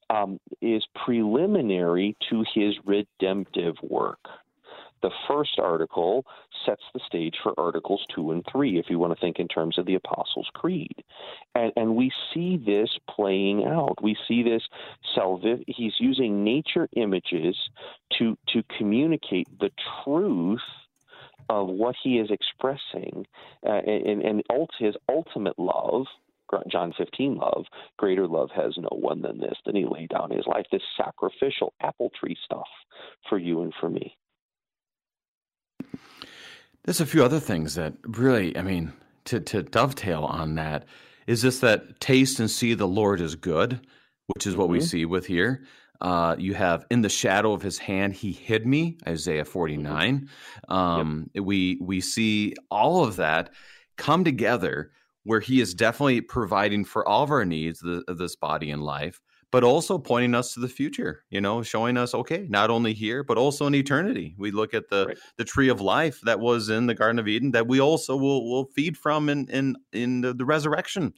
um, 0.10 0.40
is 0.62 0.84
preliminary 1.06 2.16
to 2.30 2.44
his 2.54 2.76
redemptive 2.86 3.76
work. 3.82 4.20
The 5.04 5.12
first 5.28 5.60
article 5.60 6.26
sets 6.66 6.82
the 6.94 7.00
stage 7.06 7.36
for 7.44 7.54
articles 7.58 8.04
two 8.16 8.32
and 8.32 8.44
three, 8.52 8.80
if 8.80 8.90
you 8.90 8.98
want 8.98 9.14
to 9.14 9.20
think 9.20 9.38
in 9.38 9.48
terms 9.48 9.78
of 9.78 9.86
the 9.86 9.96
Apostles' 9.96 10.50
Creed. 10.54 11.04
And, 11.54 11.72
and 11.76 11.96
we 11.96 12.12
see 12.34 12.58
this 12.58 12.90
playing 13.08 13.64
out. 13.66 14.02
We 14.02 14.18
see 14.28 14.42
this. 14.44 14.64
He's 15.68 15.94
using 16.00 16.44
nature 16.44 16.90
images 16.96 17.56
to, 18.18 18.38
to 18.54 18.64
communicate 18.78 19.48
the 19.60 19.72
truth 20.04 20.62
of 21.50 21.68
what 21.68 21.96
he 22.04 22.18
is 22.18 22.30
expressing 22.32 23.26
uh, 23.66 23.72
and, 23.72 24.24
and, 24.24 24.44
and 24.50 24.68
his 24.80 24.96
ultimate 25.10 25.58
love 25.58 26.06
John 26.72 26.94
15 26.98 27.36
love, 27.36 27.66
greater 27.98 28.28
love 28.28 28.50
has 28.56 28.74
no 28.78 28.90
one 28.92 29.22
than 29.22 29.40
this, 29.40 29.58
than 29.66 29.76
he 29.76 29.86
laid 29.86 30.10
down 30.10 30.32
his 30.32 30.46
life, 30.48 30.66
this 30.72 30.82
sacrificial 30.96 31.74
apple 31.82 32.12
tree 32.20 32.36
stuff 32.46 32.68
for 33.30 33.38
you 33.38 33.62
and 33.62 33.74
for 33.80 33.90
me. 33.90 34.18
There's 36.86 37.02
a 37.02 37.06
few 37.06 37.24
other 37.24 37.40
things 37.40 37.76
that 37.76 37.94
really, 38.06 38.58
I 38.58 38.62
mean, 38.62 38.94
to, 39.26 39.40
to 39.42 39.64
dovetail 39.64 40.24
on 40.24 40.56
that, 40.56 40.86
is 41.28 41.42
this 41.42 41.60
that 41.60 42.00
taste 42.00 42.40
and 42.40 42.50
see 42.50 42.74
the 42.74 42.88
Lord 42.88 43.20
is 43.20 43.36
good, 43.36 43.82
which 44.28 44.48
is 44.48 44.56
what 44.56 44.66
mm-hmm. 44.66 44.74
we 44.74 44.82
see 44.82 45.06
with 45.06 45.26
here. 45.26 45.64
Uh, 46.00 46.36
you 46.38 46.54
have 46.54 46.86
in 46.92 47.02
the 47.02 47.10
shadow 47.10 47.54
of 47.54 47.62
his 47.62 47.78
hand 47.78 48.14
he 48.14 48.32
hid 48.32 48.66
me, 48.66 48.98
Isaiah 49.08 49.46
49. 49.46 50.30
Mm-hmm. 50.70 50.74
Um, 50.74 51.30
yep. 51.34 51.44
We 51.44 51.80
we 51.82 52.02
see 52.02 52.54
all 52.70 53.04
of 53.04 53.16
that 53.18 53.50
come 53.98 54.24
together 54.24 54.92
where 55.28 55.42
he 55.42 55.60
is 55.60 55.74
definitely 55.74 56.22
providing 56.22 56.86
for 56.86 57.06
all 57.06 57.22
of 57.22 57.32
our 57.32 57.44
needs 57.44 57.84
of 57.84 58.18
this 58.18 58.38
body 58.38 58.72
and 58.72 58.82
life, 58.82 59.20
but 59.52 59.62
also 59.62 59.98
pointing 59.98 60.34
us 60.34 60.54
to 60.54 60.62
the 60.62 60.70
future, 60.70 61.26
you 61.30 61.42
know, 61.42 61.62
showing 61.62 61.98
us, 61.98 62.16
okay, 62.16 62.48
not 62.50 62.70
only 62.70 62.94
here, 62.94 63.26
but 63.26 63.38
also 63.38 63.68
in 63.68 63.76
eternity. 63.76 64.36
We 64.38 64.52
look 64.52 64.74
at 64.74 64.88
the 64.88 65.08
right. 65.08 65.18
the 65.36 65.44
tree 65.44 65.68
of 65.68 65.82
life 65.82 66.22
that 66.24 66.40
was 66.40 66.70
in 66.70 66.88
the 66.88 66.96
Garden 66.96 67.20
of 67.20 67.28
Eden 67.28 67.52
that 67.52 67.68
we 67.68 67.82
also 67.82 68.16
will 68.16 68.50
will 68.50 68.68
feed 68.74 68.96
from 68.96 69.28
in 69.28 69.50
in 69.50 69.76
in 69.92 70.22
the, 70.22 70.34
the 70.34 70.46
resurrection 70.46 71.14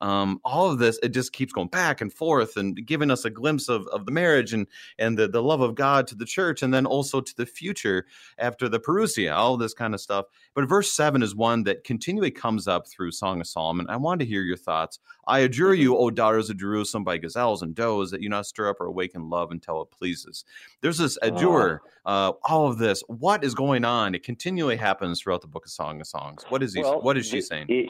um, 0.00 0.40
all 0.44 0.70
of 0.70 0.78
this 0.78 0.98
it 1.02 1.10
just 1.10 1.32
keeps 1.32 1.52
going 1.52 1.68
back 1.68 2.00
and 2.00 2.12
forth 2.12 2.56
and 2.56 2.84
giving 2.86 3.10
us 3.10 3.24
a 3.24 3.30
glimpse 3.30 3.68
of, 3.68 3.86
of 3.88 4.06
the 4.06 4.12
marriage 4.12 4.52
and 4.52 4.66
and 4.98 5.18
the, 5.18 5.28
the 5.28 5.42
love 5.42 5.60
of 5.60 5.74
god 5.74 6.06
to 6.06 6.14
the 6.14 6.24
church 6.24 6.62
and 6.62 6.72
then 6.72 6.86
also 6.86 7.20
to 7.20 7.34
the 7.36 7.46
future 7.46 8.06
after 8.38 8.68
the 8.68 8.80
parousia 8.80 9.32
all 9.34 9.56
this 9.56 9.74
kind 9.74 9.94
of 9.94 10.00
stuff. 10.00 10.26
But 10.54 10.68
verse 10.68 10.92
7 10.92 11.22
is 11.22 11.34
one 11.34 11.62
that 11.64 11.84
continually 11.84 12.30
comes 12.30 12.66
up 12.66 12.88
through 12.88 13.12
song 13.12 13.40
of 13.40 13.46
solomon. 13.46 13.86
I 13.88 13.96
want 13.96 14.20
to 14.20 14.26
hear 14.26 14.42
your 14.42 14.56
thoughts. 14.56 14.98
I 15.26 15.40
adjure 15.40 15.74
you 15.74 15.96
o 15.96 16.10
daughters 16.10 16.50
of 16.50 16.56
jerusalem 16.56 17.04
by 17.04 17.18
gazelles 17.18 17.62
and 17.62 17.74
does 17.74 18.10
that 18.10 18.22
you 18.22 18.28
not 18.28 18.46
stir 18.46 18.68
up 18.68 18.80
or 18.80 18.86
awaken 18.86 19.28
love 19.28 19.50
until 19.50 19.82
it 19.82 19.90
pleases. 19.90 20.44
There's 20.80 20.98
this 20.98 21.18
adjure 21.22 21.82
uh, 22.04 22.32
all 22.44 22.66
of 22.66 22.78
this. 22.78 23.02
What 23.06 23.44
is 23.44 23.54
going 23.54 23.84
on? 23.84 24.14
It 24.14 24.24
continually 24.24 24.76
happens 24.76 25.20
throughout 25.20 25.40
the 25.40 25.46
book 25.46 25.66
of 25.66 25.70
song 25.70 26.00
of 26.00 26.06
songs. 26.06 26.44
What 26.48 26.62
is 26.62 26.74
he 26.74 26.82
well, 26.82 27.00
what 27.00 27.16
is 27.16 27.26
she 27.26 27.40
saying? 27.40 27.66
it, 27.68 27.88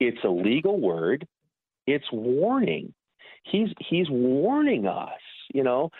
it's 0.00 0.24
a 0.24 0.28
legal 0.28 0.80
word 0.80 1.26
it's 1.92 2.10
warning. 2.12 2.92
He's 3.44 3.68
he's 3.78 4.08
warning 4.10 4.86
us. 4.86 5.20
You 5.52 5.64
know, 5.64 5.90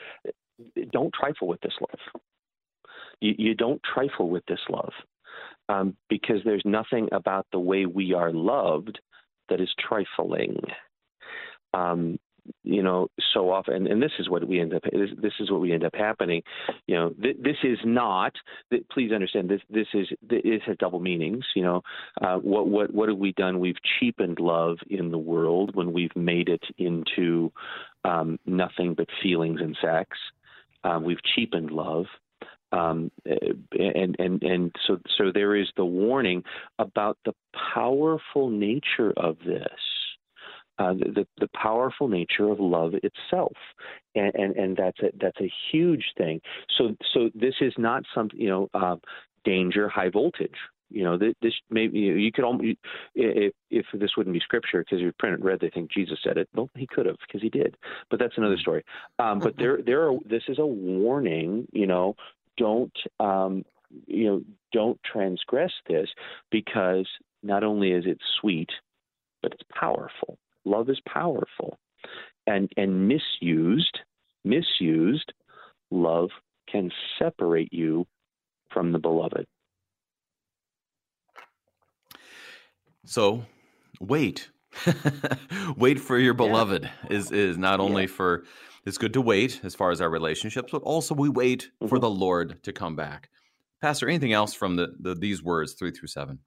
don't 0.93 1.12
trifle 1.12 1.49
with 1.49 1.61
this 1.61 1.74
love. 1.80 2.22
You, 3.20 3.34
you 3.38 3.55
don't 3.55 3.80
trifle 3.82 4.30
with 4.30 4.45
this 4.47 4.61
love 4.68 4.93
um, 5.68 5.97
because 6.09 6.38
there's 6.45 6.62
nothing 6.64 7.09
about 7.12 7.47
the 7.53 7.59
way 7.59 7.86
we 7.86 8.12
are 8.14 8.32
loved 8.32 9.01
that 9.49 9.61
is 9.61 9.70
trifling. 9.78 10.61
Um, 11.74 12.18
you 12.62 12.82
know 12.82 13.09
so 13.32 13.51
often 13.51 13.86
and 13.86 14.03
this 14.03 14.12
is 14.18 14.28
what 14.28 14.47
we 14.47 14.61
end 14.61 14.74
up 14.74 14.82
this, 14.82 15.11
this 15.20 15.32
is 15.41 15.51
what 15.51 15.61
we 15.61 15.72
end 15.72 15.84
up 15.84 15.95
happening. 15.95 16.43
You 16.86 16.97
know 16.97 17.11
th- 17.22 17.36
this 17.41 17.57
is 17.62 17.78
not 17.84 18.32
th- 18.70 18.84
please 18.91 19.12
understand 19.12 19.49
this 19.49 19.61
this 19.70 19.86
is 19.95 20.09
this 20.22 20.62
has 20.66 20.76
double 20.78 21.01
meanings 21.01 21.45
you 21.55 21.62
know. 21.62 21.82
Uh, 22.20 22.36
what 22.36 22.68
what 22.68 22.93
what 22.93 23.09
have 23.09 23.18
we 23.18 23.32
done? 23.32 23.61
We've 23.61 23.80
cheapened 23.99 24.38
love 24.41 24.78
in 24.88 25.11
the 25.11 25.18
world 25.18 25.74
when 25.74 25.93
we've 25.93 26.14
made 26.16 26.49
it 26.49 26.64
into 26.78 27.53
um, 28.05 28.38
nothing 28.47 28.95
but 28.95 29.09
feelings 29.22 29.61
and 29.61 29.76
sex. 29.82 30.16
Um, 30.84 31.05
we've 31.05 31.22
cheapened 31.34 31.70
love. 31.70 32.07
Um, 32.72 33.11
and 33.26 34.14
and 34.20 34.43
and 34.45 34.76
so 34.86 35.01
so 35.18 35.32
there 35.34 35.57
is 35.57 35.66
the 35.76 35.84
warning 35.84 36.45
about 36.78 37.18
the 37.24 37.32
powerful 37.74 38.49
nature 38.49 39.12
of 39.16 39.38
this 39.45 39.80
uh, 40.81 40.95
the, 40.95 41.26
the 41.39 41.49
powerful 41.49 42.09
nature 42.09 42.51
of 42.51 42.59
love 42.59 42.95
itself, 42.95 43.53
and 44.14 44.35
and, 44.35 44.57
and 44.57 44.76
that's 44.76 44.99
a, 45.01 45.11
that's 45.20 45.41
a 45.41 45.53
huge 45.70 46.05
thing. 46.16 46.41
So 46.78 46.97
so 47.12 47.31
this 47.35 47.55
is 47.61 47.74
not 47.76 48.05
something 48.14 48.41
you 48.41 48.49
know 48.49 48.70
uh, 48.72 48.97
danger 49.45 49.89
high 49.89 50.09
voltage. 50.09 50.57
You 50.89 51.05
know 51.05 51.18
this 51.18 51.53
maybe 51.68 51.99
you, 51.99 52.14
you 52.14 52.33
could 52.33 52.45
almost 52.45 52.78
if 53.14 53.53
if 53.70 53.87
this 53.93 54.12
wouldn't 54.16 54.33
be 54.33 54.41
scripture 54.41 54.83
because 54.83 55.01
you 55.01 55.12
print 55.18 55.43
read 55.43 55.61
they 55.61 55.68
think 55.68 55.93
Jesus 55.93 56.18
said 56.24 56.39
it. 56.39 56.49
Well, 56.55 56.70
he 56.74 56.87
could 56.87 57.05
have 57.05 57.18
because 57.26 57.43
he 57.43 57.51
did, 57.51 57.76
but 58.11 58.18
that's 58.18 58.39
another 58.39 58.55
mm-hmm. 58.55 58.61
story. 58.62 58.85
Um, 59.18 59.39
but 59.39 59.59
there 59.59 59.81
there 59.85 60.09
are 60.09 60.16
this 60.24 60.45
is 60.49 60.59
a 60.59 60.66
warning. 60.66 61.68
You 61.72 61.87
know, 61.87 62.16
don't 62.57 62.97
um, 63.20 63.66
you 64.07 64.24
know 64.24 64.43
don't 64.72 64.99
transgress 65.05 65.72
this 65.87 66.09
because 66.51 67.07
not 67.43 67.64
only 67.64 67.93
is 67.93 68.07
it 68.07 68.18
sweet, 68.41 68.70
but 69.43 69.53
it's 69.53 69.62
powerful 69.78 70.39
love 70.64 70.88
is 70.88 71.00
powerful. 71.08 71.78
And 72.46 72.70
and 72.76 73.08
misused, 73.08 73.98
misused, 74.44 75.32
love 75.90 76.30
can 76.68 76.90
separate 77.18 77.72
you 77.72 78.06
from 78.70 78.92
the 78.92 78.98
beloved. 78.98 79.46
So 83.04 83.44
wait. 84.00 84.50
wait 85.76 85.98
for 85.98 86.18
your 86.18 86.34
beloved 86.34 86.84
yeah. 86.84 87.16
is 87.16 87.32
is 87.32 87.58
not 87.58 87.80
only 87.80 88.02
yeah. 88.02 88.08
for 88.08 88.44
it's 88.86 88.98
good 88.98 89.12
to 89.12 89.20
wait 89.20 89.61
as 89.62 89.74
far 89.74 89.90
as 89.90 90.00
our 90.00 90.08
relationships, 90.08 90.70
but 90.72 90.82
also 90.82 91.14
we 91.14 91.28
wait 91.28 91.64
mm-hmm. 91.64 91.88
for 91.88 91.98
the 91.98 92.11
Lord 92.11 92.62
to 92.62 92.72
come 92.72 92.96
back. 92.96 93.28
Pastor, 93.82 94.08
anything 94.08 94.32
else 94.32 94.54
from 94.54 94.76
the, 94.76 94.94
the 94.98 95.14
these 95.14 95.42
words 95.42 95.74
three 95.74 95.90
through 95.90 96.08
seven? 96.08 96.38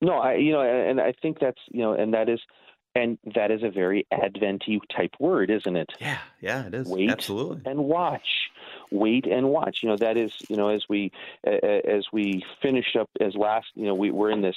No, 0.00 0.14
I 0.14 0.34
you 0.34 0.52
know, 0.52 0.60
and 0.60 1.00
I 1.00 1.12
think 1.22 1.38
that's 1.40 1.60
you 1.70 1.82
know, 1.82 1.92
and 1.92 2.12
that 2.14 2.28
is 2.28 2.40
and 2.94 3.18
that 3.34 3.50
is 3.50 3.62
a 3.62 3.70
very 3.70 4.06
adventy 4.12 4.80
type 4.94 5.14
word, 5.18 5.50
isn't 5.50 5.76
it? 5.76 5.90
Yeah, 6.00 6.18
yeah, 6.40 6.66
it 6.66 6.74
is. 6.74 6.86
Wait 6.86 7.10
Absolutely. 7.10 7.62
and 7.64 7.84
watch. 7.84 8.50
Wait 8.90 9.26
and 9.26 9.48
watch. 9.48 9.78
You 9.82 9.88
know 9.88 9.96
that 9.96 10.16
is, 10.16 10.32
you 10.48 10.56
know, 10.56 10.68
as 10.68 10.84
we 10.88 11.10
uh, 11.46 11.50
as 11.50 12.06
we 12.12 12.44
finish 12.62 12.96
up 12.98 13.10
as 13.20 13.34
last, 13.34 13.66
you 13.74 13.86
know, 13.86 13.94
we, 13.94 14.10
we're 14.10 14.30
in 14.30 14.42
this 14.42 14.56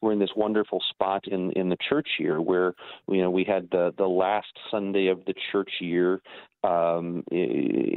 we're 0.00 0.12
in 0.12 0.18
this 0.18 0.34
wonderful 0.36 0.82
spot 0.90 1.26
in 1.26 1.52
in 1.52 1.68
the 1.70 1.78
church 1.88 2.08
year 2.18 2.40
where 2.40 2.74
you 3.08 3.22
know 3.22 3.30
we 3.30 3.44
had 3.44 3.68
the 3.70 3.94
the 3.96 4.06
last 4.06 4.52
Sunday 4.70 5.06
of 5.06 5.24
the 5.24 5.34
church 5.50 5.70
year 5.80 6.20
um, 6.64 7.22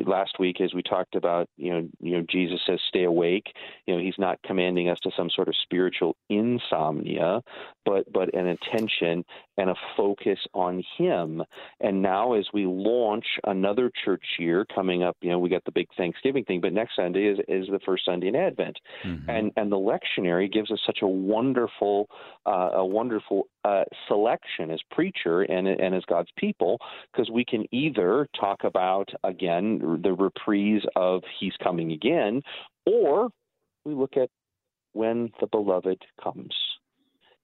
last 0.05 0.37
week 0.39 0.61
as 0.61 0.73
we 0.73 0.83
talked 0.83 1.15
about, 1.15 1.49
you 1.57 1.71
know, 1.71 1.89
you 1.99 2.11
know, 2.17 2.25
Jesus 2.29 2.59
says, 2.65 2.79
"Stay 2.87 3.03
awake." 3.03 3.53
You 3.87 3.95
know, 3.95 4.01
he's 4.01 4.19
not 4.19 4.41
commanding 4.43 4.87
us 4.89 4.99
to 5.01 5.11
some 5.17 5.29
sort 5.29 5.47
of 5.47 5.55
spiritual 5.55 6.15
insomnia, 6.29 7.41
but 7.85 8.11
but 8.11 8.33
an 8.35 8.47
attention 8.47 9.25
and 9.61 9.69
a 9.69 9.75
focus 9.95 10.39
on 10.55 10.83
Him. 10.97 11.43
And 11.79 12.01
now, 12.01 12.33
as 12.33 12.47
we 12.51 12.65
launch 12.65 13.25
another 13.45 13.91
church 14.03 14.23
year 14.39 14.65
coming 14.73 15.03
up, 15.03 15.15
you 15.21 15.29
know, 15.29 15.37
we 15.37 15.49
got 15.49 15.63
the 15.65 15.71
big 15.71 15.87
Thanksgiving 15.95 16.43
thing, 16.45 16.61
but 16.61 16.73
next 16.73 16.95
Sunday 16.95 17.27
is 17.27 17.37
is 17.47 17.67
the 17.67 17.79
first 17.85 18.05
Sunday 18.05 18.27
in 18.27 18.35
Advent, 18.35 18.79
mm-hmm. 19.05 19.29
and 19.29 19.51
and 19.55 19.71
the 19.71 19.75
lectionary 19.77 20.51
gives 20.51 20.71
us 20.71 20.79
such 20.85 20.99
a 21.03 21.07
wonderful, 21.07 22.09
uh, 22.47 22.71
a 22.73 22.85
wonderful 22.85 23.47
uh, 23.63 23.83
selection 24.07 24.71
as 24.71 24.79
preacher 24.89 25.43
and 25.43 25.67
and 25.67 25.93
as 25.93 26.03
God's 26.07 26.31
people 26.37 26.79
because 27.11 27.29
we 27.29 27.45
can 27.45 27.65
either 27.71 28.27
talk 28.39 28.63
about 28.63 29.09
again 29.23 29.99
the 30.03 30.13
reprise 30.13 30.81
of 30.95 31.21
He's 31.39 31.53
coming 31.63 31.91
again, 31.91 32.41
or 32.87 33.29
we 33.85 33.93
look 33.93 34.17
at 34.17 34.29
when 34.93 35.31
the 35.39 35.47
beloved 35.47 36.01
comes. 36.21 36.55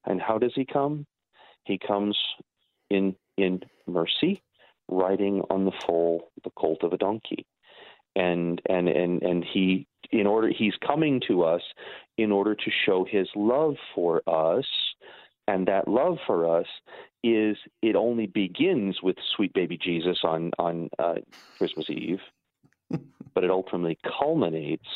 And 0.05 0.21
how 0.21 0.37
does 0.37 0.53
he 0.55 0.65
come? 0.65 1.05
He 1.67 1.77
comes 1.77 2.17
in 2.89 3.15
in 3.37 3.61
mercy, 3.85 4.41
riding 4.87 5.41
on 5.49 5.65
the 5.65 5.71
foal, 5.85 6.31
the 6.43 6.49
colt 6.51 6.83
of 6.83 6.93
a 6.93 6.97
donkey, 6.97 7.45
and 8.15 8.61
and 8.69 8.87
and 8.87 9.21
and 9.21 9.43
he 9.43 9.87
in 10.11 10.25
order 10.25 10.49
he's 10.49 10.75
coming 10.85 11.21
to 11.27 11.43
us 11.43 11.61
in 12.17 12.31
order 12.31 12.55
to 12.55 12.71
show 12.85 13.05
his 13.09 13.27
love 13.35 13.75
for 13.93 14.21
us. 14.27 14.65
And 15.49 15.65
that 15.67 15.87
love 15.87 16.17
for 16.27 16.59
us 16.59 16.65
is 17.23 17.57
it 17.81 17.95
only 17.95 18.27
begins 18.27 19.01
with 19.01 19.15
sweet 19.35 19.53
baby 19.53 19.77
jesus 19.77 20.19
on 20.23 20.51
on 20.59 20.89
uh, 20.99 21.15
christmas 21.57 21.89
eve 21.89 22.19
but 23.33 23.43
it 23.43 23.49
ultimately 23.49 23.97
culminates 24.19 24.87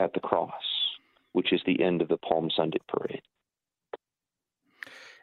at 0.00 0.12
the 0.14 0.20
cross 0.20 0.52
which 1.32 1.52
is 1.52 1.60
the 1.66 1.82
end 1.82 2.00
of 2.00 2.08
the 2.08 2.16
palm 2.16 2.48
sunday 2.56 2.78
parade 2.88 3.22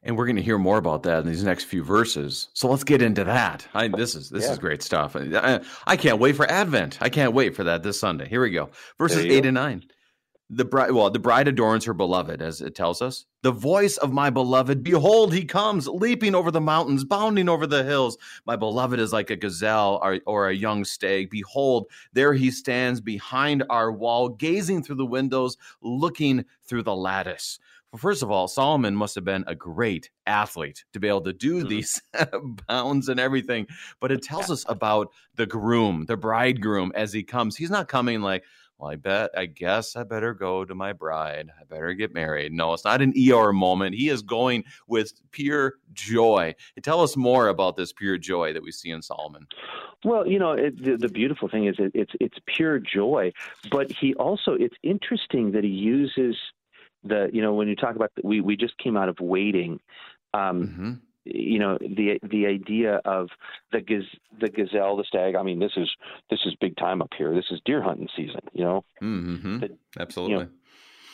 and 0.04 0.18
we're 0.18 0.26
going 0.26 0.36
to 0.36 0.41
hear 0.41 0.58
more 0.58 0.78
about 0.78 1.04
that 1.04 1.20
in 1.20 1.28
these 1.28 1.43
next 1.43 1.66
few 1.66 1.84
verses. 1.84 2.49
So 2.54 2.68
let's 2.70 2.84
get 2.84 3.02
into 3.02 3.24
that. 3.24 3.68
I, 3.74 3.88
this 3.88 4.16
is 4.16 4.30
this 4.30 4.45
yeah. 4.45 4.52
is 4.52 4.60
great 4.60 4.82
stuff. 4.82 5.16
I, 5.16 5.62
I, 5.86 5.97
can't 5.97 6.20
wait 6.20 6.36
for 6.36 6.49
Advent. 6.49 6.97
I 7.02 7.10
can't 7.10 7.34
wait 7.34 7.56
for 7.56 7.64
that 7.66 7.84
this 7.84 7.99
Sunday. 7.99 8.28
Here 8.28 8.41
we 8.41 8.52
go. 8.52 8.70
Verses 8.97 9.26
eight 9.26 9.43
go. 9.43 9.49
and 9.49 9.56
nine. 9.56 9.84
The 10.54 10.66
bride, 10.66 10.91
well, 10.91 11.10
the 11.10 11.18
bride 11.18 11.47
adorns 11.47 11.86
her 11.86 11.93
beloved, 11.93 12.41
as 12.41 12.60
it 12.60 12.76
tells 12.76 13.02
us. 13.02 13.26
The 13.41 13.54
voice 13.54 13.95
of 13.95 14.12
my 14.12 14.30
beloved, 14.30 14.84
behold, 14.84 15.34
he 15.34 15.45
comes, 15.45 15.88
leaping 15.88 16.36
over 16.36 16.52
the 16.52 16.60
mountains, 16.60 17.06
bounding 17.06 17.47
over 17.47 17.66
the 17.66 17.86
hills. 17.86 18.18
My 18.45 18.58
beloved 18.58 18.99
is 18.99 19.14
like 19.14 19.30
a 19.30 19.38
gazelle 19.38 20.02
or, 20.04 20.20
or 20.26 20.49
a 20.49 20.54
young 20.54 20.84
stag. 20.84 21.30
Behold, 21.30 21.88
there 22.12 22.34
he 22.34 22.52
stands 22.52 22.99
behind 22.99 23.64
our 23.70 23.93
wall, 23.93 24.28
gazing 24.28 24.84
through 24.84 24.97
the 24.97 25.06
windows, 25.06 25.56
looking 25.82 26.43
through 26.64 26.84
the 26.84 26.97
lattice. 26.97 27.58
Well, 27.92 28.00
first 28.00 28.24
of 28.24 28.32
all, 28.32 28.48
Solomon 28.48 28.96
must 28.96 29.16
have 29.16 29.26
been 29.26 29.44
a 29.48 29.56
great 29.56 30.10
athlete 30.26 30.86
to 30.94 31.00
be 31.00 31.10
able 31.10 31.22
to 31.22 31.34
do 31.34 31.60
mm-hmm. 31.60 31.68
these 31.68 32.02
bounds 32.68 33.10
and 33.10 33.20
everything. 33.20 33.68
But 34.00 34.14
it 34.14 34.24
tells 34.24 34.50
us 34.50 34.64
about 34.70 35.10
the 35.36 35.46
groom, 35.46 36.06
the 36.06 36.16
bridegroom, 36.16 36.94
as 36.96 37.12
he 37.12 37.24
comes. 37.24 37.58
He's 37.58 37.70
not 37.70 37.89
coming 37.89 38.22
like, 38.22 38.44
well, 38.82 38.89
I 38.89 38.96
bet, 38.96 39.30
I 39.38 39.46
guess 39.46 39.96
I 39.96 40.04
better 40.04 40.34
go 40.34 40.66
to 40.66 40.74
my 40.74 40.94
bride. 40.94 41.50
I 41.60 41.66
better 41.66 41.94
get 41.94 42.16
married. 42.16 42.52
No, 42.54 42.74
it's 42.74 42.86
not 42.86 43.02
an 43.02 43.14
ER 43.30 43.52
moment. 43.52 43.94
He 43.94 44.10
is 44.10 44.24
going 44.24 44.64
with 44.88 45.12
pure 45.32 45.76
joy. 45.94 46.56
Tell 46.82 47.02
us 47.02 47.16
more 47.16 47.50
about 47.50 47.76
this 47.76 47.94
pure 47.94 48.18
joy 48.18 48.54
that 48.54 48.64
we 48.64 48.72
see 48.72 48.89
in 48.89 49.02
Solomon. 49.04 49.46
Well, 50.04 50.26
you 50.26 50.39
know, 50.39 50.54
it, 50.54 50.84
the, 50.84 50.98
the, 50.98 51.10
beautiful 51.10 51.48
thing 51.48 51.68
is 51.68 51.76
it, 51.78 51.92
it's 51.94 52.14
it's 52.20 52.38
pure 52.48 52.80
joy, 52.80 53.34
but 53.70 53.92
he 53.92 54.16
also 54.16 54.54
it's 54.54 54.76
interesting 54.82 55.52
that 55.52 55.64
he 55.64 55.70
uses 55.70 56.36
the 57.04 57.30
you 57.34 57.41
know 57.41 57.54
when 57.54 57.68
you 57.68 57.76
talk 57.76 57.95
about 57.95 58.12
the, 58.16 58.22
we 58.24 58.41
we 58.41 58.56
just 58.56 58.78
came 58.78 58.97
out 58.97 59.10
of 59.10 59.20
waiting 59.20 59.80
um 60.34 60.68
mm-hmm. 60.68 60.93
you 61.26 61.60
know 61.60 61.78
the 61.80 62.20
the 62.24 62.45
idea 62.45 63.02
of 63.06 63.30
the 63.72 63.82
gaz, 63.82 64.04
the 64.39 64.49
gazelle 64.49 64.97
the 64.97 65.04
stag 65.04 65.36
i 65.36 65.43
mean 65.43 65.60
this 65.60 65.74
is 65.78 65.89
this 66.30 66.39
is 66.45 66.56
big 66.62 66.76
time 66.78 67.02
up 67.02 67.12
here. 67.18 67.34
This 67.34 67.52
is 67.52 67.60
deer 67.66 67.82
hunting 67.82 68.10
season 68.16 68.41
you 68.54 68.64
know? 68.64 68.86
Mm-hmm. 69.02 69.60
the, 69.60 69.78
absolutely 69.99 70.34
you 70.34 70.39
know, 70.39 70.49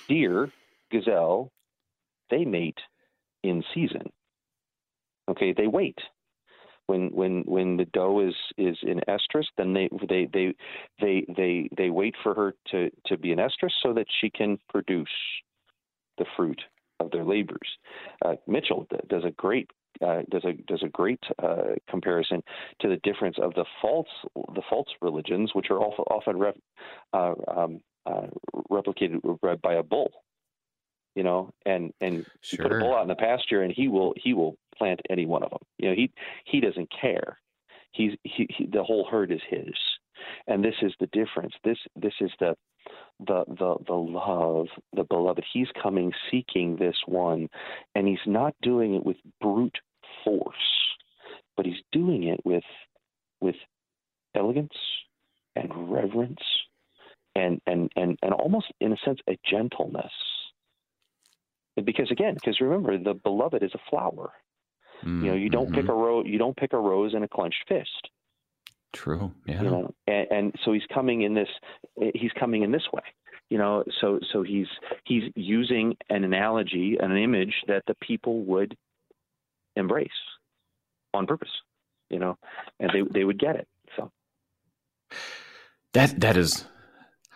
deer 0.08 0.52
gazelle 0.92 1.52
they 2.30 2.46
mate 2.46 2.80
in 3.44 3.64
season. 3.74 4.12
Okay 5.30 5.54
they 5.54 5.68
wait. 5.68 5.98
When 6.88 7.10
when 7.10 7.44
when 7.46 7.78
the 7.78 7.86
doe 7.86 8.20
is 8.22 8.36
is 8.58 8.78
in 8.82 9.02
estrus 9.08 9.46
then 9.58 9.74
they 9.74 9.90
they 10.08 10.28
they 10.32 10.54
they 11.02 11.26
they 11.36 11.70
they 11.76 11.90
wait 11.90 12.16
for 12.24 12.34
her 12.34 12.54
to 12.72 12.90
to 13.08 13.18
be 13.18 13.32
in 13.32 13.40
estrus 13.40 13.74
so 13.82 13.94
that 13.94 14.08
she 14.22 14.30
can 14.30 14.58
produce 14.70 15.10
the 16.18 16.26
fruit 16.36 16.62
of 17.00 17.12
their 17.12 17.24
labors. 17.24 17.78
Uh, 18.24 18.36
Mitchell 18.48 18.88
does 19.10 19.24
a 19.24 19.32
great 19.32 19.70
uh, 20.06 20.22
does 20.30 20.46
a 20.46 20.54
does 20.54 20.84
a 20.84 20.90
great 20.90 21.24
uh, 21.42 21.76
comparison 21.90 22.44
to 22.80 22.88
the 22.88 22.98
difference 22.98 23.38
of 23.42 23.54
the 23.56 23.66
false 23.82 24.08
the 24.54 24.62
false 24.70 24.88
religions, 25.02 25.52
which 25.54 25.68
are 25.70 25.80
often, 25.80 26.06
often 26.10 26.38
rep, 26.38 26.58
uh, 27.14 27.34
um, 27.48 27.80
uh, 28.06 28.28
replicated 28.70 29.20
by 29.62 29.74
a 29.74 29.84
bull. 29.84 30.12
You 31.16 31.24
know, 31.24 31.52
and 31.66 31.94
and 32.00 32.26
sure. 32.42 32.58
you 32.58 32.70
put 32.70 32.78
a 32.78 32.80
bull 32.80 32.96
out 32.96 33.02
in 33.02 33.08
the 33.08 33.16
pasture, 33.16 33.64
and 33.64 33.74
he 33.74 33.88
will 33.88 34.14
he 34.18 34.34
will 34.34 34.56
plant 34.78 35.02
any 35.10 35.26
one 35.26 35.44
of 35.44 35.50
them. 35.50 35.62
You 35.80 35.90
know, 35.90 35.96
he 35.96 36.12
he 36.46 36.60
doesn't 36.60 36.92
care. 36.92 37.40
He's 37.92 38.12
he, 38.24 38.48
he 38.56 38.68
the 38.68 38.84
whole 38.84 39.08
herd 39.10 39.32
is 39.32 39.42
his, 39.50 39.74
and 40.48 40.64
this 40.64 40.76
is 40.82 40.94
the 41.00 41.08
difference. 41.08 41.54
This 41.64 41.78
this 41.96 42.14
is 42.22 42.32
the 42.40 42.56
the 43.20 43.44
the 43.48 43.76
the 43.88 43.94
love, 43.94 44.68
the 44.94 45.04
beloved. 45.04 45.44
He's 45.52 45.68
coming 45.82 46.12
seeking 46.32 46.76
this 46.78 46.96
one, 47.06 47.50
and 47.96 48.08
he's 48.08 48.18
not 48.26 48.56
doing 48.62 48.96
it 48.96 49.06
with 49.06 49.18
brute 49.42 49.78
force, 50.24 50.56
but 51.56 51.66
he's 51.66 51.82
doing 51.92 52.24
it 52.24 52.40
with 52.46 52.64
with 53.42 53.56
elegance 54.36 54.74
and 55.56 55.92
reverence 55.92 56.42
and 57.36 57.62
and 57.68 57.92
and 57.96 58.18
and 58.22 58.34
almost 58.34 58.68
in 58.82 58.92
a 58.94 58.98
sense 59.06 59.20
a 59.30 59.38
gentleness. 59.50 60.12
Because 61.84 62.10
again, 62.12 62.34
because 62.34 62.60
remember, 62.60 62.98
the 62.98 63.14
beloved 63.14 63.62
is 63.62 63.72
a 63.76 63.90
flower. 63.90 64.32
Mm, 65.06 65.24
you 65.24 65.30
know, 65.30 65.36
you 65.36 65.50
don't 65.50 65.68
mm-hmm. 65.68 65.76
pick 65.76 65.90
a 65.90 65.94
rose. 65.94 66.26
You 66.28 66.40
don't 66.40 66.58
pick 66.58 66.74
a 66.74 66.80
rose 66.80 67.14
in 67.14 67.22
a 67.22 67.28
clenched 67.28 67.64
fist. 67.68 68.10
True. 68.94 69.32
Yeah. 69.46 69.62
You 69.62 69.70
know, 69.70 69.94
and, 70.08 70.28
and 70.32 70.56
so 70.64 70.74
he's 70.74 70.86
coming 70.94 71.22
in 71.22 71.34
this. 71.34 71.50
He's 72.14 72.32
coming 72.40 72.64
in 72.64 72.72
this 72.72 72.88
way. 72.92 73.04
You 73.50 73.58
know, 73.58 73.84
so 74.02 74.20
so 74.32 74.44
he's 74.44 74.68
he's 75.06 75.24
using 75.36 75.96
an 76.10 76.24
analogy, 76.24 76.98
an 77.00 77.16
image 77.16 77.54
that 77.68 77.84
the 77.88 77.96
people 77.96 78.44
would 78.46 78.76
embrace 79.76 80.10
on 81.14 81.28
purpose. 81.28 81.52
You 82.10 82.20
know, 82.20 82.38
and 82.80 82.92
they 82.94 83.02
they 83.20 83.24
would 83.24 83.40
get 83.40 83.56
it. 83.56 83.68
So 83.96 84.12
that 85.94 86.20
that 86.20 86.38
is 86.38 86.66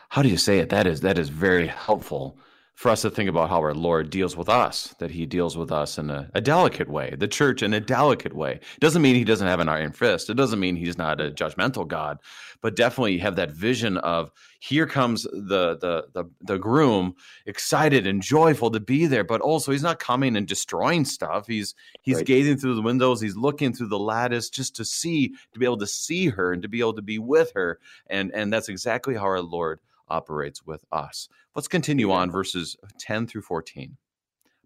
how 0.10 0.22
do 0.22 0.30
you 0.30 0.38
say 0.38 0.60
it? 0.60 0.70
That 0.70 0.88
is 0.88 1.02
that 1.02 1.18
is 1.18 1.30
very 1.30 1.68
helpful 1.68 2.38
for 2.82 2.90
us 2.90 3.04
to 3.04 3.12
think 3.12 3.30
about 3.30 3.48
how 3.48 3.60
our 3.60 3.76
Lord 3.76 4.10
deals 4.10 4.36
with 4.36 4.50
us, 4.50 4.96
that 4.98 5.12
he 5.12 5.28
deals 5.28 5.56
with 5.56 5.72
us 5.72 6.00
in 6.00 6.10
a, 6.10 6.32
a, 6.34 6.42
delicate 6.42 6.90
way, 6.90 7.14
the 7.16 7.28
church 7.28 7.62
in 7.62 7.76
a 7.76 7.80
delicate 7.80 8.34
way. 8.34 8.54
It 8.54 8.80
doesn't 8.80 9.04
mean 9.04 9.14
he 9.14 9.24
doesn't 9.24 9.48
have 9.48 9.60
an 9.60 9.70
iron 9.70 9.92
fist. 9.92 10.32
It 10.32 10.34
doesn't 10.34 10.60
mean 10.60 10.76
he's 10.76 10.98
not 10.98 11.22
a 11.22 11.30
judgmental 11.30 11.88
God, 11.88 12.18
but 12.60 12.76
definitely 12.76 13.20
have 13.20 13.36
that 13.36 13.52
vision 13.52 13.98
of 13.98 14.32
here 14.60 14.88
comes 14.88 15.26
the 15.26 15.78
the 15.78 16.08
the, 16.14 16.26
the 16.42 16.58
groom, 16.58 17.14
excited 17.46 18.08
and 18.08 18.20
joyful 18.20 18.72
to 18.72 18.80
be 18.80 19.06
there, 19.06 19.24
but 19.24 19.42
also 19.42 19.72
he's 19.72 19.84
not 19.84 20.00
coming 20.00 20.36
and 20.36 20.48
destroying 20.48 21.06
stuff. 21.06 21.46
He's 21.46 21.76
he's 22.02 22.16
right. 22.16 22.26
gazing 22.26 22.58
through 22.58 22.74
the 22.74 22.82
windows, 22.82 23.22
he's 23.22 23.38
looking 23.38 23.74
through 23.74 23.90
the 23.90 24.00
lattice 24.00 24.50
just 24.50 24.76
to 24.78 24.86
see, 24.86 25.36
to 25.54 25.60
be 25.60 25.66
able 25.66 25.78
to 25.78 25.88
see 25.88 26.30
her 26.30 26.52
and 26.52 26.64
to 26.64 26.68
be 26.68 26.80
able 26.80 26.96
to 26.96 27.04
be 27.04 27.20
with 27.20 27.52
her. 27.54 27.78
And 28.08 28.32
and 28.34 28.52
that's 28.52 28.70
exactly 28.70 29.14
how 29.14 29.26
our 29.26 29.40
Lord 29.40 29.82
operates 30.12 30.66
with 30.66 30.84
us. 30.92 31.30
Let's 31.56 31.68
continue 31.68 32.12
on 32.12 32.30
verses 32.30 32.76
uh, 32.84 32.88
10 33.00 33.28
through 33.28 33.44
14. 33.44 33.98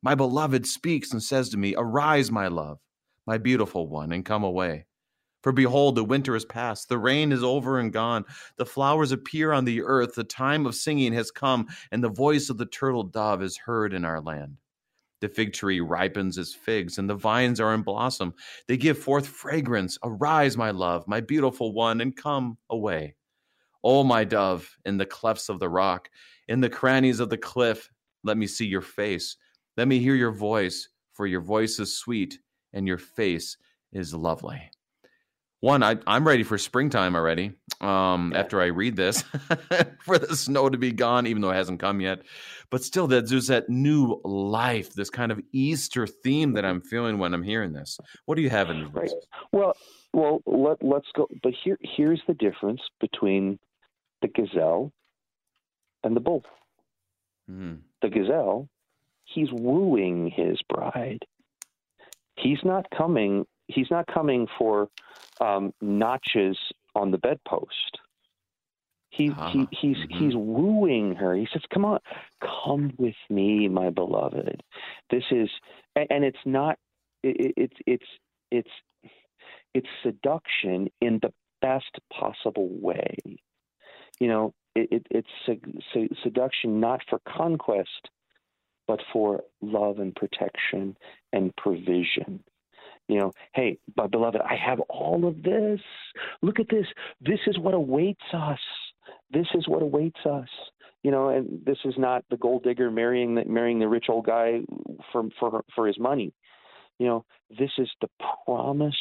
My 0.01 0.15
beloved 0.15 0.65
speaks 0.65 1.11
and 1.11 1.21
says 1.21 1.49
to 1.49 1.57
me, 1.57 1.75
Arise, 1.77 2.31
my 2.31 2.47
love, 2.47 2.79
my 3.25 3.37
beautiful 3.37 3.87
one, 3.87 4.11
and 4.11 4.25
come 4.25 4.43
away. 4.43 4.85
For 5.41 5.51
behold, 5.51 5.95
the 5.95 6.03
winter 6.03 6.35
is 6.35 6.43
past, 6.43 6.89
the 6.89 6.97
rain 6.97 7.31
is 7.31 7.43
over 7.43 7.77
and 7.79 7.93
gone, 7.93 8.25
the 8.57 8.65
flowers 8.65 9.11
appear 9.11 9.51
on 9.51 9.65
the 9.65 9.83
earth, 9.83 10.15
the 10.15 10.23
time 10.23 10.65
of 10.65 10.73
singing 10.73 11.13
has 11.13 11.29
come, 11.29 11.67
and 11.91 12.03
the 12.03 12.09
voice 12.09 12.49
of 12.49 12.57
the 12.57 12.65
turtle 12.65 13.03
dove 13.03 13.43
is 13.43 13.57
heard 13.57 13.93
in 13.93 14.05
our 14.05 14.21
land. 14.21 14.57
The 15.21 15.29
fig 15.29 15.53
tree 15.53 15.79
ripens 15.79 16.37
its 16.37 16.53
figs, 16.53 16.97
and 16.97 17.09
the 17.09 17.15
vines 17.15 17.59
are 17.59 17.73
in 17.73 17.83
blossom. 17.83 18.33
They 18.67 18.77
give 18.77 18.97
forth 18.97 19.27
fragrance. 19.27 19.97
Arise, 20.03 20.57
my 20.57 20.71
love, 20.71 21.07
my 21.07 21.21
beautiful 21.21 21.73
one, 21.73 22.01
and 22.01 22.15
come 22.15 22.57
away. 22.69 23.15
O 23.85 24.03
my 24.03 24.23
dove, 24.23 24.77
in 24.83 24.97
the 24.97 25.05
clefts 25.05 25.47
of 25.47 25.59
the 25.59 25.69
rock, 25.69 26.09
in 26.47 26.59
the 26.59 26.69
crannies 26.69 27.19
of 27.19 27.29
the 27.29 27.37
cliff, 27.37 27.91
let 28.23 28.35
me 28.35 28.47
see 28.47 28.65
your 28.65 28.81
face. 28.81 29.37
Let 29.77 29.87
me 29.87 29.99
hear 29.99 30.15
your 30.15 30.31
voice, 30.31 30.89
for 31.13 31.27
your 31.27 31.41
voice 31.41 31.79
is 31.79 31.95
sweet 31.95 32.39
and 32.73 32.87
your 32.87 32.97
face 32.97 33.57
is 33.93 34.13
lovely. 34.13 34.71
One, 35.61 35.83
I, 35.83 35.97
am 36.07 36.27
ready 36.27 36.43
for 36.43 36.57
springtime 36.57 37.15
already. 37.15 37.53
Um, 37.79 38.31
yeah. 38.33 38.39
After 38.39 38.61
I 38.61 38.65
read 38.67 38.95
this, 38.95 39.21
for 39.99 40.17
the 40.17 40.35
snow 40.35 40.69
to 40.69 40.77
be 40.77 40.91
gone, 40.91 41.27
even 41.27 41.41
though 41.41 41.51
it 41.51 41.55
hasn't 41.55 41.79
come 41.79 42.01
yet, 42.01 42.23
but 42.69 42.83
still, 42.83 43.07
that 43.07 43.29
there's 43.29 43.47
that 43.47 43.69
new 43.69 44.19
life, 44.23 44.93
this 44.93 45.09
kind 45.09 45.31
of 45.31 45.41
Easter 45.51 46.07
theme 46.07 46.53
that 46.53 46.65
I'm 46.65 46.81
feeling 46.81 47.19
when 47.19 47.33
I'm 47.33 47.43
hearing 47.43 47.73
this. 47.73 47.99
What 48.25 48.35
do 48.35 48.41
you 48.41 48.49
have 48.49 48.69
in 48.69 48.83
the? 48.83 48.89
Right. 48.89 49.11
Well, 49.51 49.75
well, 50.13 50.41
let 50.45 50.83
let's 50.83 51.07
go. 51.15 51.27
But 51.43 51.53
here, 51.63 51.77
here's 51.81 52.21
the 52.27 52.33
difference 52.33 52.81
between 52.99 53.59
the 54.25 54.41
gazelle 54.41 54.91
and 56.03 56.15
the 56.15 56.19
bull. 56.19 56.43
Mm. 57.49 57.79
The 58.01 58.09
gazelle, 58.09 58.67
he's 59.25 59.49
wooing 59.51 60.31
his 60.35 60.59
bride. 60.69 61.25
He's 62.37 62.59
not 62.63 62.85
coming. 62.95 63.45
He's 63.67 63.89
not 63.89 64.07
coming 64.07 64.47
for 64.57 64.89
um, 65.39 65.73
notches 65.81 66.57
on 66.95 67.11
the 67.11 67.17
bedpost. 67.17 67.99
He, 69.09 69.31
ah, 69.35 69.49
he 69.51 69.67
he's 69.71 69.97
mm-hmm. 69.97 70.19
he's 70.19 70.35
wooing 70.35 71.15
her. 71.15 71.35
He 71.35 71.47
says, 71.53 71.61
"Come 71.73 71.85
on, 71.85 71.99
come 72.41 72.93
with 72.97 73.15
me, 73.29 73.67
my 73.69 73.89
beloved." 73.89 74.61
This 75.09 75.23
is, 75.31 75.49
and, 75.95 76.07
and 76.09 76.23
it's 76.25 76.45
not. 76.45 76.77
It, 77.23 77.53
it's 77.55 77.77
it's 77.87 78.05
it's 78.51 78.69
it's 79.73 79.87
seduction 80.03 80.89
in 80.99 81.19
the 81.21 81.31
best 81.61 81.97
possible 82.11 82.69
way. 82.69 83.17
You 84.19 84.27
know, 84.27 84.53
it, 84.75 84.89
it, 84.91 85.07
it's 85.09 86.19
seduction 86.23 86.79
not 86.79 87.01
for 87.09 87.19
conquest, 87.27 88.09
but 88.87 88.99
for 89.11 89.41
love 89.61 89.99
and 89.99 90.15
protection 90.15 90.95
and 91.33 91.55
provision. 91.55 92.43
You 93.07 93.19
know, 93.19 93.31
hey, 93.53 93.77
my 93.95 94.07
beloved, 94.07 94.41
I 94.41 94.55
have 94.55 94.79
all 94.89 95.27
of 95.27 95.43
this. 95.43 95.79
Look 96.41 96.59
at 96.59 96.69
this. 96.69 96.87
This 97.21 97.39
is 97.47 97.59
what 97.59 97.73
awaits 97.73 98.23
us. 98.33 98.59
This 99.31 99.47
is 99.53 99.67
what 99.67 99.83
awaits 99.83 100.19
us. 100.25 100.49
You 101.03 101.11
know, 101.11 101.29
and 101.29 101.63
this 101.63 101.77
is 101.85 101.93
not 101.97 102.25
the 102.31 102.37
gold 102.37 102.63
digger 102.63 102.89
marrying 102.89 103.35
the, 103.35 103.45
marrying 103.45 103.77
the 103.77 103.87
rich 103.87 104.05
old 104.09 104.25
guy 104.25 104.61
for 105.11 105.23
for 105.39 105.63
for 105.75 105.85
his 105.85 105.99
money. 105.99 106.33
You 106.97 107.07
know, 107.07 107.25
this 107.51 107.69
is 107.77 107.89
the 108.01 108.09
promise 108.45 108.95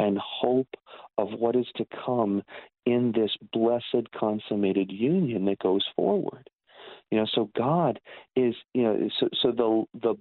and 0.00 0.18
hope 0.18 0.74
of 1.18 1.28
what 1.38 1.54
is 1.54 1.66
to 1.76 1.84
come 2.04 2.42
in 2.86 3.12
this 3.12 3.36
blessed 3.52 4.10
consummated 4.18 4.90
union 4.90 5.44
that 5.44 5.58
goes 5.58 5.84
forward. 5.94 6.48
You 7.10 7.18
know, 7.18 7.26
so 7.32 7.50
God 7.56 8.00
is, 8.34 8.54
you 8.72 8.82
know, 8.82 9.10
so, 9.18 9.28
so 9.42 9.50
the, 9.52 9.84
the 10.00 10.14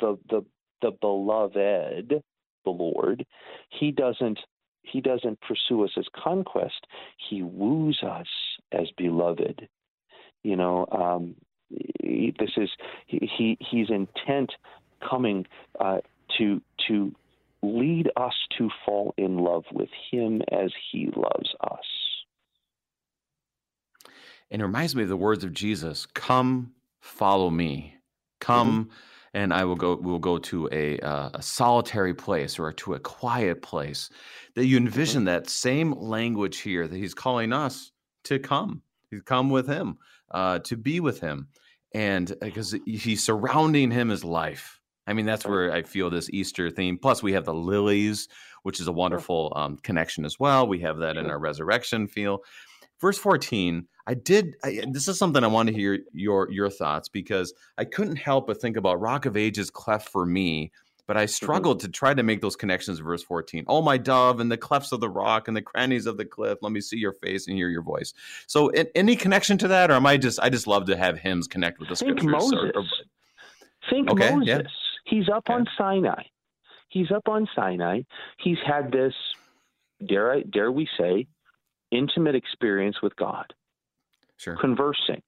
the 0.00 0.18
the 0.30 0.44
the 0.80 0.90
beloved, 0.92 2.22
the 2.64 2.70
Lord, 2.70 3.26
He 3.68 3.90
doesn't 3.92 4.38
He 4.82 5.02
doesn't 5.02 5.40
pursue 5.42 5.84
us 5.84 5.90
as 5.98 6.06
conquest. 6.16 6.86
He 7.28 7.42
woos 7.42 8.02
us 8.02 8.28
as 8.72 8.88
beloved. 8.96 9.68
You 10.42 10.56
know, 10.56 10.86
um, 10.90 11.34
this 11.70 12.52
is 12.56 12.70
he 13.06 13.58
he's 13.60 13.90
intent 13.90 14.52
coming 15.06 15.46
uh, 15.80 15.98
to 16.38 16.62
to 16.86 17.12
lead 17.62 18.10
us 18.16 18.34
to 18.56 18.68
fall 18.84 19.14
in 19.16 19.38
love 19.38 19.64
with 19.72 19.88
him 20.10 20.42
as 20.52 20.72
he 20.90 21.06
loves 21.06 21.54
us. 21.62 21.84
And 24.50 24.62
it 24.62 24.64
reminds 24.64 24.94
me 24.94 25.02
of 25.02 25.08
the 25.08 25.16
words 25.16 25.44
of 25.44 25.52
Jesus 25.52 26.06
Come, 26.06 26.72
follow 27.00 27.50
me. 27.50 27.94
Come, 28.40 28.84
mm-hmm. 28.84 28.92
and 29.34 29.52
I 29.52 29.64
will 29.64 29.76
go. 29.76 29.96
We 29.96 30.10
will 30.10 30.18
go 30.18 30.38
to 30.38 30.68
a, 30.72 30.98
uh, 31.00 31.30
a 31.34 31.42
solitary 31.42 32.14
place 32.14 32.58
or 32.58 32.72
to 32.72 32.94
a 32.94 33.00
quiet 33.00 33.62
place. 33.62 34.10
That 34.54 34.66
you 34.66 34.76
envision 34.76 35.20
mm-hmm. 35.20 35.26
that 35.26 35.50
same 35.50 35.92
language 35.92 36.60
here. 36.60 36.86
That 36.86 36.96
He's 36.96 37.14
calling 37.14 37.52
us 37.52 37.90
to 38.24 38.38
come. 38.38 38.82
He's 39.10 39.22
come 39.22 39.50
with 39.50 39.66
Him, 39.66 39.98
uh, 40.30 40.60
to 40.60 40.76
be 40.76 41.00
with 41.00 41.20
Him, 41.20 41.48
and 41.92 42.32
because 42.40 42.74
uh, 42.74 42.78
He's 42.86 43.24
surrounding 43.24 43.90
Him 43.90 44.10
is 44.10 44.24
life 44.24 44.77
I 45.08 45.14
mean, 45.14 45.24
that's 45.24 45.46
where 45.46 45.72
I 45.72 45.82
feel 45.82 46.10
this 46.10 46.28
Easter 46.30 46.70
theme. 46.70 46.98
Plus, 46.98 47.22
we 47.22 47.32
have 47.32 47.46
the 47.46 47.54
lilies, 47.54 48.28
which 48.62 48.78
is 48.78 48.88
a 48.88 48.92
wonderful 48.92 49.54
um, 49.56 49.78
connection 49.78 50.26
as 50.26 50.38
well. 50.38 50.68
We 50.68 50.80
have 50.80 50.98
that 50.98 51.16
in 51.16 51.30
our 51.30 51.38
resurrection 51.38 52.06
feel. 52.06 52.44
Verse 53.00 53.16
14, 53.16 53.86
I 54.06 54.14
did. 54.14 54.56
I, 54.62 54.84
this 54.90 55.08
is 55.08 55.18
something 55.18 55.42
I 55.42 55.46
want 55.46 55.68
to 55.68 55.74
hear 55.74 56.00
your 56.12 56.50
your 56.50 56.68
thoughts 56.68 57.08
because 57.08 57.54
I 57.78 57.84
couldn't 57.84 58.16
help 58.16 58.48
but 58.48 58.60
think 58.60 58.76
about 58.76 59.00
Rock 59.00 59.24
of 59.24 59.36
Ages 59.36 59.70
cleft 59.70 60.10
for 60.10 60.26
me, 60.26 60.72
but 61.06 61.16
I 61.16 61.24
mm-hmm. 61.24 61.30
struggled 61.30 61.80
to 61.80 61.88
try 61.88 62.12
to 62.12 62.22
make 62.22 62.42
those 62.42 62.56
connections. 62.56 62.98
Verse 62.98 63.22
14, 63.22 63.64
oh 63.66 63.80
my 63.80 63.96
dove, 63.96 64.40
and 64.40 64.52
the 64.52 64.58
clefts 64.58 64.92
of 64.92 65.00
the 65.00 65.08
rock 65.08 65.48
and 65.48 65.56
the 65.56 65.62
crannies 65.62 66.06
of 66.06 66.18
the 66.18 66.24
cliff. 66.26 66.58
Let 66.60 66.72
me 66.72 66.80
see 66.82 66.98
your 66.98 67.12
face 67.12 67.46
and 67.46 67.56
hear 67.56 67.70
your 67.70 67.82
voice. 67.82 68.12
So, 68.46 68.68
in, 68.68 68.88
any 68.94 69.16
connection 69.16 69.56
to 69.58 69.68
that, 69.68 69.90
or 69.90 69.94
am 69.94 70.04
I 70.04 70.18
just 70.18 70.40
I 70.40 70.50
just 70.50 70.66
love 70.66 70.86
to 70.86 70.96
have 70.96 71.18
hymns 71.18 71.46
connect 71.46 71.78
with 71.78 71.88
the 71.88 71.96
Think 71.96 72.18
scriptures? 72.18 72.32
Moses. 72.32 72.58
Or, 72.74 72.80
or, 72.80 72.84
Think 73.88 74.10
okay, 74.10 74.34
Moses. 74.34 74.48
Yeah. 74.48 74.62
He's 75.08 75.28
up 75.28 75.48
on 75.50 75.66
Sinai. 75.76 76.22
He's 76.88 77.10
up 77.10 77.28
on 77.28 77.48
Sinai. 77.54 78.02
He's 78.38 78.58
had 78.66 78.92
this, 78.92 79.14
dare 80.06 80.32
I, 80.32 80.42
dare 80.42 80.70
we 80.72 80.88
say, 80.98 81.26
intimate 81.90 82.34
experience 82.34 83.02
with 83.02 83.14
God. 83.16 83.52
Sure. 84.36 84.56
Conversing. 84.56 85.22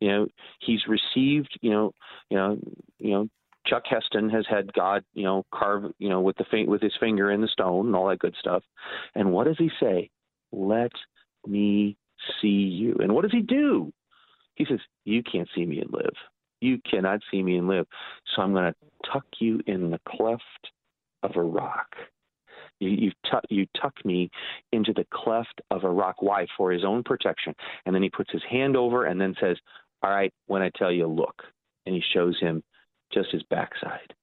You 0.00 0.08
know, 0.08 0.26
he's 0.60 0.80
received. 0.86 1.58
You 1.60 1.70
know, 1.70 1.92
you 2.30 2.36
know, 2.36 2.58
you 2.98 3.10
know. 3.10 3.28
Chuck 3.66 3.84
Heston 3.88 4.28
has 4.28 4.44
had 4.46 4.70
God, 4.74 5.04
you 5.14 5.22
know, 5.22 5.46
carve, 5.50 5.90
you 5.98 6.10
know, 6.10 6.20
with 6.20 6.36
the 6.36 6.66
with 6.66 6.82
his 6.82 6.92
finger 7.00 7.30
in 7.30 7.40
the 7.40 7.48
stone 7.48 7.86
and 7.86 7.96
all 7.96 8.08
that 8.08 8.18
good 8.18 8.34
stuff. 8.38 8.62
And 9.14 9.32
what 9.32 9.46
does 9.46 9.56
he 9.56 9.70
say? 9.80 10.10
Let 10.52 10.92
me 11.46 11.96
see 12.42 12.48
you. 12.48 12.96
And 13.00 13.14
what 13.14 13.22
does 13.22 13.32
he 13.32 13.40
do? 13.40 13.90
He 14.54 14.66
says, 14.66 14.80
"You 15.06 15.22
can't 15.22 15.48
see 15.54 15.64
me 15.64 15.80
and 15.80 15.90
live." 15.90 16.14
You 16.60 16.78
cannot 16.88 17.20
see 17.30 17.42
me 17.42 17.56
and 17.56 17.68
live. 17.68 17.86
So 18.34 18.42
I'm 18.42 18.52
going 18.52 18.72
to 18.72 19.10
tuck 19.12 19.26
you 19.38 19.60
in 19.66 19.90
the 19.90 20.00
cleft 20.08 20.42
of 21.22 21.32
a 21.36 21.42
rock. 21.42 21.88
You, 22.80 22.90
you, 22.90 23.12
tuck, 23.30 23.44
you 23.50 23.66
tuck 23.80 23.94
me 24.04 24.30
into 24.72 24.92
the 24.92 25.06
cleft 25.12 25.60
of 25.70 25.84
a 25.84 25.90
rock. 25.90 26.16
Why? 26.20 26.46
For 26.56 26.72
his 26.72 26.84
own 26.84 27.02
protection. 27.02 27.54
And 27.86 27.94
then 27.94 28.02
he 28.02 28.10
puts 28.10 28.32
his 28.32 28.42
hand 28.48 28.76
over 28.76 29.06
and 29.06 29.20
then 29.20 29.34
says, 29.40 29.56
All 30.02 30.10
right, 30.10 30.32
when 30.46 30.62
I 30.62 30.70
tell 30.76 30.92
you, 30.92 31.06
look. 31.06 31.42
And 31.86 31.94
he 31.94 32.02
shows 32.12 32.38
him 32.40 32.62
just 33.12 33.30
his 33.30 33.42
backside. 33.50 34.14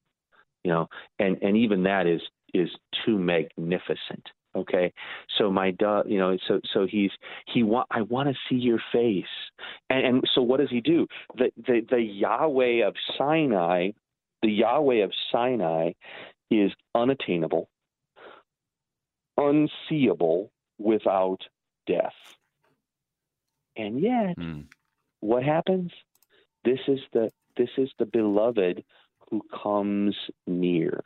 You 0.64 0.72
know, 0.72 0.88
and, 1.20 1.38
and 1.42 1.58
even 1.58 1.84
that 1.84 2.08
is 2.08 2.22
is 2.54 2.70
too 3.06 3.18
magnificent 3.18 4.28
okay. 4.56 4.94
So 5.38 5.52
my 5.52 5.72
dove 5.72 6.08
you 6.08 6.20
know 6.20 6.38
so 6.48 6.60
so 6.74 6.86
he's 6.86 7.12
he 7.48 7.64
want 7.64 7.88
i 7.92 8.02
want 8.02 8.30
to 8.30 8.36
see 8.50 8.62
your 8.62 8.82
face. 8.92 9.26
And, 9.90 10.06
and 10.06 10.30
so 10.34 10.42
what 10.42 10.60
does 10.60 10.70
he 10.70 10.82
do? 10.82 11.08
The, 11.38 11.52
the 11.58 11.82
the 11.90 12.02
yahweh 12.02 12.88
of 12.88 12.96
sinai 13.18 13.92
the 14.42 14.52
yahweh 14.52 15.04
of 15.04 15.12
sinai 15.32 15.92
is 16.50 16.72
unattainable 16.96 17.70
unseeable 19.38 20.52
without 20.78 21.42
death. 21.88 22.14
And 23.76 24.00
yet 24.00 24.38
mm. 24.38 24.66
what 25.20 25.44
happens? 25.44 25.92
This 26.64 26.80
is 26.88 27.00
the 27.14 27.32
this 27.58 27.70
is 27.78 27.90
the 28.00 28.06
beloved 28.06 28.84
who 29.30 29.42
comes 29.64 30.16
near. 30.48 31.02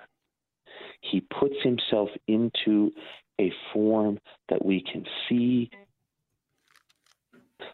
He 1.01 1.21
puts 1.21 1.55
himself 1.63 2.09
into 2.27 2.91
a 3.39 3.51
form 3.73 4.19
that 4.49 4.63
we 4.63 4.81
can 4.81 5.05
see. 5.27 5.69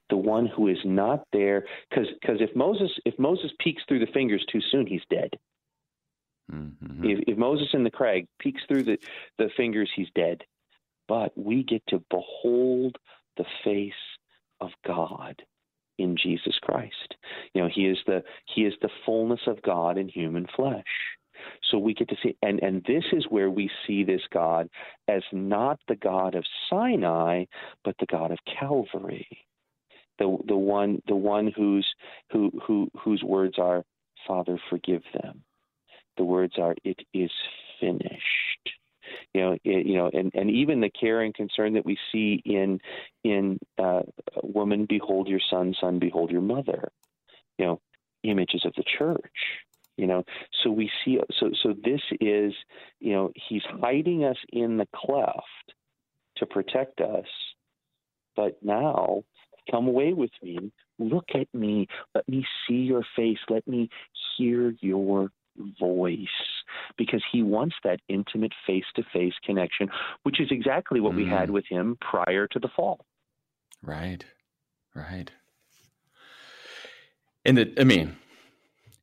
The 0.10 0.18
one 0.18 0.46
who 0.46 0.68
is 0.68 0.78
not 0.86 1.26
there 1.32 1.66
because 1.90 2.08
because 2.22 2.42
if 2.42 2.56
Moses 2.56 2.92
if 3.06 3.18
Moses 3.18 3.52
peeks 3.60 3.82
through 3.88 4.00
the 4.00 4.12
fingers 4.14 4.46
too 4.52 4.62
soon 4.72 4.86
he's 4.86 5.02
dead. 5.10 5.32
Mm-hmm. 6.52 7.06
if, 7.06 7.20
if 7.28 7.38
Moses 7.38 7.70
in 7.72 7.84
the 7.86 7.90
crag 7.90 8.28
peeks 8.40 8.62
through 8.68 8.84
the 8.84 8.98
the 9.38 9.50
fingers 9.56 9.90
he's 9.96 10.10
dead. 10.14 10.44
But 11.08 11.32
we 11.38 11.64
get 11.64 11.82
to 11.88 12.04
behold 12.10 12.98
the 13.38 13.46
face 13.64 13.94
of 14.60 14.70
God 14.86 15.42
in 15.98 16.16
Jesus 16.16 16.58
Christ. 16.62 17.16
You 17.54 17.64
know 17.64 17.70
he 17.74 17.88
is 17.88 17.98
the 18.06 18.24
he 18.54 18.66
is 18.66 18.74
the 18.82 18.90
fullness 19.06 19.42
of 19.48 19.62
God 19.62 19.98
in 19.98 20.08
human 20.08 20.48
flesh 20.56 20.84
so 21.70 21.78
we 21.78 21.94
get 21.94 22.10
to 22.10 22.16
see, 22.22 22.36
and, 22.42 22.62
and 22.62 22.84
this 22.86 23.04
is 23.14 23.26
where 23.30 23.50
we 23.50 23.70
see 23.86 24.04
this 24.04 24.22
God 24.34 24.70
as 25.08 25.24
not 25.32 25.80
the 25.88 25.96
God 25.96 26.36
of 26.36 26.44
Sinai, 26.70 27.46
but 27.84 27.96
the 28.00 28.06
God 28.06 28.32
of 28.32 28.40
Calvary, 28.60 29.28
the 30.20 30.38
the 30.48 30.56
one 30.56 31.02
the 31.08 31.16
one 31.16 31.52
whose 31.56 31.88
who 32.32 32.52
who 32.66 32.90
whose 33.04 33.24
words 33.24 33.58
are, 33.58 33.84
Father, 34.28 34.58
forgive 34.70 35.04
them. 35.14 35.44
The 36.18 36.26
words 36.26 36.54
are, 36.60 36.76
it 36.84 37.00
is 37.14 37.32
finished. 37.80 38.70
You 39.34 39.42
know, 39.42 39.52
it, 39.64 39.86
you 39.86 39.98
know, 39.98 40.10
and, 40.14 40.32
and 40.34 40.50
even 40.52 40.82
the 40.82 40.90
care 40.90 41.22
and 41.22 41.34
concern 41.34 41.74
that 41.74 41.86
we 41.86 41.98
see 42.12 42.42
in 42.46 42.80
in 43.24 43.60
uh, 43.78 44.02
woman, 44.44 44.86
behold 44.88 45.28
your 45.28 45.42
son, 45.50 45.74
son, 45.80 46.00
behold 46.00 46.32
your 46.32 46.42
mother. 46.42 46.92
You 47.58 47.66
know, 47.66 47.82
images 48.24 48.64
of 48.66 48.74
the 48.76 48.84
church 48.84 49.22
you 49.98 50.08
know? 50.08 50.24
So 50.64 50.72
we 50.72 50.90
see 51.04 51.20
so 51.40 51.52
so 51.62 51.74
this 51.84 52.02
is 52.20 52.54
you 53.00 53.14
know 53.14 53.32
he's 53.36 53.64
hiding 53.82 54.24
us 54.24 54.38
in 54.52 54.78
the 54.78 54.88
cleft 54.96 55.74
to 56.38 56.46
protect 56.46 57.02
us 57.02 57.28
but 58.36 58.58
now 58.62 59.24
come 59.70 59.88
away 59.88 60.14
with 60.14 60.32
me. 60.42 60.72
Look 61.00 61.30
at 61.34 61.48
me. 61.54 61.88
Let 62.16 62.28
me 62.28 62.46
see 62.68 62.76
your 62.76 63.04
face. 63.16 63.38
Let 63.50 63.68
me 63.68 63.90
hear 64.38 64.74
your 64.82 65.30
voice. 65.80 66.18
Because 66.98 67.24
he 67.32 67.44
wants 67.44 67.76
that 67.84 68.00
intimate 68.08 68.54
face 68.66 68.86
to 68.96 69.04
face 69.14 69.34
connection 69.46 69.90
which 70.24 70.40
is 70.40 70.48
exactly 70.52 71.00
what 71.00 71.14
mm. 71.14 71.18
we 71.18 71.26
had 71.26 71.50
mm. 71.50 71.54
with 71.54 71.66
him 71.70 71.98
prior 72.00 72.48
to 72.48 72.60
the 72.60 72.70
fall. 72.76 73.06
Right. 73.84 74.24
Right. 74.96 75.32
And 77.44 77.58
it, 77.58 77.80
i 77.80 77.84
mean 77.84 78.16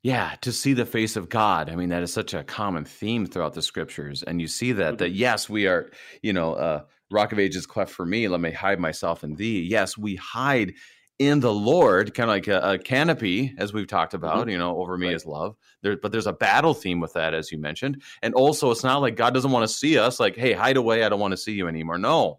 yeah, 0.03 0.36
to 0.42 0.53
see 0.53 0.74
the 0.74 0.86
face 0.86 1.16
of 1.16 1.28
God. 1.28 1.68
I 1.68 1.76
mean, 1.76 1.88
that 1.88 2.03
is 2.03 2.12
such 2.12 2.34
a 2.34 2.44
common 2.44 2.84
theme 2.84 3.26
throughout 3.26 3.55
the 3.55 3.62
scriptures. 3.62 4.22
And 4.22 4.40
you 4.40 4.46
see 4.46 4.72
that, 4.72 4.99
that 4.99 5.07
mm-hmm. 5.07 5.14
yes, 5.14 5.49
we 5.49 5.66
are, 5.66 5.90
you 6.22 6.32
know, 6.32 6.55
uh, 6.55 6.82
rock 7.11 7.32
of 7.32 7.38
ages 7.38 7.66
cleft 7.66 7.92
for 7.92 8.07
me. 8.07 8.28
Let 8.28 8.40
me 8.40 8.53
hide 8.53 8.78
myself 8.78 9.24
in 9.24 9.34
thee. 9.34 9.62
Yes, 9.62 9.99
we 9.99 10.16
hide 10.16 10.74
in 11.18 11.40
the 11.40 11.53
Lord, 11.53 12.14
kind 12.14 12.30
of 12.30 12.34
like 12.34 12.46
a, 12.46 12.74
a, 12.74 12.78
canopy, 12.78 13.53
as 13.59 13.72
we've 13.72 13.88
talked 13.88 14.14
about, 14.14 14.42
mm-hmm. 14.42 14.51
you 14.51 14.59
know, 14.59 14.78
over 14.78 14.96
me 14.96 15.09
right. 15.09 15.16
is 15.16 15.26
love. 15.26 15.57
There, 15.82 15.96
but 15.96 16.12
there's 16.12 16.28
a 16.28 16.32
battle 16.32 16.74
theme 16.74 17.01
with 17.01 17.14
that, 17.14 17.34
as 17.34 17.51
you 17.51 17.59
mentioned. 17.59 18.03
And 18.22 18.34
also, 18.34 18.70
it's 18.70 18.84
not 18.84 18.99
like 18.99 19.16
God 19.16 19.34
doesn't 19.34 19.51
want 19.51 19.68
to 19.68 19.74
see 19.74 19.99
us, 19.99 20.20
like, 20.20 20.36
hey, 20.36 20.53
hide 20.53 20.76
away. 20.76 21.03
I 21.03 21.09
don't 21.09 21.18
want 21.18 21.32
to 21.32 21.36
see 21.36 21.53
you 21.53 21.66
anymore. 21.66 21.99
No, 21.99 22.38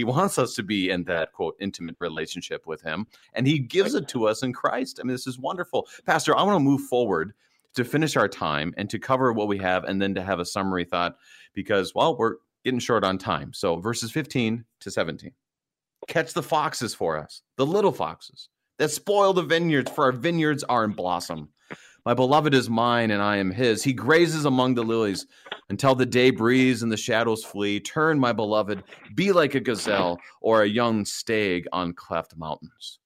He 0.00 0.04
wants 0.04 0.38
us 0.38 0.54
to 0.54 0.62
be 0.62 0.88
in 0.88 1.04
that, 1.04 1.34
quote, 1.34 1.56
intimate 1.60 1.96
relationship 1.98 2.66
with 2.66 2.80
Him. 2.80 3.06
And 3.34 3.46
He 3.46 3.58
gives 3.58 3.94
it 3.94 4.08
to 4.08 4.26
us 4.26 4.42
in 4.42 4.54
Christ. 4.54 4.98
I 4.98 5.02
mean, 5.02 5.12
this 5.12 5.26
is 5.26 5.38
wonderful. 5.38 5.88
Pastor, 6.06 6.34
I 6.34 6.42
want 6.42 6.56
to 6.56 6.64
move 6.64 6.80
forward 6.88 7.34
to 7.74 7.84
finish 7.84 8.16
our 8.16 8.26
time 8.26 8.72
and 8.78 8.88
to 8.88 8.98
cover 8.98 9.30
what 9.34 9.46
we 9.46 9.58
have 9.58 9.84
and 9.84 10.00
then 10.00 10.14
to 10.14 10.22
have 10.22 10.40
a 10.40 10.46
summary 10.46 10.84
thought 10.84 11.18
because, 11.52 11.94
well, 11.94 12.16
we're 12.16 12.36
getting 12.64 12.80
short 12.80 13.04
on 13.04 13.18
time. 13.18 13.52
So, 13.52 13.76
verses 13.76 14.10
15 14.10 14.64
to 14.80 14.90
17 14.90 15.32
catch 16.08 16.32
the 16.32 16.42
foxes 16.42 16.94
for 16.94 17.18
us, 17.18 17.42
the 17.58 17.66
little 17.66 17.92
foxes 17.92 18.48
that 18.78 18.90
spoil 18.90 19.34
the 19.34 19.42
vineyards, 19.42 19.90
for 19.90 20.04
our 20.04 20.12
vineyards 20.12 20.64
are 20.64 20.82
in 20.82 20.92
blossom. 20.92 21.50
My 22.04 22.14
beloved 22.14 22.54
is 22.54 22.70
mine, 22.70 23.10
and 23.10 23.22
I 23.22 23.36
am 23.36 23.50
his. 23.50 23.82
He 23.82 23.92
grazes 23.92 24.44
among 24.44 24.74
the 24.74 24.82
lilies 24.82 25.26
until 25.68 25.94
the 25.94 26.06
day 26.06 26.30
breeze 26.30 26.82
and 26.82 26.90
the 26.90 26.96
shadows 26.96 27.44
flee. 27.44 27.80
Turn, 27.80 28.18
my 28.18 28.32
beloved, 28.32 28.82
be 29.14 29.32
like 29.32 29.54
a 29.54 29.60
gazelle 29.60 30.18
or 30.40 30.62
a 30.62 30.68
young 30.68 31.04
stag 31.04 31.66
on 31.72 31.92
cleft 31.92 32.36
mountains. 32.36 32.98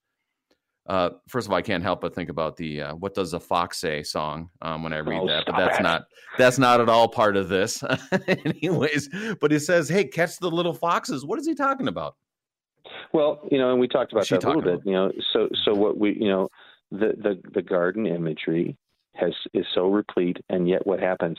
Uh, 0.87 1.09
first 1.27 1.47
of 1.47 1.51
all, 1.51 1.57
I 1.57 1.63
can't 1.63 1.81
help 1.81 2.01
but 2.01 2.13
think 2.13 2.29
about 2.29 2.55
the 2.57 2.83
uh, 2.83 2.95
"What 2.95 3.15
Does 3.15 3.33
a 3.33 3.39
Fox 3.39 3.79
Say" 3.79 4.03
song 4.03 4.49
um, 4.61 4.83
when 4.83 4.93
I 4.93 4.99
read 4.99 5.21
oh, 5.23 5.27
that, 5.27 5.45
but 5.47 5.57
that's 5.57 5.79
it. 5.79 5.83
not 5.83 6.03
that's 6.37 6.59
not 6.59 6.79
at 6.79 6.89
all 6.89 7.07
part 7.07 7.35
of 7.37 7.49
this, 7.49 7.83
anyways. 8.27 9.09
But 9.41 9.51
he 9.51 9.57
says, 9.57 9.89
"Hey, 9.89 10.03
catch 10.03 10.37
the 10.37 10.49
little 10.49 10.73
foxes." 10.73 11.25
What 11.25 11.39
is 11.39 11.47
he 11.47 11.55
talking 11.55 11.87
about? 11.87 12.15
Well, 13.13 13.41
you 13.49 13.57
know, 13.57 13.71
and 13.71 13.79
we 13.79 13.87
talked 13.87 14.11
about 14.11 14.27
that 14.29 14.43
a 14.43 14.47
little 14.47 14.61
bit. 14.61 14.73
About? 14.75 14.85
You 14.85 14.93
know, 14.93 15.11
so 15.33 15.49
so 15.63 15.73
what 15.73 15.97
we 15.97 16.17
you 16.19 16.29
know 16.29 16.49
the 16.91 17.13
the 17.17 17.41
the 17.55 17.63
garden 17.63 18.05
imagery 18.05 18.77
has 19.15 19.33
is 19.53 19.65
so 19.73 19.87
replete, 19.87 20.37
and 20.49 20.67
yet 20.67 20.85
what 20.85 20.99
happens 20.99 21.37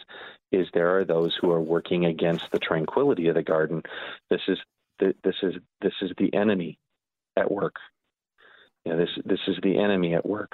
is 0.53 0.67
there 0.73 0.99
are 0.99 1.05
those 1.05 1.37
who 1.41 1.51
are 1.51 1.61
working 1.61 2.07
against 2.07 2.51
the 2.53 2.59
tranquility 2.59 3.29
of 3.29 3.35
the 3.35 3.43
garden. 3.43 3.83
This 4.31 4.43
is 4.49 4.59
this 4.99 5.35
is 5.43 5.55
this 5.81 5.93
is 6.03 6.11
the 6.19 6.33
enemy 6.35 6.79
at 7.37 7.51
work. 7.51 7.77
You 8.85 8.93
know, 8.93 8.99
this 8.99 9.11
this 9.25 9.41
is 9.47 9.57
the 9.63 9.79
enemy 9.79 10.15
at 10.15 10.27
work, 10.27 10.53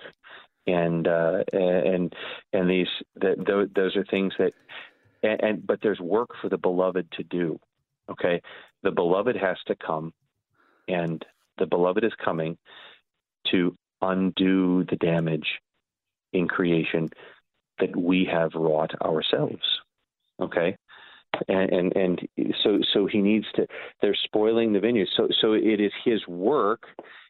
and 0.66 1.06
uh, 1.06 1.44
and 1.52 2.12
and 2.52 2.70
these 2.70 2.88
that 3.16 3.68
those 3.74 3.96
are 3.96 4.04
things 4.04 4.32
that 4.38 4.52
and, 5.22 5.42
and 5.42 5.66
but 5.66 5.80
there's 5.82 6.00
work 6.00 6.30
for 6.40 6.48
the 6.48 6.58
beloved 6.58 7.10
to 7.12 7.22
do. 7.24 7.58
Okay, 8.10 8.42
the 8.82 8.90
beloved 8.90 9.36
has 9.36 9.56
to 9.66 9.76
come 9.76 10.12
and 10.88 11.24
the 11.58 11.66
beloved 11.66 12.04
is 12.04 12.12
coming 12.24 12.56
to 13.50 13.74
undo 14.00 14.84
the 14.90 14.96
damage 14.96 15.46
in 16.32 16.48
creation 16.48 17.10
that 17.78 17.96
we 17.96 18.28
have 18.30 18.52
wrought 18.54 18.92
ourselves. 19.02 19.62
Okay? 20.40 20.76
And, 21.48 21.72
and 21.72 21.96
and 21.96 22.28
so 22.62 22.80
so 22.92 23.06
he 23.06 23.18
needs 23.18 23.46
to 23.54 23.66
they're 24.00 24.14
spoiling 24.14 24.72
the 24.72 24.80
vineyard. 24.80 25.08
So 25.16 25.28
so 25.40 25.54
it 25.54 25.80
is 25.80 25.92
his 26.04 26.26
work, 26.28 26.82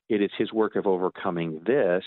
it 0.08 0.20
is 0.20 0.30
his 0.36 0.52
work 0.52 0.74
of 0.74 0.86
overcoming 0.86 1.60
this. 1.64 2.02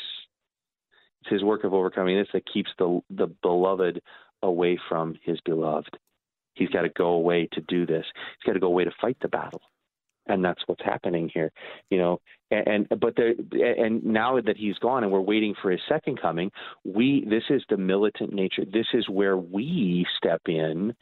It's 1.21 1.31
his 1.31 1.43
work 1.43 1.63
of 1.63 1.73
overcoming 1.73 2.17
this 2.17 2.27
that 2.33 2.51
keeps 2.51 2.69
the 2.77 2.99
the 3.09 3.27
beloved 3.41 4.01
away 4.43 4.77
from 4.89 5.15
his 5.23 5.39
beloved. 5.45 5.97
He's 6.53 6.69
got 6.69 6.81
to 6.81 6.89
go 6.89 7.07
away 7.07 7.47
to 7.53 7.61
do 7.61 7.85
this. 7.85 8.05
He's 8.39 8.47
got 8.47 8.53
to 8.53 8.59
go 8.59 8.67
away 8.67 8.83
to 8.83 8.91
fight 9.01 9.17
the 9.21 9.29
battle 9.29 9.61
and 10.27 10.43
that's 10.43 10.61
what's 10.65 10.83
happening 10.83 11.29
here 11.33 11.51
you 11.89 11.97
know 11.97 12.19
and, 12.51 12.87
and 12.91 12.99
but 12.99 13.15
there 13.15 13.33
and 13.59 14.03
now 14.03 14.39
that 14.39 14.57
he's 14.57 14.77
gone 14.77 15.03
and 15.03 15.11
we're 15.11 15.19
waiting 15.21 15.55
for 15.61 15.71
his 15.71 15.81
second 15.89 16.21
coming 16.21 16.51
we 16.83 17.25
this 17.27 17.43
is 17.49 17.63
the 17.69 17.77
militant 17.77 18.33
nature. 18.33 18.63
This 18.65 18.87
is 18.93 19.09
where 19.09 19.37
we 19.37 20.05
step 20.17 20.41
in 20.47 20.93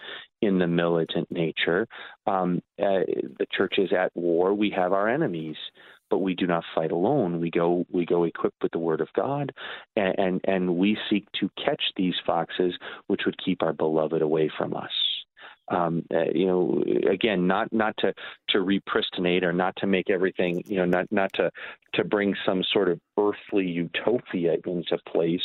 in 0.41 0.59
the 0.59 0.67
militant 0.67 1.30
nature. 1.32 1.88
Um, 2.26 2.61
uh, 2.82 3.03
the 3.39 3.47
church 3.51 3.76
is 3.78 3.91
at 3.93 4.11
war. 4.15 4.53
We 4.53 4.69
have 4.71 4.93
our 4.93 5.09
enemies 5.09 5.57
but 6.09 6.19
we 6.19 6.36
do 6.36 6.45
not 6.45 6.63
fight 6.76 6.91
alone. 6.91 7.39
We 7.39 7.49
go 7.49 7.86
we 7.91 8.05
go 8.05 8.24
equipped 8.24 8.61
with 8.61 8.71
the 8.71 8.78
word 8.78 9.01
of 9.01 9.07
God, 9.15 9.51
and, 9.95 10.15
and, 10.19 10.41
and 10.43 10.76
we 10.76 10.95
seek 11.09 11.26
to 11.39 11.49
catch 11.57 11.82
these 11.97 12.13
foxes, 12.24 12.76
which 13.07 13.21
would 13.26 13.43
keep 13.43 13.63
our 13.63 13.74
beloved 13.74 14.21
away 14.21 14.51
from 14.55 14.76
us 14.76 14.91
um, 15.70 16.03
uh, 16.14 16.26
you 16.34 16.45
know, 16.45 16.84
again, 17.09 17.47
not 17.47 17.72
not 17.72 17.95
to 17.99 18.14
to 18.49 18.57
repristinate 18.59 19.43
or 19.43 19.53
not 19.53 19.76
to 19.78 19.88
make 19.88 20.09
everything, 20.09 20.64
you 20.66 20.78
know, 20.78 20.86
not 20.86 21.11
not 21.11 21.32
to 21.34 21.51
to 21.93 22.03
bring 22.03 22.36
some 22.45 22.64
sort 22.72 22.89
of 22.89 22.99
earthly 23.18 23.66
utopia 23.66 24.57
into 24.66 24.97
place. 25.07 25.43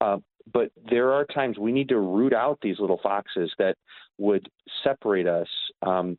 Uh, 0.00 0.18
but 0.52 0.70
there 0.90 1.12
are 1.12 1.26
times 1.26 1.58
we 1.58 1.72
need 1.72 1.88
to 1.90 1.98
root 1.98 2.32
out 2.32 2.58
these 2.62 2.78
little 2.78 3.00
foxes 3.02 3.52
that 3.58 3.76
would 4.16 4.48
separate 4.82 5.26
us. 5.26 5.48
Um, 5.82 6.18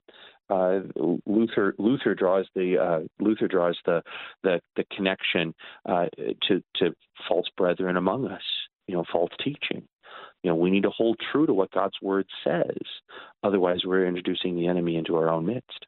uh, 0.50 0.80
Luther 1.26 1.76
Luther 1.78 2.16
draws 2.16 2.48
the 2.56 2.78
uh, 2.78 3.24
Luther 3.24 3.48
draws 3.48 3.78
the 3.86 4.02
the, 4.44 4.60
the 4.76 4.84
connection 4.96 5.54
uh, 5.88 6.06
to 6.48 6.64
to 6.78 6.94
false 7.28 7.48
brethren 7.56 7.98
among 7.98 8.28
us, 8.28 8.42
you 8.88 8.96
know, 8.96 9.04
false 9.12 9.32
teaching. 9.44 9.88
You 10.44 10.52
know, 10.52 10.56
we 10.56 10.72
need 10.72 10.84
to 10.84 10.90
hold 10.90 11.18
true 11.32 11.46
to 11.46 11.54
what 11.54 11.72
God's 11.72 11.98
word 12.02 12.26
says. 12.44 12.78
Otherwise, 13.44 13.82
we're 13.86 14.06
introducing 14.06 14.56
the 14.56 14.68
enemy 14.68 14.96
into 14.96 15.16
our 15.16 15.30
own 15.30 15.46
midst. 15.46 15.86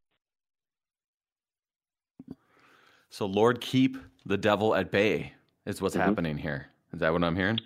So, 3.10 3.26
Lord, 3.26 3.62
keep 3.62 3.98
the 4.26 4.38
devil 4.38 4.76
at 4.76 4.92
bay, 4.92 5.34
is 5.66 5.82
what's 5.82 5.96
mm-hmm. 5.96 6.08
happening 6.08 6.38
here. 6.38 6.68
Is 6.94 7.00
that 7.00 7.14
what 7.14 7.24
I'm 7.24 7.36
hearing? 7.36 7.60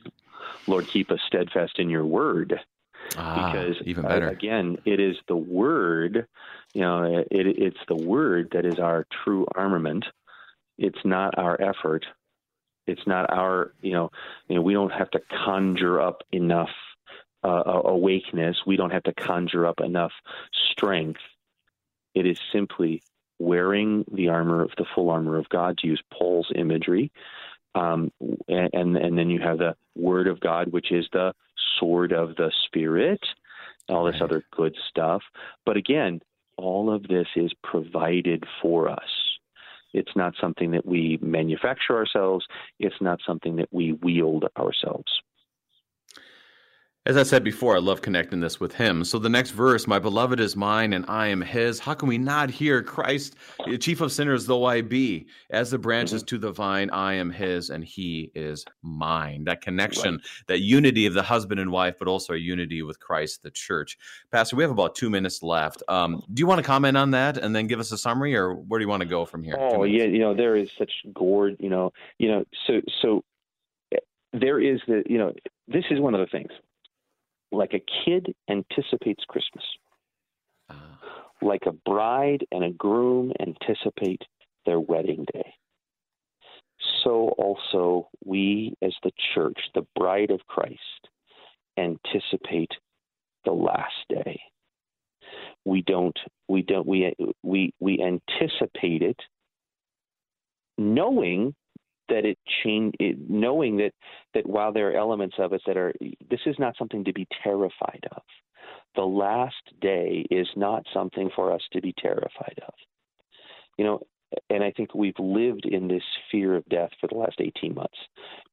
Lord, 0.67 0.87
keep 0.87 1.11
us 1.11 1.19
steadfast 1.27 1.79
in 1.79 1.89
your 1.89 2.05
word. 2.05 2.59
Ah, 3.17 3.51
because 3.51 3.75
even 3.85 4.03
better. 4.03 4.27
Uh, 4.27 4.31
again, 4.31 4.77
it 4.85 4.99
is 4.99 5.15
the 5.27 5.35
word, 5.35 6.27
you 6.73 6.81
know, 6.81 7.03
it, 7.03 7.27
it's 7.29 7.77
the 7.87 7.95
word 7.95 8.49
that 8.51 8.65
is 8.65 8.79
our 8.79 9.05
true 9.23 9.45
armament. 9.55 10.05
It's 10.77 11.05
not 11.05 11.37
our 11.37 11.59
effort. 11.61 12.05
It's 12.87 13.05
not 13.07 13.31
our, 13.31 13.73
you 13.81 13.93
know, 13.93 14.11
you 14.47 14.55
know, 14.55 14.61
we 14.61 14.73
don't 14.73 14.91
have 14.91 15.11
to 15.11 15.21
conjure 15.45 15.99
up 15.99 16.23
enough 16.31 16.69
uh, 17.43 17.63
awakeness. 17.85 18.57
We 18.65 18.75
don't 18.75 18.91
have 18.91 19.03
to 19.03 19.13
conjure 19.13 19.65
up 19.65 19.79
enough 19.79 20.11
strength. 20.71 21.21
It 22.13 22.25
is 22.25 22.39
simply 22.51 23.01
wearing 23.39 24.05
the 24.11 24.29
armor 24.29 24.63
of 24.63 24.71
the 24.77 24.85
full 24.95 25.09
armor 25.09 25.37
of 25.37 25.49
God, 25.49 25.77
to 25.79 25.87
use 25.87 26.01
Paul's 26.11 26.51
imagery. 26.55 27.11
Um, 27.73 28.11
and, 28.47 28.95
and 28.95 29.17
then 29.17 29.29
you 29.29 29.41
have 29.41 29.57
the 29.57 29.75
word 29.95 30.27
of 30.27 30.39
God, 30.39 30.71
which 30.71 30.91
is 30.91 31.07
the 31.11 31.33
sword 31.79 32.13
of 32.13 32.35
the 32.37 32.51
spirit, 32.65 33.19
all 33.89 34.05
this 34.05 34.21
other 34.21 34.43
good 34.51 34.75
stuff. 34.89 35.21
But 35.65 35.75
again, 35.75 36.21
all 36.57 36.89
of 36.93 37.03
this 37.03 37.27
is 37.35 37.51
provided 37.63 38.45
for 38.61 38.87
us. 38.87 39.24
It's 39.95 40.15
not 40.15 40.33
something 40.39 40.71
that 40.71 40.85
we 40.85 41.17
manufacture 41.21 41.95
ourselves. 41.95 42.45
It's 42.79 42.99
not 42.99 43.21
something 43.25 43.55
that 43.55 43.69
we 43.71 43.93
wield 43.93 44.45
ourselves. 44.57 45.21
As 47.07 47.17
I 47.17 47.21
said 47.21 47.43
before, 47.43 47.75
I 47.75 47.79
love 47.79 48.01
connecting 48.01 48.39
this 48.39 48.59
with 48.59 48.73
him. 48.73 49.03
So 49.03 49.19
the 49.19 49.29
next 49.29 49.51
verse, 49.51 49.85
my 49.85 49.99
beloved 49.99 50.39
is 50.39 50.55
mine 50.55 50.91
and 50.91 51.05
I 51.07 51.27
am 51.27 51.39
his. 51.39 51.77
How 51.77 51.93
can 51.93 52.09
we 52.09 52.17
not 52.17 52.49
hear 52.49 52.81
Christ, 52.81 53.35
chief 53.79 54.01
of 54.01 54.11
sinners 54.11 54.47
though 54.47 54.65
I 54.65 54.81
be, 54.81 55.27
as 55.51 55.69
the 55.69 55.77
branches 55.77 56.23
mm-hmm. 56.23 56.37
to 56.37 56.37
the 56.39 56.51
vine, 56.51 56.89
I 56.89 57.13
am 57.13 57.29
his 57.29 57.69
and 57.69 57.83
he 57.83 58.31
is 58.33 58.65
mine. 58.81 59.43
That 59.43 59.61
connection, 59.61 60.15
right. 60.15 60.23
that 60.47 60.61
unity 60.61 61.05
of 61.05 61.13
the 61.13 61.21
husband 61.21 61.59
and 61.59 61.71
wife, 61.71 61.93
but 61.99 62.07
also 62.07 62.33
a 62.33 62.37
unity 62.37 62.81
with 62.81 62.99
Christ, 62.99 63.43
the 63.43 63.51
church. 63.51 63.99
Pastor, 64.31 64.55
we 64.55 64.63
have 64.63 64.71
about 64.71 64.95
two 64.95 65.11
minutes 65.11 65.43
left. 65.43 65.83
Um, 65.87 66.23
do 66.33 66.39
you 66.39 66.47
want 66.47 66.57
to 66.57 66.65
comment 66.65 66.97
on 66.97 67.11
that 67.11 67.37
and 67.37 67.55
then 67.55 67.67
give 67.67 67.79
us 67.79 67.91
a 67.91 67.99
summary 67.99 68.35
or 68.35 68.55
where 68.55 68.79
do 68.79 68.83
you 68.83 68.89
want 68.89 69.01
to 69.01 69.07
go 69.07 69.25
from 69.25 69.43
here? 69.43 69.57
Oh, 69.59 69.83
yeah. 69.83 70.05
You 70.05 70.21
know, 70.21 70.33
there 70.33 70.55
is 70.55 70.69
such 70.75 70.91
gourd, 71.13 71.57
you 71.59 71.69
know, 71.69 71.93
you 72.17 72.29
know, 72.29 72.45
so, 72.65 72.81
so 73.03 73.23
eh, 73.93 73.97
there 74.33 74.59
is 74.59 74.79
the, 74.87 75.03
you 75.05 75.19
know, 75.19 75.33
this 75.67 75.85
is 75.91 75.99
one 75.99 76.15
of 76.15 76.19
the 76.19 76.31
things 76.35 76.49
like 77.55 77.73
a 77.73 77.83
kid 78.05 78.35
anticipates 78.49 79.23
Christmas, 79.27 79.63
uh. 80.69 80.75
like 81.41 81.63
a 81.65 81.71
bride 81.71 82.45
and 82.51 82.63
a 82.63 82.71
groom 82.71 83.31
anticipate 83.39 84.21
their 84.65 84.79
wedding 84.79 85.25
day. 85.33 85.53
So 87.03 87.29
also 87.37 88.09
we, 88.23 88.75
as 88.81 88.93
the 89.03 89.11
church, 89.33 89.59
the 89.73 89.85
bride 89.95 90.31
of 90.31 90.45
Christ, 90.47 90.79
anticipate 91.77 92.71
the 93.45 93.51
last 93.51 93.93
day. 94.09 94.39
We 95.65 95.81
don't. 95.81 96.17
We 96.47 96.61
don't. 96.61 96.85
We 96.85 97.13
we 97.43 97.73
we 97.79 98.01
anticipate 98.01 99.01
it, 99.01 99.19
knowing 100.77 101.55
that 102.09 102.25
it 102.25 102.37
change 102.63 102.93
it, 102.99 103.17
knowing 103.29 103.77
that 103.77 103.93
that 104.33 104.47
while 104.47 104.71
there 104.71 104.91
are 104.91 104.97
elements 104.97 105.35
of 105.39 105.53
us 105.53 105.61
that 105.65 105.77
are 105.77 105.93
this 106.29 106.41
is 106.45 106.55
not 106.59 106.75
something 106.77 107.03
to 107.03 107.13
be 107.13 107.27
terrified 107.43 108.03
of 108.11 108.21
the 108.95 109.03
last 109.03 109.55
day 109.81 110.25
is 110.31 110.47
not 110.55 110.83
something 110.93 111.29
for 111.35 111.51
us 111.51 111.61
to 111.71 111.81
be 111.81 111.93
terrified 111.97 112.59
of 112.67 112.73
you 113.77 113.85
know 113.85 113.99
and 114.49 114.63
I 114.63 114.71
think 114.71 114.93
we've 114.93 115.19
lived 115.19 115.65
in 115.65 115.87
this 115.87 116.03
fear 116.31 116.55
of 116.55 116.65
death 116.65 116.89
for 116.99 117.07
the 117.07 117.15
last 117.15 117.39
18 117.39 117.73
months 117.73 117.97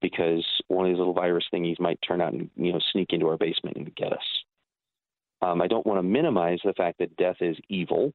because 0.00 0.44
one 0.68 0.86
of 0.86 0.92
these 0.92 0.98
little 0.98 1.14
virus 1.14 1.44
thingies 1.52 1.80
might 1.80 1.98
turn 2.06 2.20
out 2.20 2.32
and 2.32 2.50
you 2.56 2.72
know 2.72 2.80
sneak 2.92 3.08
into 3.12 3.28
our 3.28 3.38
basement 3.38 3.76
and 3.76 3.94
get 3.94 4.12
us. 4.12 4.18
Um, 5.40 5.60
I 5.60 5.66
don't 5.66 5.86
want 5.86 5.98
to 5.98 6.02
minimize 6.04 6.60
the 6.64 6.74
fact 6.74 6.98
that 6.98 7.16
death 7.16 7.36
is 7.40 7.56
evil. 7.68 8.12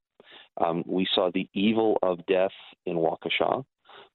Um, 0.64 0.84
we 0.88 1.08
saw 1.14 1.30
the 1.34 1.48
evil 1.54 1.98
of 2.02 2.26
death 2.26 2.52
in 2.86 2.96
Waukesha. 2.96 3.66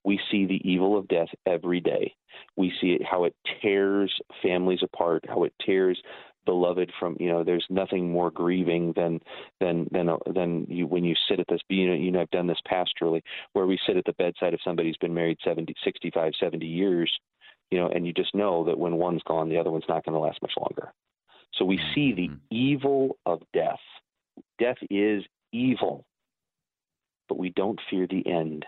We 0.05 0.21
see 0.31 0.47
the 0.47 0.61
evil 0.69 0.99
of 0.99 1.09
death 1.09 1.29
every 1.47 1.81
day. 1.81 2.15
We 2.57 2.73
see 2.81 2.93
it, 2.93 3.03
how 3.05 3.25
it 3.25 3.35
tears 3.61 4.13
families 4.43 4.81
apart, 4.83 5.25
how 5.29 5.45
it 5.45 5.55
tears 5.65 6.01
beloved 6.45 6.91
from 6.99 7.17
you 7.21 7.29
know 7.29 7.45
there's 7.45 7.67
nothing 7.71 8.11
more 8.11 8.31
grieving 8.31 8.93
than 8.97 9.21
than 9.61 9.87
than 9.93 10.11
than 10.35 10.67
you 10.69 10.87
when 10.87 11.05
you 11.05 11.15
sit 11.29 11.41
at 11.41 11.47
this 11.49 11.61
you 11.69 11.89
know 11.89 11.95
you 11.95 12.11
know 12.11 12.21
I've 12.21 12.31
done 12.31 12.47
this 12.47 12.59
pastorally 12.71 13.23
where 13.53 13.67
we 13.67 13.79
sit 13.87 13.97
at 13.97 14.05
the 14.05 14.13
bedside 14.15 14.55
of 14.55 14.61
somebody 14.65 14.89
who's 14.89 14.97
been 14.97 15.15
married 15.15 15.39
70 15.45 15.75
65 15.85 16.33
70 16.41 16.67
years 16.67 17.11
you 17.71 17.79
know 17.79 17.89
and 17.89 18.07
you 18.07 18.13
just 18.13 18.35
know 18.35 18.65
that 18.65 18.79
when 18.79 18.97
one's 18.97 19.23
gone 19.23 19.49
the 19.49 19.59
other 19.59 19.71
one's 19.71 19.85
not 19.89 20.05
going 20.05 20.15
to 20.15 20.21
last 20.21 20.43
much 20.43 20.55
longer 20.59 20.93
so 21.55 21.65
we 21.65 21.79
see 21.95 22.13
the 22.13 22.29
mm-hmm. 22.29 22.37
evil 22.51 23.17
of 23.27 23.41
death 23.55 23.81
death 24.59 24.79
is 24.91 25.23
evil 25.53 26.05
but 27.29 27.39
we 27.39 27.51
don't 27.51 27.81
fear 27.89 28.07
the 28.09 28.27
end 28.27 28.67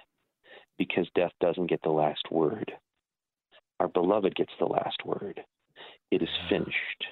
because 0.79 1.09
death 1.15 1.33
doesn't 1.41 1.69
get 1.69 1.81
the 1.83 1.91
last 1.91 2.31
word 2.31 2.73
our 3.81 3.89
beloved 3.89 4.35
gets 4.35 4.53
the 4.59 4.67
last 4.67 5.05
word 5.05 5.41
it 6.11 6.23
is 6.23 6.29
finished 6.49 7.07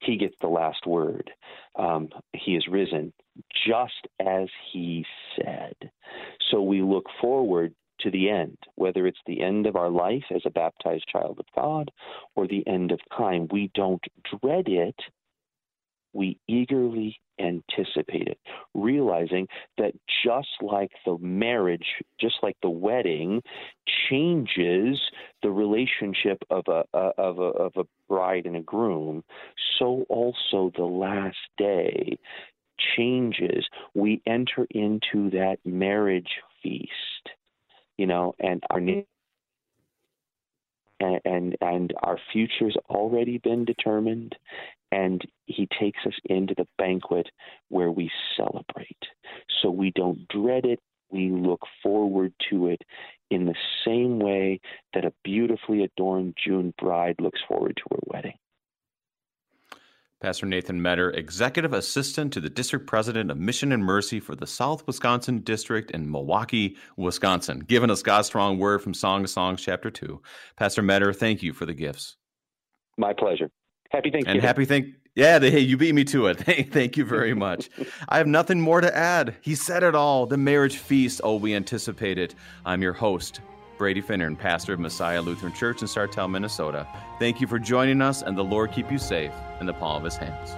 he 0.00 0.16
gets 0.16 0.34
the 0.40 0.48
last 0.48 0.86
word. 0.86 1.30
Um, 1.78 2.08
he 2.32 2.56
is 2.56 2.66
risen, 2.68 3.12
just 3.66 4.06
as 4.20 4.48
he 4.72 5.04
said. 5.36 5.74
So 6.50 6.62
we 6.62 6.82
look 6.82 7.06
forward 7.20 7.74
to 8.00 8.10
the 8.10 8.30
end, 8.30 8.56
whether 8.76 9.06
it's 9.06 9.20
the 9.26 9.42
end 9.42 9.66
of 9.66 9.76
our 9.76 9.90
life 9.90 10.24
as 10.34 10.42
a 10.44 10.50
baptized 10.50 11.06
child 11.10 11.38
of 11.38 11.46
God 11.54 11.90
or 12.34 12.46
the 12.46 12.66
end 12.66 12.92
of 12.92 13.00
time. 13.16 13.46
We 13.50 13.70
don't 13.74 14.02
dread 14.24 14.68
it 14.68 14.96
we 16.12 16.38
eagerly 16.48 17.18
anticipate 17.38 18.28
it, 18.28 18.38
realizing 18.74 19.48
that 19.78 19.92
just 20.24 20.48
like 20.60 20.90
the 21.06 21.16
marriage, 21.18 21.86
just 22.20 22.36
like 22.42 22.56
the 22.62 22.70
wedding, 22.70 23.42
changes 24.08 25.00
the 25.42 25.50
relationship 25.50 26.42
of 26.50 26.64
a, 26.68 26.84
of 26.94 27.38
a 27.38 27.42
of 27.42 27.72
a 27.76 27.84
bride 28.08 28.46
and 28.46 28.56
a 28.56 28.60
groom, 28.60 29.24
so 29.78 30.04
also 30.08 30.70
the 30.76 30.84
last 30.84 31.38
day 31.56 32.18
changes. 32.96 33.66
We 33.94 34.22
enter 34.26 34.66
into 34.70 35.30
that 35.30 35.58
marriage 35.64 36.30
feast, 36.62 36.90
you 37.96 38.06
know, 38.06 38.34
and 38.38 38.62
our 38.70 38.78
and, 41.00 41.20
and 41.24 41.56
and 41.60 41.94
our 42.02 42.18
future's 42.32 42.76
already 42.88 43.38
been 43.38 43.64
determined 43.64 44.36
and 44.92 45.22
he 45.46 45.68
takes 45.78 46.00
us 46.06 46.14
into 46.24 46.54
the 46.56 46.66
banquet 46.78 47.28
where 47.68 47.90
we 47.90 48.10
celebrate. 48.36 48.98
So 49.62 49.70
we 49.70 49.92
don't 49.94 50.26
dread 50.28 50.64
it, 50.64 50.80
we 51.10 51.30
look 51.30 51.62
forward 51.82 52.32
to 52.50 52.68
it 52.68 52.82
in 53.30 53.46
the 53.46 53.54
same 53.84 54.18
way 54.18 54.60
that 54.94 55.04
a 55.04 55.12
beautifully 55.24 55.84
adorned 55.84 56.36
June 56.42 56.74
bride 56.78 57.16
looks 57.20 57.40
forward 57.46 57.76
to 57.76 57.94
her 57.94 58.00
wedding. 58.06 58.34
Pastor 60.20 60.44
Nathan 60.44 60.82
Metter, 60.82 61.10
Executive 61.12 61.72
Assistant 61.72 62.34
to 62.34 62.40
the 62.40 62.50
District 62.50 62.86
President 62.86 63.30
of 63.30 63.38
Mission 63.38 63.72
and 63.72 63.82
Mercy 63.82 64.20
for 64.20 64.36
the 64.36 64.46
South 64.46 64.86
Wisconsin 64.86 65.38
District 65.38 65.90
in 65.92 66.10
Milwaukee, 66.10 66.76
Wisconsin, 66.98 67.60
giving 67.60 67.90
us 67.90 68.02
God's 68.02 68.26
strong 68.26 68.58
word 68.58 68.82
from 68.82 68.92
Song 68.92 69.24
of 69.24 69.30
Songs, 69.30 69.62
chapter 69.62 69.90
2. 69.90 70.20
Pastor 70.58 70.82
Metter, 70.82 71.14
thank 71.14 71.42
you 71.42 71.54
for 71.54 71.64
the 71.64 71.72
gifts. 71.72 72.18
My 72.98 73.14
pleasure. 73.14 73.48
Happy 73.90 74.10
Thanksgiving. 74.10 74.38
And 74.38 74.44
happy 74.44 74.64
thank 74.64 74.94
yeah, 75.16 75.40
hey, 75.40 75.58
you 75.58 75.76
beat 75.76 75.94
me 75.94 76.04
to 76.04 76.26
it. 76.26 76.34
Thank 76.72 76.96
you 76.96 77.04
very 77.04 77.34
much. 77.34 77.68
I 78.08 78.18
have 78.18 78.28
nothing 78.28 78.60
more 78.60 78.80
to 78.80 78.96
add. 78.96 79.34
He 79.40 79.56
said 79.56 79.82
it 79.82 79.96
all. 79.96 80.24
The 80.26 80.36
marriage 80.36 80.76
feast. 80.76 81.20
Oh, 81.24 81.34
we 81.34 81.54
anticipate 81.54 82.16
it. 82.16 82.36
I'm 82.64 82.80
your 82.80 82.92
host, 82.92 83.40
Brady 83.76 84.00
Finnern, 84.00 84.38
pastor 84.38 84.72
of 84.72 84.78
Messiah 84.78 85.20
Lutheran 85.20 85.52
Church 85.52 85.82
in 85.82 85.88
Sartell, 85.88 86.30
Minnesota. 86.30 86.86
Thank 87.18 87.40
you 87.40 87.48
for 87.48 87.58
joining 87.58 88.00
us, 88.00 88.22
and 88.22 88.38
the 88.38 88.44
Lord 88.44 88.70
keep 88.70 88.90
you 88.90 88.98
safe 88.98 89.32
in 89.60 89.66
the 89.66 89.74
palm 89.74 89.96
of 89.96 90.04
his 90.04 90.16
hands. 90.16 90.52